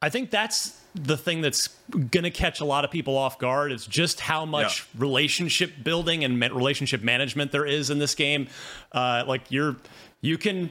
I 0.00 0.10
think 0.10 0.30
that's 0.30 0.80
the 0.94 1.16
thing 1.16 1.40
that's 1.40 1.68
going 1.90 2.24
to 2.24 2.30
catch 2.30 2.60
a 2.60 2.64
lot 2.64 2.84
of 2.84 2.90
people 2.90 3.16
off 3.16 3.38
guard 3.38 3.72
is 3.72 3.86
just 3.86 4.20
how 4.20 4.44
much 4.44 4.80
yeah. 4.94 5.00
relationship 5.02 5.72
building 5.82 6.24
and 6.24 6.40
relationship 6.40 7.02
management 7.02 7.52
there 7.52 7.66
is 7.66 7.90
in 7.90 7.98
this 7.98 8.14
game. 8.14 8.48
Uh, 8.92 9.24
like 9.26 9.50
you're, 9.50 9.76
you 10.20 10.38
can 10.38 10.70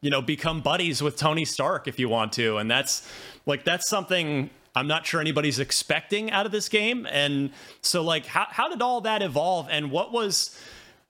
you 0.00 0.10
know, 0.10 0.22
become 0.22 0.60
buddies 0.60 1.02
with 1.02 1.16
Tony 1.16 1.44
Stark 1.44 1.88
if 1.88 1.98
you 1.98 2.08
want 2.08 2.32
to. 2.34 2.58
And 2.58 2.70
that's 2.70 3.08
like, 3.46 3.64
that's 3.64 3.88
something 3.88 4.50
I'm 4.74 4.86
not 4.86 5.06
sure 5.06 5.20
anybody's 5.20 5.58
expecting 5.58 6.30
out 6.30 6.46
of 6.46 6.52
this 6.52 6.68
game. 6.68 7.06
And 7.10 7.50
so, 7.82 8.02
like, 8.02 8.26
how, 8.26 8.46
how 8.48 8.68
did 8.68 8.80
all 8.80 9.00
that 9.02 9.22
evolve? 9.22 9.66
And 9.70 9.90
what 9.90 10.12
was, 10.12 10.56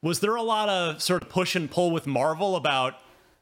was 0.00 0.20
there 0.20 0.36
a 0.36 0.42
lot 0.42 0.68
of 0.68 1.02
sort 1.02 1.22
of 1.22 1.28
push 1.28 1.54
and 1.54 1.70
pull 1.70 1.90
with 1.90 2.06
Marvel 2.06 2.56
about 2.56 2.94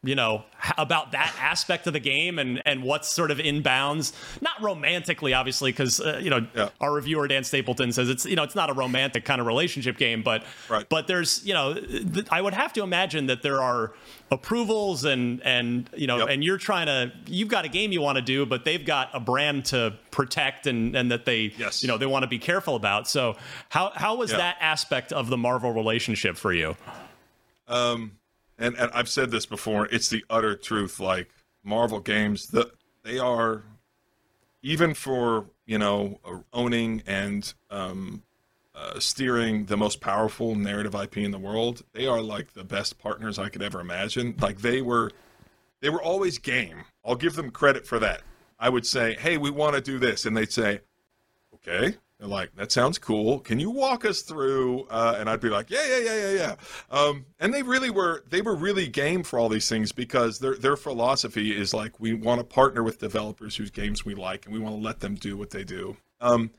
you 0.06 0.14
know 0.14 0.44
about 0.78 1.12
that 1.12 1.34
aspect 1.40 1.86
of 1.86 1.92
the 1.92 2.00
game 2.00 2.38
and 2.38 2.62
and 2.64 2.82
what's 2.82 3.10
sort 3.10 3.30
of 3.30 3.40
in 3.40 3.62
bounds 3.62 4.12
not 4.40 4.60
romantically 4.62 5.34
obviously 5.34 5.72
because 5.72 6.00
uh, 6.00 6.20
you 6.22 6.30
know 6.30 6.46
yeah. 6.54 6.68
our 6.80 6.92
reviewer 6.92 7.28
dan 7.28 7.44
stapleton 7.44 7.92
says 7.92 8.08
it's 8.08 8.24
you 8.24 8.36
know 8.36 8.42
it's 8.42 8.54
not 8.54 8.70
a 8.70 8.72
romantic 8.72 9.24
kind 9.24 9.40
of 9.40 9.46
relationship 9.46 9.98
game 9.98 10.22
but 10.22 10.44
right. 10.68 10.88
but 10.88 11.06
there's 11.06 11.44
you 11.44 11.52
know 11.52 11.74
th- 11.74 12.26
i 12.30 12.40
would 12.40 12.54
have 12.54 12.72
to 12.72 12.82
imagine 12.82 13.26
that 13.26 13.42
there 13.42 13.60
are 13.60 13.92
approvals 14.30 15.04
and 15.04 15.42
and 15.44 15.90
you 15.96 16.06
know 16.06 16.18
yep. 16.18 16.28
and 16.28 16.42
you're 16.42 16.58
trying 16.58 16.86
to 16.86 17.12
you've 17.26 17.48
got 17.48 17.64
a 17.64 17.68
game 17.68 17.92
you 17.92 18.00
want 18.00 18.16
to 18.16 18.22
do 18.22 18.46
but 18.46 18.64
they've 18.64 18.86
got 18.86 19.08
a 19.12 19.20
brand 19.20 19.64
to 19.64 19.94
protect 20.10 20.66
and 20.66 20.96
and 20.96 21.10
that 21.10 21.24
they 21.24 21.52
yes. 21.58 21.82
you 21.82 21.88
know 21.88 21.98
they 21.98 22.06
want 22.06 22.22
to 22.22 22.28
be 22.28 22.38
careful 22.38 22.76
about 22.76 23.08
so 23.08 23.36
how 23.68 23.90
how 23.94 24.16
was 24.16 24.30
yeah. 24.30 24.38
that 24.38 24.56
aspect 24.60 25.12
of 25.12 25.28
the 25.28 25.36
marvel 25.36 25.72
relationship 25.72 26.36
for 26.36 26.52
you 26.52 26.76
um 27.68 28.12
and, 28.58 28.76
and 28.76 28.90
I've 28.92 29.08
said 29.08 29.30
this 29.30 29.46
before, 29.46 29.86
it's 29.86 30.08
the 30.08 30.24
utter 30.30 30.56
truth. 30.56 30.98
Like 30.98 31.30
Marvel 31.62 32.00
games, 32.00 32.48
the, 32.48 32.70
they 33.04 33.18
are, 33.18 33.64
even 34.62 34.94
for, 34.94 35.46
you 35.66 35.78
know, 35.78 36.20
owning 36.52 37.02
and 37.06 37.52
um, 37.70 38.22
uh, 38.74 38.98
steering 38.98 39.66
the 39.66 39.76
most 39.76 40.00
powerful 40.00 40.54
narrative 40.54 40.94
IP 40.94 41.18
in 41.18 41.30
the 41.30 41.38
world, 41.38 41.82
they 41.92 42.06
are 42.06 42.20
like 42.20 42.52
the 42.54 42.64
best 42.64 42.98
partners 42.98 43.38
I 43.38 43.48
could 43.48 43.62
ever 43.62 43.80
imagine. 43.80 44.34
Like 44.40 44.58
they 44.58 44.82
were, 44.82 45.12
they 45.80 45.90
were 45.90 46.02
always 46.02 46.38
game. 46.38 46.84
I'll 47.04 47.14
give 47.16 47.34
them 47.34 47.50
credit 47.50 47.86
for 47.86 47.98
that. 48.00 48.22
I 48.58 48.68
would 48.70 48.86
say, 48.86 49.14
hey, 49.14 49.36
we 49.36 49.50
want 49.50 49.74
to 49.74 49.80
do 49.80 49.98
this. 49.98 50.24
And 50.24 50.36
they'd 50.36 50.50
say, 50.52 50.80
okay, 51.54 51.96
they're 52.18 52.28
like, 52.28 52.54
that 52.56 52.72
sounds 52.72 52.98
cool. 52.98 53.40
Can 53.40 53.60
you 53.60 53.70
walk 53.70 54.06
us 54.06 54.22
through? 54.22 54.86
Uh, 54.88 55.16
and 55.18 55.28
I'd 55.28 55.40
be 55.40 55.50
like, 55.50 55.68
yeah, 55.70 55.86
yeah, 55.86 55.98
yeah, 55.98 56.14
yeah, 56.14 56.30
yeah. 56.30 56.54
Um, 56.90 57.26
and 57.38 57.52
they 57.52 57.62
really 57.62 57.90
were, 57.90 58.24
they 58.30 58.40
were 58.40 58.56
really 58.56 58.86
game 58.86 59.22
for 59.22 59.38
all 59.38 59.50
these 59.50 59.68
things 59.68 59.92
because 59.92 60.38
their 60.38 60.54
their 60.56 60.76
philosophy 60.76 61.54
is 61.54 61.74
like, 61.74 62.00
we 62.00 62.14
want 62.14 62.40
to 62.40 62.44
partner 62.44 62.82
with 62.82 62.98
developers 62.98 63.56
whose 63.56 63.70
games 63.70 64.04
we 64.04 64.14
like, 64.14 64.46
and 64.46 64.54
we 64.54 64.60
want 64.60 64.76
to 64.76 64.82
let 64.82 65.00
them 65.00 65.14
do 65.14 65.36
what 65.36 65.50
they 65.50 65.64
do. 65.64 65.96
Um, 66.20 66.50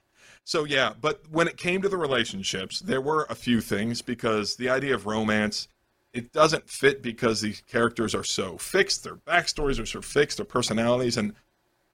so 0.44 0.64
yeah, 0.64 0.94
but 1.02 1.24
when 1.32 1.48
it 1.48 1.58
came 1.58 1.82
to 1.82 1.90
the 1.90 1.98
relationships, 1.98 2.80
there 2.80 3.02
were 3.02 3.26
a 3.30 3.36
few 3.36 3.60
things 3.60 4.02
because 4.04 4.56
the 4.58 4.70
idea 4.70 4.94
of 4.94 5.08
romance, 5.08 5.68
it 6.14 6.32
doesn't 6.32 6.70
fit 6.70 7.02
because 7.02 7.42
these 7.42 7.62
characters 7.68 8.14
are 8.14 8.24
so 8.24 8.58
fixed, 8.58 9.04
their 9.04 9.16
backstories 9.16 9.82
are 9.82 9.88
so 9.88 10.02
fixed, 10.02 10.38
their 10.38 10.46
personalities, 10.46 11.18
and 11.18 11.34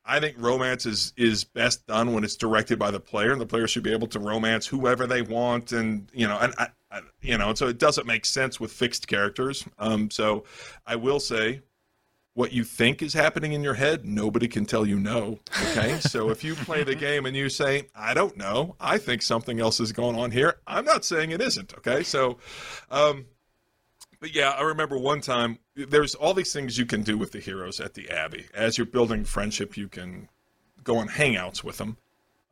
I 0.05 0.19
think 0.19 0.35
romance 0.39 0.85
is 0.85 1.13
is 1.15 1.43
best 1.43 1.87
done 1.87 2.13
when 2.13 2.23
it's 2.23 2.35
directed 2.35 2.77
by 2.77 2.91
the 2.91 2.99
player, 2.99 3.31
and 3.31 3.39
the 3.39 3.45
player 3.45 3.67
should 3.67 3.83
be 3.83 3.93
able 3.93 4.07
to 4.07 4.19
romance 4.19 4.67
whoever 4.67 5.07
they 5.07 5.21
want, 5.21 5.71
and 5.71 6.09
you 6.13 6.27
know, 6.27 6.37
and 6.37 6.53
I, 6.57 6.67
I, 6.91 7.01
you 7.21 7.37
know, 7.37 7.53
so 7.53 7.67
it 7.67 7.77
doesn't 7.77 8.05
make 8.05 8.25
sense 8.25 8.59
with 8.59 8.71
fixed 8.71 9.07
characters. 9.07 9.65
Um, 9.79 10.11
so 10.11 10.43
I 10.85 10.97
will 10.97 11.19
say, 11.19 11.61
what 12.33 12.51
you 12.51 12.63
think 12.63 13.01
is 13.01 13.13
happening 13.13 13.53
in 13.53 13.63
your 13.63 13.75
head, 13.75 14.05
nobody 14.05 14.47
can 14.47 14.65
tell 14.65 14.85
you 14.85 14.99
no. 14.99 15.39
Okay, 15.69 15.99
so 16.01 16.29
if 16.31 16.43
you 16.43 16.55
play 16.55 16.83
the 16.83 16.95
game 16.95 17.25
and 17.25 17.35
you 17.35 17.47
say, 17.47 17.87
I 17.95 18.13
don't 18.13 18.35
know, 18.35 18.75
I 18.79 18.97
think 18.97 19.21
something 19.21 19.59
else 19.59 19.79
is 19.79 19.93
going 19.93 20.17
on 20.17 20.31
here, 20.31 20.55
I'm 20.67 20.85
not 20.85 21.05
saying 21.05 21.31
it 21.31 21.41
isn't. 21.41 21.73
Okay, 21.77 22.03
so. 22.03 22.39
Um, 22.91 23.25
but 24.23 24.33
yeah, 24.33 24.51
I 24.51 24.61
remember 24.61 24.97
one 24.97 25.19
time 25.19 25.59
there's 25.75 26.15
all 26.15 26.33
these 26.33 26.53
things 26.53 26.77
you 26.77 26.85
can 26.85 27.03
do 27.03 27.17
with 27.17 27.33
the 27.33 27.41
heroes 27.41 27.81
at 27.81 27.93
the 27.93 28.09
Abbey. 28.09 28.45
As 28.53 28.77
you're 28.77 28.87
building 28.87 29.25
friendship, 29.25 29.75
you 29.75 29.89
can 29.89 30.29
go 30.81 30.95
on 30.95 31.09
hangouts 31.09 31.61
with 31.61 31.77
them, 31.77 31.97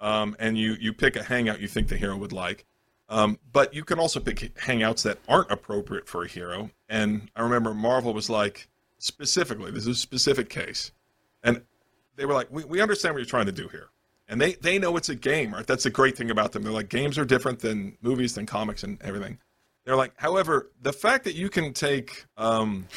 um, 0.02 0.36
and 0.38 0.58
you 0.58 0.74
you 0.74 0.92
pick 0.92 1.16
a 1.16 1.24
hangout 1.24 1.62
you 1.62 1.70
think 1.70 1.88
the 1.88 1.96
hero 1.96 2.18
would 2.18 2.34
like. 2.34 2.66
Um, 3.08 3.40
but 3.54 3.74
you 3.74 3.86
can 3.86 4.00
also 4.00 4.20
pick 4.20 4.54
hangouts 4.56 5.04
that 5.04 5.20
aren't 5.30 5.50
appropriate 5.50 6.10
for 6.10 6.26
a 6.26 6.28
hero. 6.28 6.72
And 6.90 7.32
I 7.38 7.42
remember 7.42 7.74
Marvel 7.74 8.14
was 8.14 8.30
like, 8.30 8.68
specifically, 8.98 9.72
this 9.72 9.84
is 9.84 9.96
a 9.96 9.96
specific 9.96 10.50
case, 10.50 10.92
and 11.42 11.62
they 12.18 12.26
were 12.26 12.34
like, 12.34 12.52
we, 12.52 12.66
we 12.66 12.82
understand 12.82 13.16
what 13.16 13.20
you're 13.20 13.26
trying 13.28 13.46
to 13.46 13.54
do 13.54 13.70
here. 13.70 13.88
And 14.28 14.42
they, 14.42 14.56
they 14.56 14.78
know 14.78 14.98
it's 14.98 15.08
a 15.08 15.16
game, 15.16 15.54
right? 15.54 15.66
That's 15.66 15.86
the 15.86 15.90
great 15.90 16.18
thing 16.18 16.32
about 16.32 16.52
them. 16.52 16.64
They're 16.64 16.74
like, 16.74 16.90
games 16.90 17.18
are 17.18 17.24
different 17.24 17.60
than 17.60 17.98
movies, 18.02 18.36
than 18.36 18.46
comics, 18.46 18.84
and 18.84 19.02
everything. 19.02 19.38
They're 19.86 19.96
like, 19.96 20.14
however, 20.18 20.72
the 20.82 20.94
fact 20.94 21.24
that 21.24 21.36
you 21.36 21.50
can 21.50 21.74
take, 21.74 22.26
um, 22.38 22.88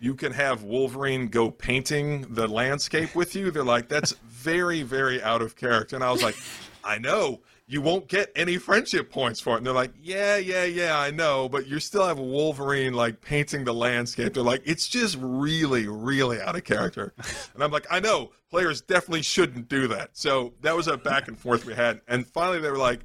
you 0.00 0.14
can 0.14 0.32
have 0.32 0.64
Wolverine 0.64 1.28
go 1.28 1.50
painting 1.50 2.22
the 2.34 2.48
landscape 2.48 3.14
with 3.14 3.34
you, 3.34 3.50
they're 3.50 3.64
like, 3.64 3.88
that's 3.88 4.12
very, 4.28 4.82
very 4.82 5.22
out 5.22 5.42
of 5.42 5.56
character. 5.56 5.96
And 5.96 6.04
I 6.04 6.10
was 6.10 6.22
like, 6.22 6.36
I 6.84 6.98
know 6.98 7.40
you 7.68 7.82
won't 7.82 8.06
get 8.06 8.30
any 8.36 8.58
friendship 8.58 9.10
points 9.10 9.40
for 9.40 9.54
it. 9.54 9.58
And 9.58 9.66
they're 9.66 9.74
like, 9.74 9.92
yeah, 10.00 10.36
yeah, 10.36 10.64
yeah, 10.64 10.98
I 10.98 11.10
know, 11.10 11.48
but 11.48 11.66
you 11.66 11.80
still 11.80 12.06
have 12.06 12.18
Wolverine 12.18 12.94
like 12.94 13.20
painting 13.20 13.64
the 13.64 13.74
landscape. 13.74 14.34
They're 14.34 14.42
like, 14.42 14.62
it's 14.64 14.86
just 14.86 15.18
really, 15.20 15.88
really 15.88 16.40
out 16.40 16.54
of 16.54 16.62
character. 16.62 17.12
And 17.54 17.64
I'm 17.64 17.72
like, 17.72 17.86
I 17.90 17.98
know 17.98 18.30
players 18.50 18.82
definitely 18.82 19.22
shouldn't 19.22 19.68
do 19.68 19.88
that. 19.88 20.10
So 20.12 20.54
that 20.60 20.76
was 20.76 20.86
a 20.86 20.96
back 20.96 21.26
and 21.26 21.36
forth 21.36 21.66
we 21.66 21.74
had. 21.74 22.00
And 22.06 22.24
finally 22.24 22.60
they 22.60 22.70
were 22.70 22.78
like, 22.78 23.00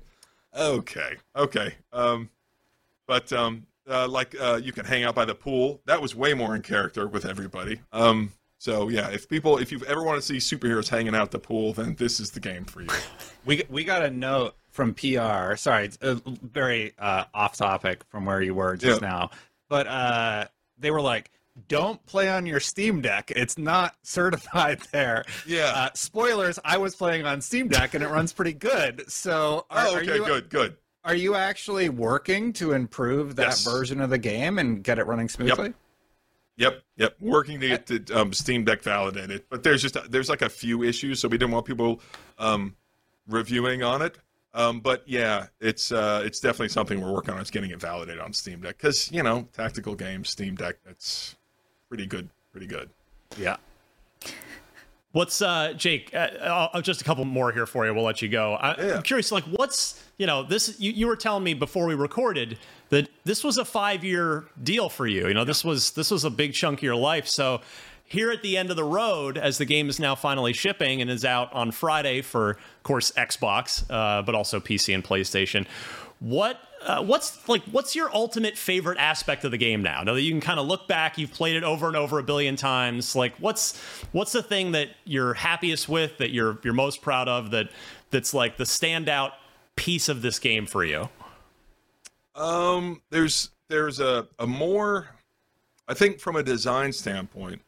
okay, 0.55 1.17
okay. 1.35 1.75
Um, 1.91 2.29
but 3.11 3.33
um, 3.33 3.67
uh, 3.89 4.07
like 4.07 4.33
uh, 4.39 4.57
you 4.63 4.71
can 4.71 4.85
hang 4.85 5.03
out 5.03 5.15
by 5.15 5.25
the 5.25 5.35
pool. 5.35 5.81
That 5.85 6.01
was 6.01 6.15
way 6.15 6.33
more 6.33 6.55
in 6.55 6.61
character 6.61 7.05
with 7.09 7.25
everybody. 7.25 7.81
Um, 7.91 8.31
so 8.57 8.87
yeah, 8.87 9.09
if 9.09 9.27
people, 9.27 9.57
if 9.57 9.69
you've 9.69 9.83
ever 9.83 10.01
want 10.01 10.23
to 10.23 10.25
see 10.25 10.37
superheroes 10.37 10.87
hanging 10.87 11.13
out 11.13 11.23
at 11.23 11.31
the 11.31 11.39
pool, 11.39 11.73
then 11.73 11.95
this 11.95 12.21
is 12.21 12.31
the 12.31 12.39
game 12.39 12.63
for 12.63 12.83
you. 12.83 12.87
we 13.45 13.63
we 13.67 13.83
got 13.83 14.01
a 14.01 14.09
note 14.09 14.55
from 14.69 14.93
PR. 14.93 15.57
Sorry, 15.57 15.87
it's 15.87 15.97
a 15.99 16.21
very 16.41 16.93
uh, 16.97 17.25
off 17.33 17.57
topic 17.57 18.05
from 18.07 18.23
where 18.23 18.41
you 18.41 18.55
were 18.55 18.77
just 18.77 19.01
now, 19.01 19.31
but 19.67 19.87
uh, 19.87 20.45
they 20.77 20.89
were 20.89 21.01
like, 21.01 21.31
"Don't 21.67 22.01
play 22.05 22.29
on 22.29 22.45
your 22.45 22.61
Steam 22.61 23.01
Deck. 23.01 23.29
It's 23.35 23.57
not 23.57 23.93
certified 24.03 24.79
there." 24.93 25.25
Yeah. 25.45 25.73
Uh, 25.75 25.89
spoilers: 25.95 26.59
I 26.63 26.77
was 26.77 26.95
playing 26.95 27.25
on 27.25 27.41
Steam 27.41 27.67
Deck 27.67 27.93
and 27.93 28.05
it 28.05 28.07
runs 28.07 28.31
pretty 28.31 28.53
good. 28.53 29.11
So, 29.11 29.65
are, 29.69 29.87
oh, 29.87 29.97
okay, 29.97 30.15
you, 30.15 30.25
good, 30.25 30.49
good. 30.49 30.77
Are 31.03 31.15
you 31.15 31.35
actually 31.35 31.89
working 31.89 32.53
to 32.53 32.73
improve 32.73 33.35
that 33.37 33.47
yes. 33.47 33.63
version 33.63 34.01
of 34.01 34.09
the 34.09 34.19
game 34.19 34.59
and 34.59 34.83
get 34.83 34.99
it 34.99 35.07
running 35.07 35.29
smoothly? 35.29 35.67
Yep. 35.67 35.75
Yep, 36.57 36.83
yep. 36.97 37.15
Working 37.19 37.59
to 37.59 37.67
get 37.67 37.87
the 37.87 38.05
um, 38.13 38.33
Steam 38.33 38.65
Deck 38.65 38.83
validated, 38.83 39.45
but 39.49 39.63
there's 39.63 39.81
just 39.81 39.97
there's 40.11 40.29
like 40.29 40.43
a 40.43 40.49
few 40.49 40.83
issues, 40.83 41.19
so 41.19 41.27
we 41.27 41.37
didn't 41.37 41.51
want 41.51 41.65
people 41.65 42.01
um, 42.37 42.75
reviewing 43.27 43.81
on 43.81 44.03
it. 44.03 44.17
Um, 44.53 44.79
but 44.81 45.03
yeah, 45.07 45.47
it's 45.59 45.91
uh, 45.91 46.21
it's 46.23 46.39
definitely 46.39 46.69
something 46.69 47.01
we're 47.01 47.13
working 47.13 47.33
on. 47.33 47.39
It's 47.39 47.49
getting 47.49 47.71
it 47.71 47.79
validated 47.79 48.21
on 48.21 48.33
Steam 48.33 48.61
Deck 48.61 48.77
because 48.77 49.11
you 49.11 49.23
know 49.23 49.47
tactical 49.53 49.95
games, 49.95 50.29
Steam 50.29 50.55
Deck, 50.55 50.75
that's 50.85 51.35
pretty 51.87 52.05
good, 52.05 52.29
pretty 52.51 52.67
good. 52.67 52.89
Yeah. 53.39 53.57
What's 55.13 55.41
uh 55.41 55.73
Jake? 55.73 56.13
Uh, 56.13 56.69
uh, 56.73 56.81
just 56.81 57.01
a 57.01 57.03
couple 57.03 57.25
more 57.25 57.51
here 57.51 57.65
for 57.65 57.85
you. 57.85 57.93
We'll 57.93 58.05
let 58.05 58.21
you 58.21 58.29
go. 58.29 58.53
I, 58.53 58.75
Yeah. 58.77 58.95
I'm 58.95 59.03
curious, 59.03 59.31
like, 59.31 59.43
what's 59.45 60.01
you 60.17 60.25
know 60.25 60.43
this? 60.43 60.79
You, 60.79 60.91
you 60.91 61.07
were 61.07 61.17
telling 61.17 61.43
me 61.43 61.53
before 61.53 61.85
we 61.85 61.95
recorded 61.95 62.57
that 62.89 63.09
this 63.25 63.43
was 63.43 63.57
a 63.57 63.65
five 63.65 64.03
year 64.03 64.45
deal 64.63 64.87
for 64.89 65.07
you. 65.07 65.27
You 65.27 65.33
know, 65.33 65.43
this 65.43 65.65
was 65.65 65.91
this 65.91 66.11
was 66.11 66.23
a 66.23 66.29
big 66.29 66.53
chunk 66.53 66.79
of 66.79 66.83
your 66.83 66.95
life. 66.95 67.27
So 67.27 67.61
here 68.05 68.31
at 68.31 68.41
the 68.41 68.57
end 68.57 68.69
of 68.69 68.75
the 68.75 68.83
road, 68.83 69.37
as 69.37 69.57
the 69.57 69.65
game 69.65 69.89
is 69.89 69.99
now 69.99 70.15
finally 70.15 70.51
shipping 70.51 71.01
and 71.01 71.09
is 71.09 71.23
out 71.23 71.51
on 71.53 71.71
Friday 71.71 72.21
for, 72.21 72.51
of 72.51 72.83
course, 72.83 73.11
Xbox, 73.11 73.85
uh, 73.89 74.21
but 74.21 74.35
also 74.35 74.59
PC 74.59 74.93
and 74.93 75.01
PlayStation. 75.01 75.65
What 76.19 76.59
uh, 76.85 77.03
what's 77.03 77.47
like 77.47 77.63
what's 77.65 77.95
your 77.95 78.13
ultimate 78.13 78.57
favorite 78.57 78.97
aspect 78.97 79.43
of 79.43 79.51
the 79.51 79.57
game 79.57 79.81
now? 79.81 80.03
Now 80.03 80.13
that 80.13 80.21
you 80.21 80.31
can 80.31 80.41
kind 80.41 80.59
of 80.59 80.67
look 80.67 80.87
back, 80.87 81.17
you've 81.17 81.31
played 81.31 81.55
it 81.55 81.63
over 81.63 81.87
and 81.87 81.95
over 81.95 82.19
a 82.19 82.23
billion 82.23 82.55
times. 82.55 83.15
Like 83.15 83.35
what's 83.35 83.79
what's 84.11 84.31
the 84.31 84.43
thing 84.43 84.71
that 84.71 84.89
you're 85.05 85.33
happiest 85.33 85.87
with, 85.87 86.17
that 86.17 86.31
you're 86.31 86.59
you're 86.63 86.73
most 86.73 87.01
proud 87.01 87.27
of, 87.27 87.51
that 87.51 87.69
that's 88.09 88.33
like 88.33 88.57
the 88.57 88.63
standout 88.63 89.31
piece 89.75 90.09
of 90.09 90.21
this 90.21 90.39
game 90.39 90.65
for 90.65 90.83
you? 90.83 91.09
Um, 92.35 93.01
there's 93.09 93.51
there's 93.67 93.99
a 93.99 94.27
a 94.39 94.47
more, 94.47 95.09
I 95.87 95.93
think 95.93 96.19
from 96.19 96.35
a 96.35 96.43
design 96.43 96.91
standpoint, 96.93 97.61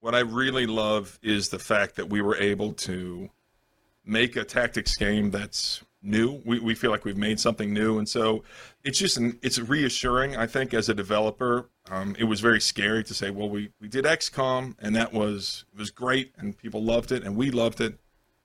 what 0.00 0.14
I 0.14 0.20
really 0.20 0.66
love 0.66 1.18
is 1.22 1.48
the 1.48 1.58
fact 1.58 1.96
that 1.96 2.08
we 2.08 2.22
were 2.22 2.36
able 2.36 2.72
to 2.74 3.28
make 4.04 4.36
a 4.36 4.44
tactics 4.44 4.96
game 4.96 5.30
that's 5.30 5.82
new. 6.02 6.40
We 6.44 6.58
we 6.58 6.74
feel 6.74 6.90
like 6.90 7.04
we've 7.04 7.16
made 7.16 7.40
something 7.40 7.72
new, 7.72 7.98
and 7.98 8.08
so 8.08 8.42
it's 8.84 8.98
just 8.98 9.16
an, 9.16 9.38
it's 9.42 9.58
reassuring. 9.58 10.36
I 10.36 10.46
think 10.46 10.72
as 10.74 10.88
a 10.88 10.94
developer, 10.94 11.68
um, 11.90 12.16
it 12.18 12.24
was 12.24 12.40
very 12.40 12.60
scary 12.60 13.04
to 13.04 13.14
say, 13.14 13.30
well, 13.30 13.48
we 13.48 13.70
we 13.80 13.88
did 13.88 14.04
XCOM, 14.04 14.76
and 14.78 14.94
that 14.96 15.12
was 15.12 15.64
was 15.76 15.90
great, 15.90 16.32
and 16.38 16.56
people 16.56 16.82
loved 16.82 17.12
it, 17.12 17.22
and 17.22 17.36
we 17.36 17.50
loved 17.50 17.80
it, 17.80 17.98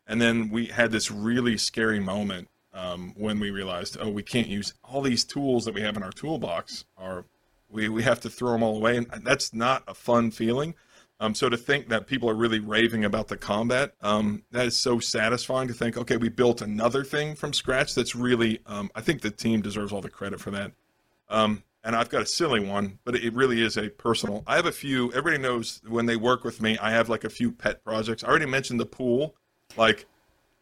and 0.07 0.21
then 0.21 0.49
we 0.49 0.67
had 0.67 0.91
this 0.91 1.09
really 1.11 1.57
scary 1.57 1.99
moment 1.99 2.49
um, 2.73 3.13
when 3.17 3.39
we 3.39 3.51
realized, 3.51 3.97
oh, 3.99 4.09
we 4.09 4.23
can't 4.23 4.47
use 4.47 4.73
all 4.83 5.01
these 5.01 5.23
tools 5.23 5.65
that 5.65 5.73
we 5.73 5.81
have 5.81 5.97
in 5.97 6.03
our 6.03 6.11
toolbox. 6.11 6.85
Are 6.97 7.25
we 7.69 7.89
we 7.89 8.03
have 8.03 8.19
to 8.21 8.29
throw 8.29 8.51
them 8.53 8.63
all 8.63 8.77
away, 8.77 8.97
and 8.97 9.07
that's 9.23 9.53
not 9.53 9.83
a 9.87 9.93
fun 9.93 10.31
feeling. 10.31 10.75
Um, 11.19 11.33
so 11.33 11.47
to 11.47 11.57
think 11.57 11.87
that 11.89 12.07
people 12.07 12.29
are 12.29 12.35
really 12.35 12.59
raving 12.59 13.05
about 13.05 13.29
the 13.29 13.37
combat, 13.37 13.93
um, 14.01 14.43
that 14.51 14.65
is 14.65 14.77
so 14.77 14.99
satisfying 14.99 15.67
to 15.69 15.73
think, 15.73 15.97
okay, 15.97 16.17
we 16.17 16.29
built 16.29 16.61
another 16.61 17.03
thing 17.03 17.35
from 17.35 17.53
scratch. 17.53 17.95
That's 17.95 18.15
really, 18.15 18.59
um, 18.65 18.91
I 18.95 19.01
think 19.01 19.21
the 19.21 19.31
team 19.31 19.61
deserves 19.61 19.93
all 19.93 20.01
the 20.01 20.09
credit 20.09 20.41
for 20.41 20.51
that. 20.51 20.71
Um, 21.29 21.63
and 21.85 21.95
I've 21.95 22.09
got 22.09 22.23
a 22.23 22.25
silly 22.25 22.59
one, 22.59 22.99
but 23.05 23.15
it 23.15 23.33
really 23.33 23.61
is 23.61 23.77
a 23.77 23.89
personal. 23.89 24.43
I 24.47 24.55
have 24.55 24.65
a 24.65 24.71
few. 24.71 25.13
Everybody 25.13 25.41
knows 25.41 25.81
when 25.87 26.07
they 26.07 26.15
work 26.15 26.43
with 26.43 26.61
me, 26.61 26.77
I 26.79 26.89
have 26.91 27.09
like 27.09 27.23
a 27.23 27.29
few 27.29 27.51
pet 27.51 27.83
projects. 27.83 28.23
I 28.23 28.27
already 28.27 28.47
mentioned 28.47 28.79
the 28.79 28.85
pool. 28.85 29.35
Like, 29.77 30.07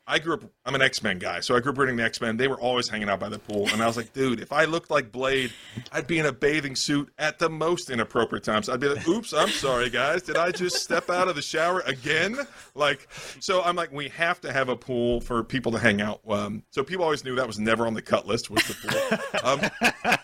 I 0.05 0.19
grew 0.19 0.33
up. 0.33 0.43
I'm 0.65 0.75
an 0.75 0.81
X 0.81 1.01
Men 1.01 1.17
guy, 1.17 1.39
so 1.39 1.55
I 1.55 1.61
grew 1.61 1.71
up 1.71 1.77
reading 1.77 1.95
the 1.95 2.03
X 2.03 2.19
Men. 2.19 2.35
They 2.35 2.49
were 2.49 2.59
always 2.59 2.89
hanging 2.89 3.09
out 3.09 3.21
by 3.21 3.29
the 3.29 3.39
pool, 3.39 3.69
and 3.69 3.81
I 3.81 3.87
was 3.87 3.95
like, 3.95 4.11
dude, 4.11 4.41
if 4.41 4.51
I 4.51 4.65
looked 4.65 4.91
like 4.91 5.11
Blade, 5.11 5.53
I'd 5.93 6.07
be 6.07 6.19
in 6.19 6.25
a 6.25 6.31
bathing 6.31 6.75
suit 6.75 7.11
at 7.17 7.39
the 7.39 7.49
most 7.49 7.89
inappropriate 7.89 8.43
times. 8.43 8.67
I'd 8.67 8.81
be 8.81 8.89
like, 8.89 9.07
oops, 9.07 9.33
I'm 9.33 9.49
sorry, 9.49 9.89
guys. 9.89 10.21
Did 10.21 10.35
I 10.35 10.51
just 10.51 10.77
step 10.77 11.09
out 11.09 11.29
of 11.29 11.35
the 11.35 11.41
shower 11.41 11.81
again? 11.81 12.37
Like, 12.75 13.07
so 13.39 13.61
I'm 13.61 13.75
like, 13.75 13.91
we 13.91 14.09
have 14.09 14.41
to 14.41 14.51
have 14.51 14.67
a 14.67 14.75
pool 14.75 15.21
for 15.21 15.43
people 15.43 15.71
to 15.73 15.79
hang 15.79 16.01
out. 16.01 16.21
Um, 16.27 16.63
so 16.71 16.83
people 16.83 17.05
always 17.05 17.23
knew 17.23 17.35
that 17.35 17.47
was 17.47 17.59
never 17.59 17.87
on 17.87 17.93
the 17.93 18.01
cut 18.01 18.27
list 18.27 18.49
was 18.49 18.63
the 18.63 18.73
pool. 18.73 19.19
Um, 19.43 20.17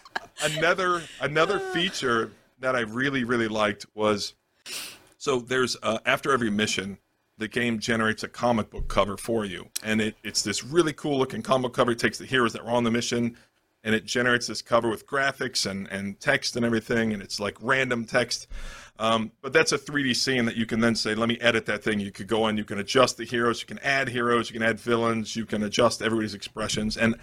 another 0.44 1.04
another 1.22 1.60
feature 1.60 2.32
that 2.60 2.76
I 2.76 2.82
really 2.82 3.24
really 3.24 3.48
liked 3.48 3.86
was 3.94 4.34
so 5.18 5.40
there's 5.40 5.78
uh, 5.84 6.00
after 6.06 6.32
every 6.32 6.50
mission 6.50 6.98
the 7.40 7.48
game 7.48 7.80
generates 7.80 8.24
a 8.24 8.28
comic 8.28 8.70
book 8.70 8.88
cover 8.88 9.18
for 9.18 9.46
you. 9.46 9.68
And 9.84 10.00
it, 10.00 10.16
it's 10.24 10.44
this 10.44 10.64
really 10.64 10.94
cool 10.94 11.18
looking 11.18 11.42
comic 11.42 11.74
cover. 11.74 11.92
It 11.92 12.00
takes 12.00 12.20
the 12.20 12.26
heroes 12.26 12.54
that 12.54 12.64
were 12.64 12.72
on 12.72 12.84
the 12.84 12.92
mission 12.92 13.36
and 13.84 13.96
it 13.96 14.06
generates 14.06 14.46
this 14.46 14.62
cover 14.62 14.90
with 14.90 15.08
graphics 15.08 15.70
and, 15.70 15.88
and 15.88 16.20
text 16.20 16.56
and 16.56 16.66
everything. 16.66 17.14
And 17.14 17.24
it's 17.24 17.40
like 17.40 17.58
random 17.62 18.06
text. 18.06 18.48
Um, 19.00 19.32
but 19.42 19.54
that's 19.54 19.72
a 19.72 19.78
3d 19.78 20.16
scene 20.16 20.46
that 20.46 20.58
you 20.58 20.66
can 20.66 20.82
then 20.82 20.94
say 20.94 21.16
let 21.16 21.30
me 21.30 21.40
edit 21.40 21.66
that 21.68 21.84
thing. 21.84 22.00
You 22.00 22.12
could 22.12 22.28
go 22.28 22.48
in 22.50 22.58
you 22.58 22.66
can 22.66 22.80
adjust 22.80 23.18
the 23.18 23.24
heroes. 23.24 23.62
You 23.62 23.68
can 23.68 23.80
add 23.80 24.10
heroes. 24.10 24.50
You 24.50 24.60
can 24.60 24.68
add 24.68 24.80
villains. 24.80 25.36
You 25.36 25.46
can 25.46 25.64
adjust 25.64 26.02
everybody's 26.02 26.34
expressions. 26.36 26.98
And 26.98 27.16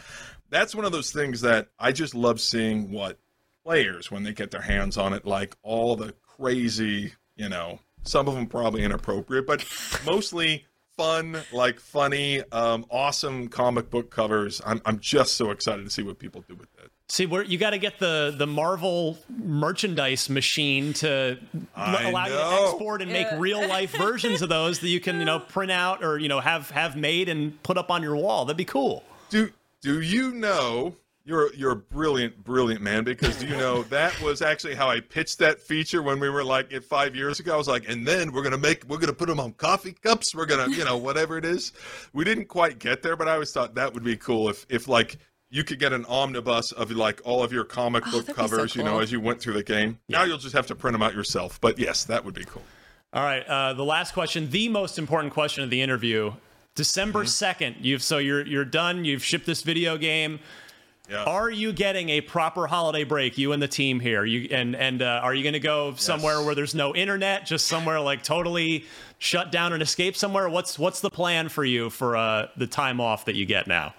that's 0.50 0.74
one 0.74 0.84
of 0.84 0.92
those 0.92 1.10
things 1.10 1.40
that 1.40 1.68
i 1.78 1.92
just 1.92 2.14
love 2.14 2.40
seeing 2.40 2.90
what 2.90 3.18
players 3.64 4.10
when 4.10 4.22
they 4.22 4.32
get 4.32 4.50
their 4.50 4.60
hands 4.60 4.96
on 4.96 5.12
it 5.12 5.26
like 5.26 5.56
all 5.62 5.96
the 5.96 6.14
crazy 6.22 7.12
you 7.36 7.48
know 7.48 7.78
some 8.06 8.28
of 8.28 8.34
them 8.34 8.46
probably 8.46 8.82
inappropriate 8.82 9.46
but 9.46 9.64
mostly 10.06 10.64
fun 10.96 11.36
like 11.52 11.78
funny 11.78 12.42
um, 12.52 12.86
awesome 12.90 13.48
comic 13.48 13.90
book 13.90 14.10
covers. 14.10 14.62
I'm, 14.64 14.80
I'm 14.86 14.98
just 14.98 15.34
so 15.34 15.50
excited 15.50 15.84
to 15.84 15.90
see 15.90 16.02
what 16.02 16.18
people 16.18 16.42
do 16.48 16.54
with 16.54 16.72
that 16.76 16.90
See, 17.08 17.24
where 17.24 17.44
you 17.44 17.56
got 17.56 17.70
to 17.70 17.78
get 17.78 18.00
the 18.00 18.34
the 18.36 18.48
Marvel 18.48 19.16
merchandise 19.28 20.28
machine 20.28 20.92
to 20.94 21.38
I 21.76 22.08
allow 22.08 22.26
you 22.26 22.32
to 22.32 22.62
export 22.64 23.00
and 23.00 23.12
make 23.12 23.28
real 23.38 23.66
life 23.66 23.92
versions 23.96 24.42
of 24.42 24.48
those 24.48 24.80
that 24.80 24.88
you 24.88 24.98
can, 24.98 25.20
you 25.20 25.24
know, 25.24 25.38
print 25.38 25.70
out 25.70 26.02
or 26.02 26.18
you 26.18 26.28
know 26.28 26.40
have 26.40 26.70
have 26.70 26.96
made 26.96 27.28
and 27.28 27.62
put 27.62 27.78
up 27.78 27.92
on 27.92 28.02
your 28.02 28.16
wall. 28.16 28.44
That'd 28.44 28.56
be 28.56 28.64
cool. 28.64 29.04
do 29.30 29.52
do 29.82 30.00
you 30.00 30.32
know 30.32 30.96
you're 31.26 31.52
you're 31.54 31.72
a 31.72 31.76
brilliant 31.76 32.42
brilliant 32.44 32.80
man 32.80 33.04
because 33.04 33.42
you 33.42 33.50
know 33.50 33.82
that 33.84 34.18
was 34.22 34.40
actually 34.40 34.74
how 34.76 34.88
I 34.88 35.00
pitched 35.00 35.38
that 35.40 35.60
feature 35.60 36.00
when 36.02 36.18
we 36.20 36.30
were 36.30 36.44
like 36.44 36.72
it 36.72 36.84
five 36.84 37.14
years 37.16 37.40
ago 37.40 37.52
I 37.54 37.56
was 37.56 37.68
like 37.68 37.88
and 37.88 38.06
then 38.06 38.32
we're 38.32 38.42
gonna 38.42 38.56
make 38.56 38.84
we're 38.88 38.98
gonna 38.98 39.12
put 39.12 39.28
them 39.28 39.40
on 39.40 39.52
coffee 39.54 39.92
cups 39.92 40.34
we're 40.34 40.46
gonna 40.46 40.70
you 40.70 40.84
know 40.84 40.96
whatever 40.96 41.36
it 41.36 41.44
is 41.44 41.72
we 42.12 42.24
didn't 42.24 42.46
quite 42.46 42.78
get 42.78 43.02
there 43.02 43.16
but 43.16 43.26
I 43.28 43.32
always 43.34 43.52
thought 43.52 43.74
that 43.74 43.92
would 43.92 44.04
be 44.04 44.16
cool 44.16 44.48
if 44.48 44.64
if 44.68 44.86
like 44.88 45.18
you 45.50 45.64
could 45.64 45.78
get 45.78 45.92
an 45.92 46.04
omnibus 46.06 46.72
of 46.72 46.90
like 46.92 47.20
all 47.24 47.42
of 47.42 47.52
your 47.52 47.64
comic 47.64 48.04
book 48.04 48.14
Oh, 48.14 48.20
that'd 48.20 48.26
be 48.28 48.32
so 48.32 48.48
covers 48.56 48.76
you 48.76 48.82
know 48.84 49.00
as 49.00 49.10
you 49.12 49.20
went 49.20 49.40
through 49.40 49.54
the 49.54 49.62
game 49.64 49.98
now 50.08 50.22
you'll 50.24 50.38
just 50.38 50.54
have 50.54 50.66
to 50.68 50.74
print 50.76 50.94
them 50.94 51.02
out 51.02 51.14
yourself 51.14 51.60
but 51.60 51.78
yes 51.78 52.04
that 52.04 52.24
would 52.24 52.34
be 52.34 52.44
cool 52.44 52.62
All 53.12 53.22
right, 53.24 53.46
uh, 53.46 53.72
the 53.72 53.84
last 53.84 54.12
question, 54.12 54.50
the 54.50 54.68
most 54.68 54.98
important 54.98 55.32
question 55.32 55.64
of 55.64 55.70
the 55.70 55.80
interview. 55.80 56.32
December 56.74 57.20
Mm-hmm. 57.20 57.28
second, 57.28 57.76
you've 57.80 58.02
so 58.02 58.18
you're 58.18 58.44
you're 58.46 58.64
done. 58.66 59.04
You've 59.06 59.24
shipped 59.24 59.46
this 59.46 59.62
video 59.62 59.96
game. 59.96 60.40
Yeah 61.08 61.24
Are 61.24 61.50
you 61.50 61.72
getting 61.72 62.08
a 62.10 62.20
proper 62.20 62.66
holiday 62.66 63.04
break? 63.04 63.38
You 63.38 63.52
and 63.52 63.62
the 63.62 63.68
team 63.68 64.00
here. 64.00 64.24
You 64.24 64.48
and 64.50 64.74
and 64.76 65.02
uh, 65.02 65.20
are 65.22 65.34
you 65.34 65.42
going 65.42 65.52
to 65.54 65.60
go 65.60 65.94
somewhere 65.96 66.42
where 66.42 66.54
there's 66.54 66.74
no 66.74 66.94
internet, 66.94 67.46
just 67.46 67.66
somewhere 67.66 68.00
like 68.00 68.22
totally 68.22 68.84
shut 69.18 69.50
down 69.52 69.72
and 69.72 69.82
escape 69.82 70.16
somewhere? 70.16 70.48
What's 70.48 70.78
what's 70.78 71.00
the 71.00 71.10
plan 71.10 71.48
for 71.48 71.64
you 71.64 71.90
for 71.90 72.16
uh, 72.16 72.48
the 72.56 72.66
time 72.66 73.00
off 73.00 73.24
that 73.26 73.34
you 73.36 73.46
get 73.46 73.66
now? 73.66 73.94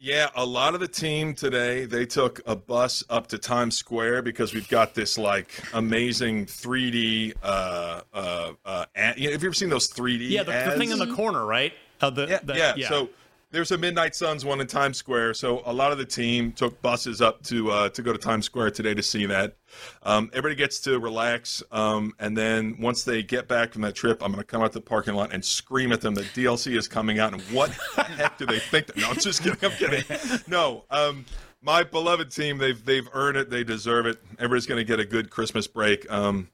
Yeah, 0.00 0.28
a 0.36 0.46
lot 0.46 0.74
of 0.74 0.80
the 0.80 0.86
team 0.86 1.34
today 1.34 1.84
they 1.84 2.06
took 2.06 2.40
a 2.46 2.54
bus 2.54 3.02
up 3.10 3.26
to 3.28 3.38
Times 3.38 3.76
Square 3.76 4.22
because 4.22 4.54
we've 4.54 4.68
got 4.68 4.94
this 4.94 5.18
like 5.18 5.50
amazing 5.74 6.46
3D. 6.46 7.34
Uh, 7.42 8.02
uh, 8.14 8.52
uh, 8.64 8.84
ad, 8.94 9.18
you 9.18 9.26
know, 9.26 9.32
have 9.32 9.42
you 9.42 9.48
ever 9.48 9.54
seen 9.54 9.70
those 9.70 9.88
3D? 9.90 10.30
Yeah, 10.30 10.44
the, 10.44 10.52
the 10.52 10.76
thing 10.78 10.90
in 10.92 10.98
the 11.00 11.12
corner, 11.12 11.44
right? 11.44 11.72
Uh, 12.00 12.10
the, 12.10 12.26
Yeah, 12.28 12.38
the- 12.44 12.74
yeah. 12.76 12.88
So 12.88 13.08
there's 13.50 13.70
a 13.70 13.78
Midnight 13.78 14.14
Suns 14.14 14.44
one 14.44 14.60
in 14.60 14.66
Times 14.66 14.98
Square. 14.98 15.34
So 15.34 15.62
a 15.64 15.72
lot 15.72 15.90
of 15.92 15.98
the 15.98 16.04
team 16.04 16.52
took 16.52 16.80
buses 16.82 17.22
up 17.22 17.42
to 17.44 17.70
uh, 17.70 17.88
to 17.90 18.02
go 18.02 18.12
to 18.12 18.18
Times 18.18 18.44
Square 18.44 18.72
today 18.72 18.94
to 18.94 19.02
see 19.02 19.26
that. 19.26 19.56
Um, 20.02 20.30
everybody 20.32 20.54
gets 20.54 20.80
to 20.80 20.98
relax, 20.98 21.62
um, 21.72 22.12
and 22.18 22.36
then 22.36 22.76
once 22.80 23.04
they 23.04 23.22
get 23.22 23.48
back 23.48 23.72
from 23.72 23.82
that 23.82 23.94
trip, 23.94 24.22
I'm 24.22 24.32
going 24.32 24.42
to 24.42 24.46
come 24.46 24.62
out 24.62 24.72
to 24.72 24.78
the 24.78 24.84
parking 24.84 25.14
lot 25.14 25.32
and 25.32 25.44
scream 25.44 25.92
at 25.92 26.00
them 26.00 26.14
that 26.14 26.26
DLC 26.26 26.76
is 26.76 26.88
coming 26.88 27.18
out. 27.18 27.32
And 27.32 27.42
what 27.42 27.70
the 27.96 28.02
heck 28.04 28.38
do 28.38 28.46
they 28.46 28.58
think? 28.58 28.86
That, 28.88 28.96
no, 28.96 29.08
I'm 29.10 29.18
just 29.18 29.42
kidding. 29.42 29.58
I'm 29.62 29.76
kidding. 29.76 30.04
No. 30.46 30.84
Um, 30.90 31.24
my 31.62 31.82
beloved 31.82 32.30
team, 32.30 32.58
they've 32.58 32.82
they've 32.84 33.08
earned 33.12 33.36
it. 33.36 33.50
They 33.50 33.64
deserve 33.64 34.06
it. 34.06 34.22
Everybody's 34.38 34.66
going 34.66 34.78
to 34.78 34.84
get 34.84 35.00
a 35.00 35.06
good 35.06 35.30
Christmas 35.30 35.66
break. 35.66 36.10
Um, 36.10 36.48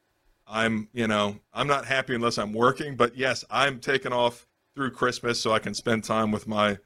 I'm, 0.47 0.89
you 0.93 1.07
know, 1.07 1.37
I'm 1.53 1.67
not 1.67 1.85
happy 1.85 2.13
unless 2.13 2.37
I'm 2.37 2.53
working, 2.53 2.95
but 2.95 3.17
yes, 3.17 3.43
I'm 3.49 3.79
taking 3.79 4.13
off 4.13 4.45
through 4.75 4.91
Christmas 4.91 5.39
so 5.39 5.51
I 5.51 5.59
can 5.59 5.73
spend 5.73 6.03
time 6.03 6.31
with 6.31 6.47
my 6.47 6.77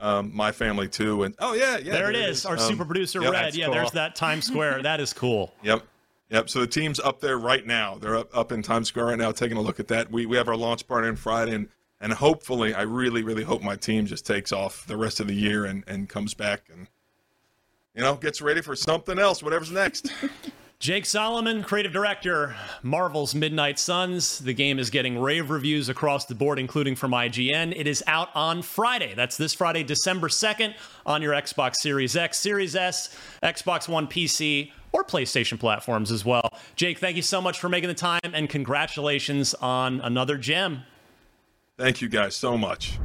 um, 0.00 0.34
my 0.34 0.52
family 0.52 0.88
too. 0.88 1.22
And 1.22 1.34
oh 1.38 1.54
yeah, 1.54 1.78
yeah, 1.78 1.92
there 1.92 2.10
it 2.10 2.16
is. 2.16 2.44
Our 2.46 2.54
Um, 2.54 2.60
super 2.60 2.84
producer 2.84 3.20
yep, 3.22 3.32
Red. 3.32 3.54
Yeah, 3.54 3.66
cool. 3.66 3.74
there's 3.74 3.90
that 3.92 4.16
Times 4.16 4.46
Square. 4.46 4.82
that 4.82 5.00
is 5.00 5.12
cool. 5.12 5.52
Yep. 5.62 5.82
Yep. 6.30 6.48
So 6.50 6.60
the 6.60 6.66
team's 6.66 6.98
up 6.98 7.20
there 7.20 7.38
right 7.38 7.64
now. 7.66 7.96
They're 7.96 8.16
up, 8.16 8.36
up 8.36 8.50
in 8.50 8.62
Times 8.62 8.88
Square 8.88 9.06
right 9.06 9.18
now 9.18 9.30
taking 9.30 9.56
a 9.56 9.60
look 9.60 9.78
at 9.78 9.88
that. 9.88 10.10
We 10.10 10.26
we 10.26 10.36
have 10.36 10.48
our 10.48 10.56
launch 10.56 10.86
party 10.88 11.08
on 11.08 11.16
Friday 11.16 11.54
and 11.54 11.68
and 12.00 12.12
hopefully 12.12 12.74
I 12.74 12.82
really, 12.82 13.22
really 13.22 13.44
hope 13.44 13.62
my 13.62 13.76
team 13.76 14.06
just 14.06 14.26
takes 14.26 14.52
off 14.52 14.86
the 14.86 14.96
rest 14.96 15.20
of 15.20 15.26
the 15.26 15.34
year 15.34 15.64
and, 15.64 15.84
and 15.86 16.08
comes 16.08 16.34
back 16.34 16.62
and 16.70 16.88
you 17.94 18.02
know, 18.02 18.16
gets 18.16 18.42
ready 18.42 18.60
for 18.60 18.74
something 18.74 19.18
else, 19.18 19.42
whatever's 19.42 19.70
next. 19.70 20.12
Jake 20.80 21.06
Solomon, 21.06 21.62
creative 21.62 21.92
director, 21.92 22.54
Marvel's 22.82 23.34
Midnight 23.34 23.78
Suns. 23.78 24.40
The 24.40 24.52
game 24.52 24.78
is 24.78 24.90
getting 24.90 25.18
rave 25.18 25.48
reviews 25.48 25.88
across 25.88 26.26
the 26.26 26.34
board, 26.34 26.58
including 26.58 26.94
from 26.94 27.12
IGN. 27.12 27.72
It 27.74 27.86
is 27.86 28.04
out 28.06 28.28
on 28.34 28.60
Friday. 28.60 29.14
That's 29.14 29.38
this 29.38 29.54
Friday, 29.54 29.82
December 29.82 30.28
2nd, 30.28 30.74
on 31.06 31.22
your 31.22 31.32
Xbox 31.32 31.76
Series 31.76 32.16
X, 32.16 32.38
Series 32.38 32.76
S, 32.76 33.16
Xbox 33.42 33.88
One 33.88 34.06
PC, 34.06 34.72
or 34.92 35.04
PlayStation 35.04 35.58
platforms 35.58 36.12
as 36.12 36.24
well. 36.24 36.50
Jake, 36.76 36.98
thank 36.98 37.16
you 37.16 37.22
so 37.22 37.40
much 37.40 37.58
for 37.58 37.68
making 37.70 37.88
the 37.88 37.94
time, 37.94 38.20
and 38.22 38.50
congratulations 38.50 39.54
on 39.54 40.00
another 40.02 40.36
gem. 40.36 40.82
Thank 41.78 42.02
you 42.02 42.08
guys 42.08 42.36
so 42.36 42.58
much. 42.58 42.98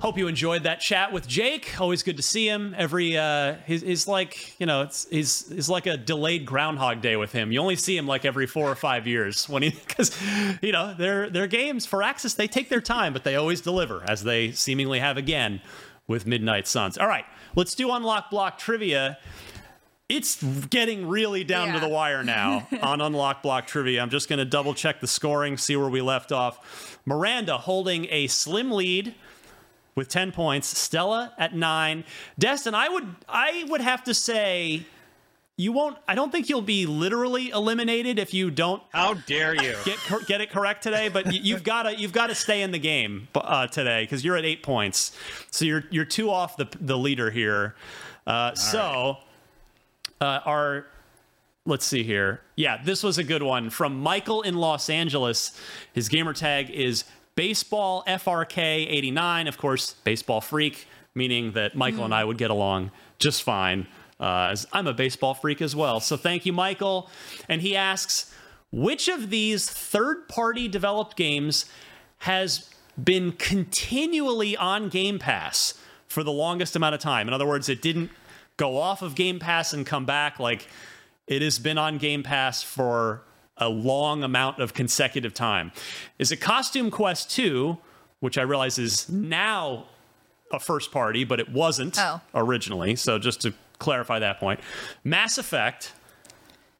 Hope 0.00 0.16
you 0.16 0.28
enjoyed 0.28 0.62
that 0.62 0.78
chat 0.78 1.12
with 1.12 1.26
Jake. 1.26 1.80
Always 1.80 2.04
good 2.04 2.18
to 2.18 2.22
see 2.22 2.48
him. 2.48 2.72
Every 2.78 3.18
uh, 3.18 3.56
he's, 3.66 3.82
he's 3.82 4.06
like 4.06 4.54
you 4.60 4.66
know 4.66 4.82
it's 4.82 5.08
he's 5.10 5.48
he's 5.48 5.68
like 5.68 5.86
a 5.86 5.96
delayed 5.96 6.46
Groundhog 6.46 7.00
Day 7.00 7.16
with 7.16 7.32
him. 7.32 7.50
You 7.50 7.58
only 7.58 7.74
see 7.74 7.96
him 7.96 8.06
like 8.06 8.24
every 8.24 8.46
four 8.46 8.70
or 8.70 8.76
five 8.76 9.08
years 9.08 9.48
when 9.48 9.64
he 9.64 9.70
because 9.88 10.16
you 10.62 10.70
know 10.70 10.94
their 10.94 11.28
their 11.28 11.48
games 11.48 11.84
Firaxis 11.84 12.36
they 12.36 12.46
take 12.46 12.68
their 12.68 12.80
time 12.80 13.12
but 13.12 13.24
they 13.24 13.34
always 13.34 13.60
deliver 13.60 14.04
as 14.08 14.22
they 14.22 14.52
seemingly 14.52 15.00
have 15.00 15.16
again 15.16 15.60
with 16.06 16.26
Midnight 16.26 16.68
Suns. 16.68 16.96
All 16.96 17.08
right, 17.08 17.24
let's 17.56 17.74
do 17.74 17.92
unlock 17.92 18.30
block 18.30 18.56
trivia. 18.56 19.18
It's 20.08 20.42
getting 20.42 21.06
really 21.08 21.44
down 21.44 21.74
to 21.74 21.80
the 21.80 21.88
wire 21.88 22.24
now 22.24 22.66
on 22.82 23.02
Unlock 23.02 23.42
Block 23.42 23.66
Trivia. 23.66 24.00
I'm 24.00 24.08
just 24.08 24.26
going 24.26 24.38
to 24.38 24.46
double 24.46 24.72
check 24.72 25.02
the 25.02 25.06
scoring, 25.06 25.58
see 25.58 25.76
where 25.76 25.90
we 25.90 26.00
left 26.00 26.32
off. 26.32 26.98
Miranda 27.04 27.58
holding 27.58 28.06
a 28.08 28.26
slim 28.26 28.70
lead 28.70 29.14
with 29.98 30.08
10 30.08 30.32
points, 30.32 30.78
Stella 30.78 31.34
at 31.36 31.54
9. 31.54 32.04
Destin, 32.38 32.74
I 32.74 32.88
would 32.88 33.06
I 33.28 33.64
would 33.68 33.80
have 33.80 34.04
to 34.04 34.14
say 34.14 34.84
you 35.56 35.72
won't 35.72 35.98
I 36.06 36.14
don't 36.14 36.30
think 36.30 36.48
you'll 36.48 36.62
be 36.62 36.86
literally 36.86 37.50
eliminated 37.50 38.18
if 38.18 38.32
you 38.32 38.50
don't 38.50 38.80
How 38.90 39.14
dare 39.14 39.54
you? 39.54 39.74
get 39.84 39.98
get 40.26 40.40
it 40.40 40.50
correct 40.50 40.84
today, 40.84 41.08
but 41.08 41.32
you, 41.32 41.40
you've 41.42 41.64
got 41.64 41.82
to 41.82 41.94
you've 41.98 42.12
got 42.12 42.28
to 42.28 42.34
stay 42.34 42.62
in 42.62 42.70
the 42.70 42.78
game 42.78 43.28
uh, 43.34 43.66
today 43.66 44.06
cuz 44.06 44.24
you're 44.24 44.36
at 44.36 44.44
8 44.44 44.62
points. 44.62 45.12
So 45.50 45.64
you're 45.64 45.84
you're 45.90 46.06
two 46.06 46.30
off 46.30 46.56
the 46.56 46.68
the 46.80 46.96
leader 46.96 47.30
here. 47.30 47.74
Uh, 48.26 48.54
so 48.54 49.18
uh, 50.20 50.40
our 50.44 50.86
let's 51.66 51.84
see 51.84 52.04
here. 52.04 52.40
Yeah, 52.56 52.80
this 52.82 53.02
was 53.02 53.18
a 53.18 53.24
good 53.24 53.42
one 53.42 53.68
from 53.68 53.98
Michael 53.98 54.42
in 54.42 54.54
Los 54.54 54.88
Angeles. 54.88 55.58
His 55.92 56.08
gamer 56.08 56.32
tag 56.32 56.70
is 56.70 57.04
baseball 57.38 58.02
FRK 58.08 58.58
89. 58.90 59.46
Of 59.46 59.58
course, 59.58 59.94
baseball 60.02 60.40
freak, 60.40 60.88
meaning 61.14 61.52
that 61.52 61.76
Michael 61.76 62.04
and 62.04 62.12
I 62.12 62.24
would 62.24 62.36
get 62.36 62.50
along 62.50 62.90
just 63.20 63.44
fine. 63.44 63.86
Uh, 64.18 64.48
as 64.50 64.66
I'm 64.72 64.88
a 64.88 64.92
baseball 64.92 65.34
freak 65.34 65.62
as 65.62 65.76
well. 65.76 66.00
So 66.00 66.16
thank 66.16 66.44
you, 66.44 66.52
Michael. 66.52 67.08
And 67.48 67.62
he 67.62 67.76
asks, 67.76 68.34
which 68.72 69.06
of 69.06 69.30
these 69.30 69.70
third-party 69.70 70.66
developed 70.66 71.16
games 71.16 71.66
has 72.18 72.68
been 73.02 73.30
continually 73.30 74.56
on 74.56 74.88
Game 74.88 75.20
Pass 75.20 75.74
for 76.08 76.24
the 76.24 76.32
longest 76.32 76.74
amount 76.74 76.96
of 76.96 77.00
time? 77.00 77.28
In 77.28 77.34
other 77.34 77.46
words, 77.46 77.68
it 77.68 77.80
didn't 77.80 78.10
go 78.56 78.76
off 78.76 79.00
of 79.00 79.14
Game 79.14 79.38
Pass 79.38 79.72
and 79.72 79.86
come 79.86 80.04
back. 80.04 80.40
Like 80.40 80.66
it 81.28 81.40
has 81.40 81.60
been 81.60 81.78
on 81.78 81.98
Game 81.98 82.24
Pass 82.24 82.64
for 82.64 83.22
a 83.60 83.68
long 83.68 84.22
amount 84.22 84.58
of 84.60 84.74
consecutive 84.74 85.34
time. 85.34 85.72
Is 86.18 86.30
it 86.32 86.36
Costume 86.36 86.90
Quest 86.90 87.30
2, 87.30 87.78
which 88.20 88.38
I 88.38 88.42
realize 88.42 88.78
is 88.78 89.08
now 89.08 89.86
a 90.52 90.58
first 90.58 90.90
party, 90.92 91.24
but 91.24 91.40
it 91.40 91.50
wasn't 91.50 91.98
Oh. 91.98 92.20
originally. 92.34 92.96
So 92.96 93.18
just 93.18 93.40
to 93.42 93.52
clarify 93.78 94.18
that 94.20 94.40
point, 94.40 94.60
Mass 95.04 95.38
Effect, 95.38 95.92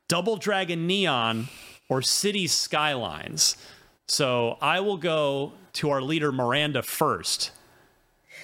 Double 0.08 0.36
Dragon 0.36 0.86
Neon, 0.86 1.48
or 1.88 2.00
Cities 2.02 2.52
Skylines. 2.52 3.56
So 4.06 4.56
I 4.62 4.80
will 4.80 4.96
go 4.96 5.52
to 5.74 5.90
our 5.90 6.00
leader 6.00 6.32
Miranda 6.32 6.82
first 6.82 7.50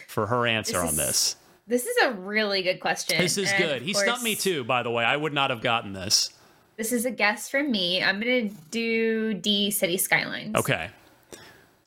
for 0.08 0.26
her 0.26 0.46
answer 0.46 0.72
This 0.74 0.82
on 0.82 0.88
is- 0.88 0.96
this. 0.96 1.36
This 1.66 1.86
is 1.86 1.96
a 2.04 2.10
really 2.12 2.60
good 2.62 2.78
question. 2.80 3.16
This 3.16 3.38
is 3.38 3.50
and 3.50 3.62
good. 3.62 3.82
He 3.82 3.94
stumped 3.94 4.22
me 4.22 4.36
too, 4.36 4.64
by 4.64 4.82
the 4.82 4.90
way. 4.90 5.02
I 5.02 5.16
would 5.16 5.32
not 5.32 5.48
have 5.48 5.62
gotten 5.62 5.94
this. 5.94 6.28
This 6.76 6.92
is 6.92 7.04
a 7.04 7.10
guess 7.10 7.48
from 7.48 7.70
me. 7.70 8.02
I'm 8.02 8.18
gonna 8.18 8.48
do 8.70 9.34
D 9.34 9.70
City 9.70 9.96
Skylines. 9.96 10.56
Okay. 10.56 10.90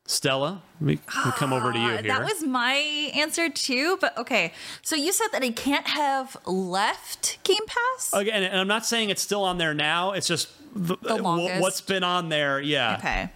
Stella, 0.09 0.61
we, 0.79 0.93
we 1.25 1.31
come 1.31 1.51
over 1.51 1.73
to 1.73 1.77
you 1.77 1.85
Uh, 1.85 2.01
here. 2.01 2.03
That 2.03 2.23
was 2.23 2.41
my 2.41 2.75
answer 3.13 3.49
too, 3.49 3.97
but 3.99 4.17
okay. 4.17 4.53
So 4.81 4.95
you 4.95 5.11
said 5.11 5.27
that 5.33 5.43
it 5.43 5.57
can't 5.57 5.85
have 5.88 6.38
left 6.45 7.43
Game 7.43 7.65
Pass? 7.67 8.13
Again, 8.13 8.43
and 8.43 8.57
I'm 8.57 8.69
not 8.69 8.85
saying 8.85 9.09
it's 9.09 9.21
still 9.21 9.43
on 9.43 9.57
there 9.57 9.73
now. 9.73 10.13
It's 10.13 10.25
just 10.27 10.47
the, 10.73 10.95
wh- 10.95 11.21
longest. 11.21 11.61
what's 11.61 11.81
been 11.81 12.03
on 12.05 12.29
there. 12.29 12.61
Yeah. 12.61 12.95
Okay. 12.99 13.29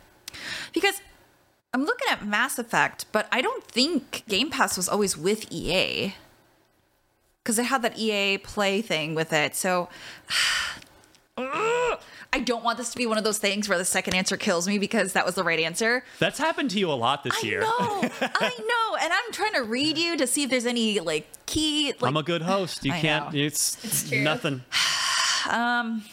Because 0.74 1.02
I'm 1.74 1.84
looking 1.84 2.08
at 2.10 2.26
Mass 2.26 2.58
Effect, 2.58 3.06
but 3.12 3.28
I 3.34 3.42
don't 3.42 3.66
think 3.66 4.24
Game 4.30 4.50
Pass 4.50 4.78
was 4.78 4.88
always 4.88 5.18
with 5.18 5.52
EA. 5.52 6.14
Because 7.44 7.60
it 7.60 7.66
had 7.66 7.82
that 7.82 7.98
EA 8.00 8.38
play 8.38 8.82
thing 8.82 9.14
with 9.14 9.34
it. 9.34 9.56
So 9.58 9.90
Ugh. 10.30 10.84
I 12.34 12.40
don't 12.40 12.64
want 12.64 12.78
this 12.78 12.92
to 12.92 12.98
be 12.98 13.06
one 13.06 13.18
of 13.18 13.24
those 13.24 13.38
things 13.40 13.68
where 13.68 13.78
the 13.78 13.86
second 13.86 14.14
answer 14.16 14.38
kills 14.38 14.68
me 14.68 14.78
because 14.80 15.14
that 15.14 15.26
was 15.26 15.36
the 15.36 15.44
right 15.44 15.60
answer. 15.60 16.04
That's 16.20 16.40
happened 16.40 16.70
to 16.72 16.80
you 16.80 16.90
a 16.92 16.94
lot 16.96 17.24
this 17.24 17.44
year. 17.44 17.62
No, 17.62 17.68
I 17.80 18.52
know. 18.60 18.98
And 19.04 19.12
I'm 19.12 19.32
trying 19.34 19.54
to 19.54 19.64
read 19.64 19.98
you 19.98 20.18
to 20.18 20.26
see 20.28 20.44
if 20.44 20.50
there's 20.50 20.66
any 20.66 21.00
like 21.02 21.28
key 21.46 21.94
like 22.00 22.10
I'm 22.10 22.18
a 22.18 22.24
good 22.24 22.42
host. 22.44 22.86
You 22.86 22.94
I 22.94 23.00
can't. 23.00 23.34
know. 23.34 23.40
It's, 23.40 23.84
It's 23.84 24.12
nothing. 24.12 24.64
Um, 25.50 26.04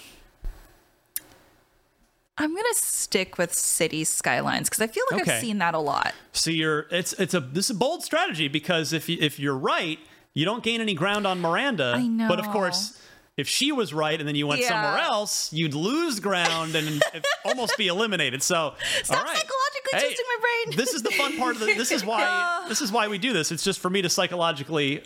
I'm 2.39 2.55
gonna 2.55 2.65
stick 2.73 3.37
with 3.37 3.53
city 3.53 4.05
skylines 4.05 4.69
because 4.71 4.81
I 4.81 4.87
feel 4.87 5.05
like 5.11 5.23
Okay. 5.23 5.35
I've 5.35 5.41
seen 5.41 5.59
that 5.59 5.75
a 5.75 5.79
lot. 5.79 6.15
So 6.33 6.51
you're. 6.51 6.87
It's 6.91 7.13
it's 7.15 7.35
a 7.35 7.41
this 7.41 7.67
is 7.67 7.73
a 7.77 7.79
bold 7.79 8.03
strategy 8.03 8.49
because 8.49 8.93
if 8.95 9.09
you, 9.09 9.19
if 9.21 9.39
you're 9.39 9.57
right, 9.57 9.99
you 10.35 10.45
don't 10.47 10.63
gain 10.63 10.81
any 10.81 10.95
ground 10.95 11.27
on 11.27 11.41
Miranda. 11.41 11.93
I 11.97 12.07
know, 12.07 12.27
But 12.29 12.39
of 12.41 12.49
course. 12.49 12.99
If 13.39 13.49
she 13.49 13.73
was 13.73 13.95
right 13.95 14.19
and 14.19 14.29
then 14.29 14.35
you 14.35 14.47
went 14.47 14.61
Yeah. 14.61 14.69
somewhere 14.69 14.99
else, 14.99 15.51
you'd 15.53 15.73
lose 15.73 16.21
ground 16.21 16.75
and 16.75 17.03
almost 17.47 17.79
be 17.79 17.87
eliminated. 17.87 18.43
So, 18.43 18.75
Stop 19.05 19.19
all 19.21 19.25
right. 19.25 19.37
psychologically 19.37 19.91
Hey, 19.93 20.01
twisting 20.01 20.27
my 20.29 20.37
brain. 20.67 20.77
this 20.77 20.93
is 20.93 21.03
the 21.03 21.11
fun 21.13 21.39
part 21.39 21.55
of 21.55 21.61
the 21.61 21.67
this 21.75 21.91
is 21.93 22.05
why 22.11 22.65
this 22.69 22.83
is 22.83 22.93
why 22.93 23.09
we 23.09 23.17
do 23.17 23.33
this 23.33 23.51
it's 23.51 23.65
just 23.65 23.79
for 23.81 23.89
me 23.89 24.03
to 24.03 24.11
psychologically 24.11 25.03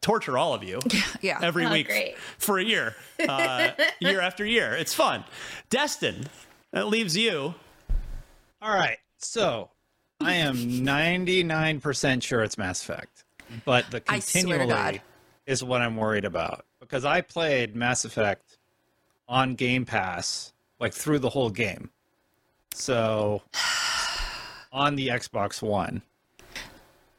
torture 0.00 0.38
all 0.38 0.54
of 0.54 0.64
you 0.64 0.78
yeah. 1.20 1.38
every 1.42 1.66
Oh, 1.66 1.72
week 1.72 1.88
great. 1.88 2.16
for 2.38 2.58
a 2.58 2.64
year 2.64 2.94
uh, 3.28 3.70
year 4.00 4.20
after 4.22 4.44
year 4.46 4.74
it's 4.74 4.94
fun 4.94 5.24
destin 5.68 6.26
that 6.72 6.86
leaves 6.88 7.14
you 7.16 7.54
All 8.62 8.72
right. 8.74 8.98
So 9.18 9.68
I 10.20 10.34
am 10.34 10.56
99% 10.56 12.22
sure 12.22 12.42
it's 12.42 12.56
Mass 12.56 12.82
Effect, 12.82 13.24
but 13.64 13.90
the 13.90 14.02
I 14.08 14.20
swear 14.20 14.58
to 14.58 14.66
God. 14.66 14.68
continually 14.68 15.00
is 15.46 15.62
what 15.64 15.82
I'm 15.82 15.96
worried 15.96 16.24
about 16.24 16.64
because 16.82 17.04
I 17.06 17.20
played 17.22 17.74
Mass 17.74 18.04
Effect 18.04 18.58
on 19.28 19.54
Game 19.54 19.86
Pass 19.86 20.52
like 20.78 20.92
through 20.92 21.20
the 21.20 21.30
whole 21.30 21.48
game. 21.48 21.90
So 22.74 23.42
on 24.72 24.96
the 24.96 25.08
Xbox 25.08 25.62
One, 25.62 26.02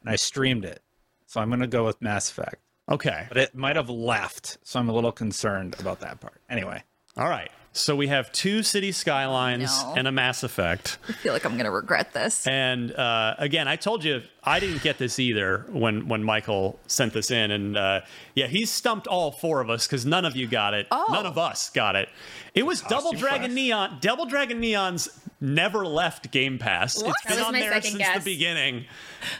and 0.01 0.09
I 0.09 0.15
streamed 0.17 0.65
it. 0.65 0.81
So 1.25 1.41
I'm 1.41 1.49
going 1.49 1.61
to 1.61 1.67
go 1.67 1.83
with 1.85 1.99
Mass 2.01 2.29
Effect, 2.29 2.57
okay 2.89 3.25
but 3.29 3.37
it 3.37 3.55
might 3.55 3.75
have 3.75 3.89
left. 3.89 4.59
So 4.63 4.79
I'm 4.79 4.89
a 4.89 4.93
little 4.93 5.11
concerned 5.11 5.75
about 5.79 6.01
that 6.01 6.19
part. 6.19 6.39
Anyway, 6.49 6.83
all 7.17 7.27
right 7.29 7.49
so 7.75 7.95
we 7.95 8.07
have 8.07 8.31
two 8.31 8.61
city 8.61 8.91
skylines 8.91 9.83
No. 9.83 9.95
and 9.97 10.07
a 10.07 10.11
mass 10.11 10.43
effect 10.43 10.99
I 11.09 11.13
feel 11.13 11.33
like 11.33 11.43
I'm 11.43 11.57
gonna 11.57 11.71
regret 11.71 12.13
this. 12.13 12.45
And 12.45 12.91
uh, 12.93 13.33
again, 13.39 13.67
I 13.67 13.75
told 13.77 14.03
you 14.03 14.21
I 14.45 14.59
didn't 14.59 14.81
get 14.83 14.97
this 14.97 15.19
either 15.19 15.65
when 15.69 16.07
when 16.07 16.23
Michael 16.23 16.79
sent 16.87 17.13
this 17.13 17.31
in, 17.31 17.51
and 17.51 17.77
uh, 17.77 18.01
yeah, 18.35 18.47
he 18.47 18.65
stumped 18.65 19.07
all 19.07 19.31
four 19.31 19.61
of 19.61 19.69
us 19.69 19.87
because 19.87 20.05
none 20.05 20.25
of 20.25 20.35
you 20.35 20.47
got 20.47 20.73
it. 20.73 20.87
Oh. 20.91 21.05
None 21.11 21.25
of 21.25 21.37
us 21.37 21.69
got 21.69 21.95
it. 21.95 22.09
It 22.53 22.65
was 22.65 22.81
Double 22.81 23.13
Dragon 23.13 23.41
Quest. 23.47 23.55
Neon. 23.55 23.97
Double 24.01 24.25
Dragon 24.25 24.59
Neon's 24.59 25.09
never 25.41 25.85
left 25.85 26.31
Game 26.31 26.59
Pass. 26.59 27.01
What? 27.01 27.15
It's 27.25 27.35
been 27.35 27.43
on 27.43 27.53
there 27.53 27.81
since 27.81 27.97
guess. 27.97 28.23
the 28.23 28.31
beginning, 28.31 28.85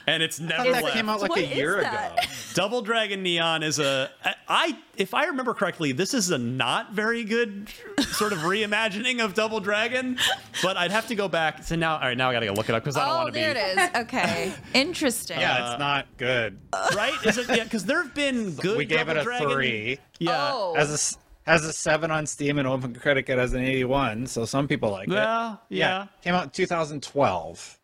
and 0.08 0.24
it's 0.24 0.39
never 0.39 0.64
thought 0.64 0.72
that 0.74 0.84
left. 0.84 0.95
came 0.95 1.10
out 1.10 1.22
like 1.22 1.30
What 1.30 1.39
a 1.39 1.45
year 1.56 1.80
is 1.80 1.86
ago. 1.88 2.16
Double 2.56 2.82
Dragon 2.82 3.22
Neon 3.24 3.62
is 3.64 3.80
a 3.80 4.10
I 4.47 4.78
if 4.95 5.14
I 5.14 5.26
remember 5.26 5.54
correctly, 5.54 5.91
this 5.91 6.14
is 6.14 6.32
a 6.32 6.38
not 6.38 6.93
very 6.93 7.24
good 7.24 7.68
sort 7.99 8.32
of 8.34 8.39
reimagining 8.39 9.24
of 9.24 9.34
Double 9.34 9.60
Dragon, 9.60 10.18
but 10.62 10.78
I'd 10.78 10.91
have 10.91 11.08
to 11.08 11.16
go 11.16 11.28
back 11.28 11.66
to 11.68 11.78
now. 11.78 11.95
All 11.95 12.01
right, 12.01 12.18
now 12.18 12.30
I 12.30 12.34
got 12.34 12.39
to 12.41 12.45
go 12.47 12.54
look 12.54 12.70
it 12.70 12.76
up 12.76 12.84
because 12.84 12.95
I 12.97 13.06
don't 13.06 13.14
Oh, 13.14 13.18
want 13.24 13.28
to 13.28 13.34
be 13.34 13.39
there 13.41 13.51
it 13.56 13.78
is. 13.95 14.01
Okay, 14.01 14.54
interesting. 14.94 15.39
Yeah, 15.39 15.72
it's 15.72 15.80
not 15.80 16.06
good. 16.18 16.60
right? 16.96 17.14
Is 17.26 17.38
it? 17.38 17.48
Yeah, 17.50 17.64
because 17.64 17.86
there 17.86 18.02
have 18.04 18.14
been 18.14 18.52
good. 18.56 18.78
we 18.78 18.86
gave 18.86 19.00
Double 19.08 19.12
it 19.12 19.18
a 19.18 19.24
Dragon- 19.24 19.50
three. 19.52 20.00
Yeah. 20.20 20.52
Oh. 20.54 20.74
Has 20.76 20.89
a 20.91 20.94
s- 20.94 21.18
has 21.46 21.66
a 21.66 21.74
seven 21.74 22.10
on 22.12 22.26
Steam 22.26 22.58
and 22.58 22.68
OpenCritic 22.68 23.28
it 23.30 23.38
has 23.38 23.54
an 23.54 23.62
81. 23.64 24.28
So 24.28 24.46
some 24.46 24.68
people 24.68 24.91
like 24.91 25.10
it. 25.10 25.14
Well, 25.14 25.62
yeah. 25.70 26.08
came 26.22 26.34
out 26.36 26.44
in 26.46 26.50
2012. 26.52 27.80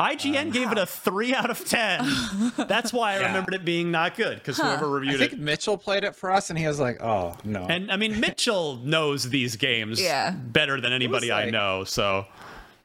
IGN 0.00 0.48
uh, 0.48 0.50
gave 0.50 0.70
it 0.70 0.78
a 0.78 0.86
three 1.04 1.34
out 1.34 1.50
of 1.50 1.64
ten. 1.68 2.06
That's 2.56 2.92
why 2.92 3.14
I 3.14 3.20
Yeah. 3.20 3.26
remembered 3.28 3.54
it 3.54 3.64
being 3.64 3.90
not 3.90 4.14
good 4.16 4.38
because 4.38 4.56
whoever 4.58 4.88
reviewed 4.88 5.14
it. 5.14 5.16
I 5.16 5.24
reviewed 5.24 5.30
think 5.30 5.40
it. 5.40 5.44
Mitchell 5.44 5.76
played 5.76 6.04
it 6.04 6.14
for 6.14 6.30
us, 6.30 6.50
and 6.50 6.58
he 6.58 6.68
was 6.68 6.78
like, 6.78 7.02
"Oh 7.02 7.36
no." 7.42 7.66
And 7.68 7.90
I 7.90 7.96
mean, 7.96 8.20
Mitchell 8.20 8.76
knows 8.84 9.28
these 9.28 9.56
games 9.56 10.00
Yeah. 10.00 10.30
better 10.30 10.80
than 10.80 10.92
anybody 10.92 11.32
I 11.32 11.44
like- 11.44 11.52
know. 11.52 11.82
So 11.82 12.26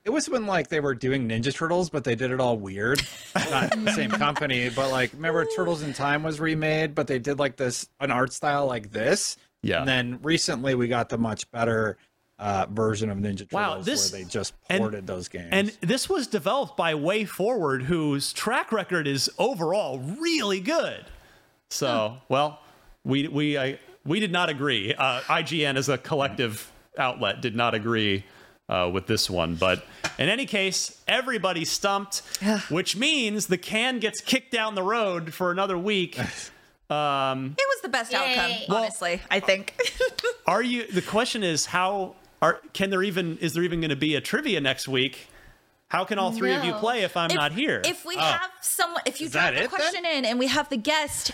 it 0.05 0.09
was 0.11 0.29
when 0.29 0.45
like 0.45 0.67
they 0.67 0.79
were 0.79 0.93
doing 0.95 1.27
Ninja 1.29 1.53
Turtles, 1.53 1.89
but 1.89 2.03
they 2.03 2.15
did 2.15 2.31
it 2.31 2.39
all 2.39 2.57
weird. 2.57 3.01
Not 3.35 3.71
the 3.71 3.91
same 3.93 4.11
company, 4.25 4.69
but 4.69 4.91
like 4.91 5.13
remember 5.13 5.45
Turtles 5.55 5.81
in 5.81 5.93
Time 5.93 6.23
was 6.23 6.39
remade, 6.39 6.93
but 6.95 7.07
they 7.07 7.19
did 7.19 7.39
like 7.39 7.55
this 7.55 7.87
an 7.99 8.11
art 8.11 8.33
style 8.33 8.65
like 8.65 8.91
this. 8.91 9.37
Yeah. 9.61 9.79
And 9.79 9.87
then 9.87 10.19
recently 10.21 10.75
we 10.75 10.87
got 10.89 11.07
the 11.09 11.17
much 11.17 11.49
better 11.51 11.97
uh, 12.37 12.65
version 12.69 13.09
of 13.09 13.17
Ninja 13.19 13.39
Turtles 13.39 13.51
Wow, 13.53 13.81
this- 13.81 14.11
where 14.11 14.21
they 14.21 14.27
just 14.29 14.53
and- 14.69 14.79
ported 14.81 15.07
those 15.07 15.29
games. 15.29 15.47
And 15.51 15.77
this 15.81 16.09
was 16.09 16.27
developed 16.27 16.75
by 16.75 16.93
WayForward, 16.93 17.83
whose 17.83 18.33
track 18.33 18.71
record 18.73 19.07
is 19.07 19.31
overall 19.37 19.99
really 19.99 20.59
good. 20.59 21.05
So, 21.69 22.17
well, 22.29 22.59
we 23.05 23.27
we 23.29 23.57
I, 23.57 23.79
we 24.05 24.19
did 24.19 24.31
not 24.31 24.49
agree. 24.49 24.93
Uh, 24.93 25.21
IGN 25.21 25.77
as 25.77 25.87
a 25.89 25.97
collective 25.97 26.71
outlet 26.97 27.41
did 27.41 27.55
not 27.55 27.73
agree 27.73 28.25
uh, 28.69 28.89
with 28.93 29.07
this 29.07 29.29
one. 29.29 29.55
But 29.55 29.85
in 30.17 30.29
any 30.29 30.45
case, 30.45 31.01
everybody's 31.07 31.71
stumped, 31.71 32.21
which 32.69 32.95
means 32.95 33.47
the 33.47 33.57
can 33.57 33.99
gets 33.99 34.21
kicked 34.21 34.51
down 34.51 34.75
the 34.75 34.83
road 34.83 35.33
for 35.33 35.51
another 35.51 35.77
week. 35.77 36.17
Um, 36.89 37.55
It 37.57 37.65
was 37.69 37.81
the 37.81 37.89
best 37.89 38.13
outcome, 38.13 38.51
honestly. 38.69 39.19
I 39.31 39.39
think. 39.39 39.73
are 40.47 40.61
you? 40.61 40.85
The 40.85 41.01
question 41.01 41.41
is 41.41 41.65
how 41.65 42.13
are 42.39 42.59
can 42.73 42.91
there 42.91 43.01
even 43.01 43.37
is 43.39 43.53
there 43.53 43.63
even 43.63 43.79
going 43.79 43.89
to 43.89 43.95
be 43.95 44.13
a 44.15 44.21
trivia 44.21 44.59
next 44.61 44.87
week? 44.87 45.27
How 45.87 46.03
can 46.03 46.19
all 46.19 46.31
three 46.31 46.53
of 46.53 46.63
you 46.63 46.73
play 46.73 47.01
if 47.01 47.15
I'm 47.17 47.31
If- 47.31 47.35
not 47.37 47.53
here? 47.53 47.81
If 47.85 48.05
we 48.05 48.17
have 48.17 48.51
someone, 48.61 49.01
if 49.07 49.21
you 49.21 49.27
Is 49.27 49.33
that 49.33 49.51
drop 49.51 49.53
the 49.53 49.63
it, 49.63 49.71
then? 49.71 49.79
question 49.79 50.05
in 50.05 50.25
and 50.25 50.37
we 50.37 50.47
have 50.47 50.69
the 50.69 50.77
guest 50.77 51.31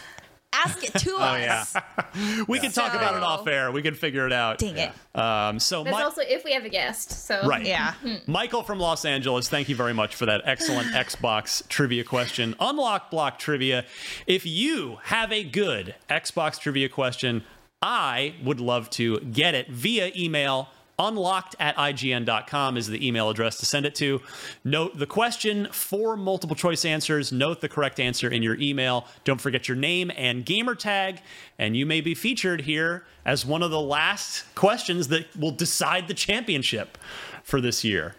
ask 0.54 0.84
it 0.84 0.93
to 1.00 1.16
us. 1.20 1.76
Yeah. 1.76 2.43
we 2.47 2.60
can 2.60 2.72
talk 2.72 2.93
about 2.93 3.16
it 3.16 3.24
off 3.24 3.47
air. 3.47 3.72
We 3.72 3.82
can 3.82 3.95
figure 3.95 4.26
it 4.26 4.34
out. 4.34 4.58
Dang 4.60 4.78
it. 4.78 4.91
Um, 5.20 5.60
so 5.60 5.84
That's 5.84 5.97
Mi- 5.97 6.04
also 6.04 6.22
if 6.22 6.43
we 6.43 6.54
have 6.54 6.66
a 6.66 6.70
guest. 6.70 7.26
So 7.26 7.45
Right. 7.45 7.66
yeah. 7.66 7.93
Michael 8.28 8.64
from 8.64 8.80
Los 8.80 9.06
Angeles, 9.06 9.50
thank 9.50 9.70
you 9.70 9.76
very 9.76 9.93
much 9.93 10.16
for 10.16 10.26
that 10.26 10.41
excellent 10.45 10.88
Xbox 10.93 11.68
trivia 11.68 12.04
question. 12.04 12.56
Unlock 12.60 13.12
block 13.12 13.39
trivia. 13.39 13.86
If 14.28 14.45
you 14.45 14.97
have 15.04 15.32
a 15.32 15.43
good 15.43 15.95
Xbox 16.10 16.60
trivia 16.60 16.89
question, 16.89 17.43
I 17.82 18.36
would 18.43 18.60
love 18.60 18.89
to 18.91 19.20
get 19.20 19.56
it 19.56 19.70
via 19.70 20.12
email. 20.16 20.70
Unlocked 21.00 21.56
at 21.60 21.78
IGN.com 21.78 22.76
is 22.76 22.88
the 22.88 23.08
email 23.08 23.30
address 23.30 23.58
to 23.60 23.66
send 23.66 23.86
it 23.86 23.95
to. 23.95 24.22
Note 24.66 24.97
the 24.97 25.06
question, 25.06 25.70
for 25.72 26.18
multiple 26.18 26.56
choice 26.56 26.84
answers. 26.84 27.32
Note 27.32 27.62
the 27.62 27.70
correct 27.70 28.02
answer 28.02 28.30
in 28.30 28.43
your 28.43 28.56
email. 28.60 29.08
Don't 29.24 29.39
forget 29.39 29.70
your 29.70 29.78
name 29.78 30.12
and 30.18 30.45
gamer 30.45 30.76
tag, 30.76 31.22
and 31.58 31.78
you 31.78 31.86
may 31.86 32.02
be 32.02 32.14
featured 32.14 32.62
here 32.62 33.06
as 33.26 33.45
one 33.45 33.64
of 33.64 33.72
the 33.72 33.80
last 33.80 34.43
questions 34.56 35.08
that 35.08 35.34
will 35.38 35.52
decide 35.52 36.10
the 36.10 36.14
championship 36.14 36.97
for 37.43 37.62
this 37.62 37.86
year. 37.86 38.16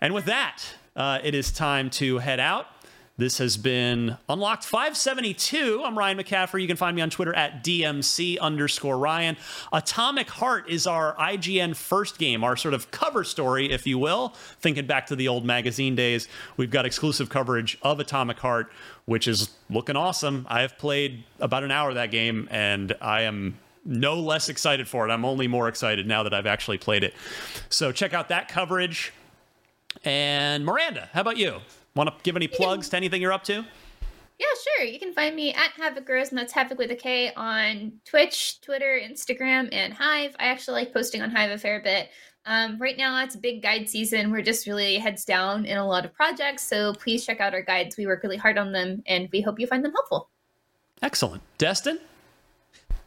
And 0.00 0.12
with 0.12 0.24
that, 0.24 0.62
uh, 0.96 1.20
it 1.22 1.34
is 1.34 1.52
time 1.52 1.90
to 1.90 2.18
head 2.18 2.40
out. 2.40 2.66
This 3.20 3.36
has 3.36 3.58
been 3.58 4.16
Unlocked 4.30 4.64
572. 4.64 5.82
I'm 5.84 5.98
Ryan 5.98 6.16
McCaffrey. 6.16 6.62
You 6.62 6.66
can 6.66 6.78
find 6.78 6.96
me 6.96 7.02
on 7.02 7.10
Twitter 7.10 7.34
at 7.36 7.62
DMC 7.62 8.40
underscore 8.40 8.96
Ryan. 8.96 9.36
Atomic 9.74 10.30
Heart 10.30 10.70
is 10.70 10.86
our 10.86 11.14
IGN 11.16 11.76
first 11.76 12.16
game, 12.16 12.42
our 12.42 12.56
sort 12.56 12.72
of 12.72 12.90
cover 12.90 13.22
story, 13.22 13.70
if 13.70 13.86
you 13.86 13.98
will. 13.98 14.30
Thinking 14.62 14.86
back 14.86 15.06
to 15.08 15.16
the 15.16 15.28
old 15.28 15.44
magazine 15.44 15.94
days, 15.94 16.28
we've 16.56 16.70
got 16.70 16.86
exclusive 16.86 17.28
coverage 17.28 17.76
of 17.82 18.00
Atomic 18.00 18.38
Heart, 18.38 18.72
which 19.04 19.28
is 19.28 19.50
looking 19.68 19.96
awesome. 19.96 20.46
I 20.48 20.62
have 20.62 20.78
played 20.78 21.24
about 21.40 21.62
an 21.62 21.70
hour 21.70 21.90
of 21.90 21.96
that 21.96 22.10
game, 22.10 22.48
and 22.50 22.96
I 23.02 23.24
am 23.24 23.58
no 23.84 24.18
less 24.18 24.48
excited 24.48 24.88
for 24.88 25.06
it. 25.06 25.12
I'm 25.12 25.26
only 25.26 25.46
more 25.46 25.68
excited 25.68 26.06
now 26.06 26.22
that 26.22 26.32
I've 26.32 26.46
actually 26.46 26.78
played 26.78 27.04
it. 27.04 27.12
So 27.68 27.92
check 27.92 28.14
out 28.14 28.30
that 28.30 28.48
coverage. 28.48 29.12
And 30.06 30.64
Miranda, 30.64 31.10
how 31.12 31.20
about 31.20 31.36
you? 31.36 31.60
Want 31.94 32.08
to 32.08 32.14
give 32.22 32.36
any 32.36 32.48
plugs 32.48 32.88
to 32.90 32.96
anything 32.96 33.20
you're 33.20 33.32
up 33.32 33.44
to? 33.44 33.64
Yeah, 34.38 34.46
sure. 34.76 34.86
You 34.86 34.98
can 34.98 35.12
find 35.12 35.36
me 35.36 35.52
at 35.52 35.72
Havoc 35.76 36.08
Rose, 36.08 36.30
and 36.30 36.38
that's 36.38 36.52
Havoc 36.52 36.78
with 36.78 36.90
a 36.90 36.96
K 36.96 37.32
on 37.34 37.92
Twitch, 38.06 38.60
Twitter, 38.62 38.98
Instagram, 39.02 39.68
and 39.70 39.92
Hive. 39.92 40.34
I 40.38 40.46
actually 40.46 40.80
like 40.80 40.94
posting 40.94 41.20
on 41.20 41.30
Hive 41.30 41.50
a 41.50 41.58
fair 41.58 41.80
bit. 41.82 42.08
Um, 42.46 42.78
right 42.78 42.96
now, 42.96 43.22
it's 43.22 43.36
big 43.36 43.62
guide 43.62 43.86
season. 43.88 44.30
We're 44.30 44.40
just 44.40 44.66
really 44.66 44.96
heads 44.96 45.26
down 45.26 45.66
in 45.66 45.76
a 45.76 45.86
lot 45.86 46.06
of 46.06 46.14
projects, 46.14 46.62
so 46.62 46.94
please 46.94 47.26
check 47.26 47.38
out 47.40 47.52
our 47.52 47.62
guides. 47.62 47.98
We 47.98 48.06
work 48.06 48.22
really 48.22 48.38
hard 48.38 48.56
on 48.56 48.72
them, 48.72 49.02
and 49.06 49.28
we 49.30 49.42
hope 49.42 49.60
you 49.60 49.66
find 49.66 49.84
them 49.84 49.92
helpful. 49.92 50.30
Excellent. 51.02 51.42
Destin? 51.58 51.98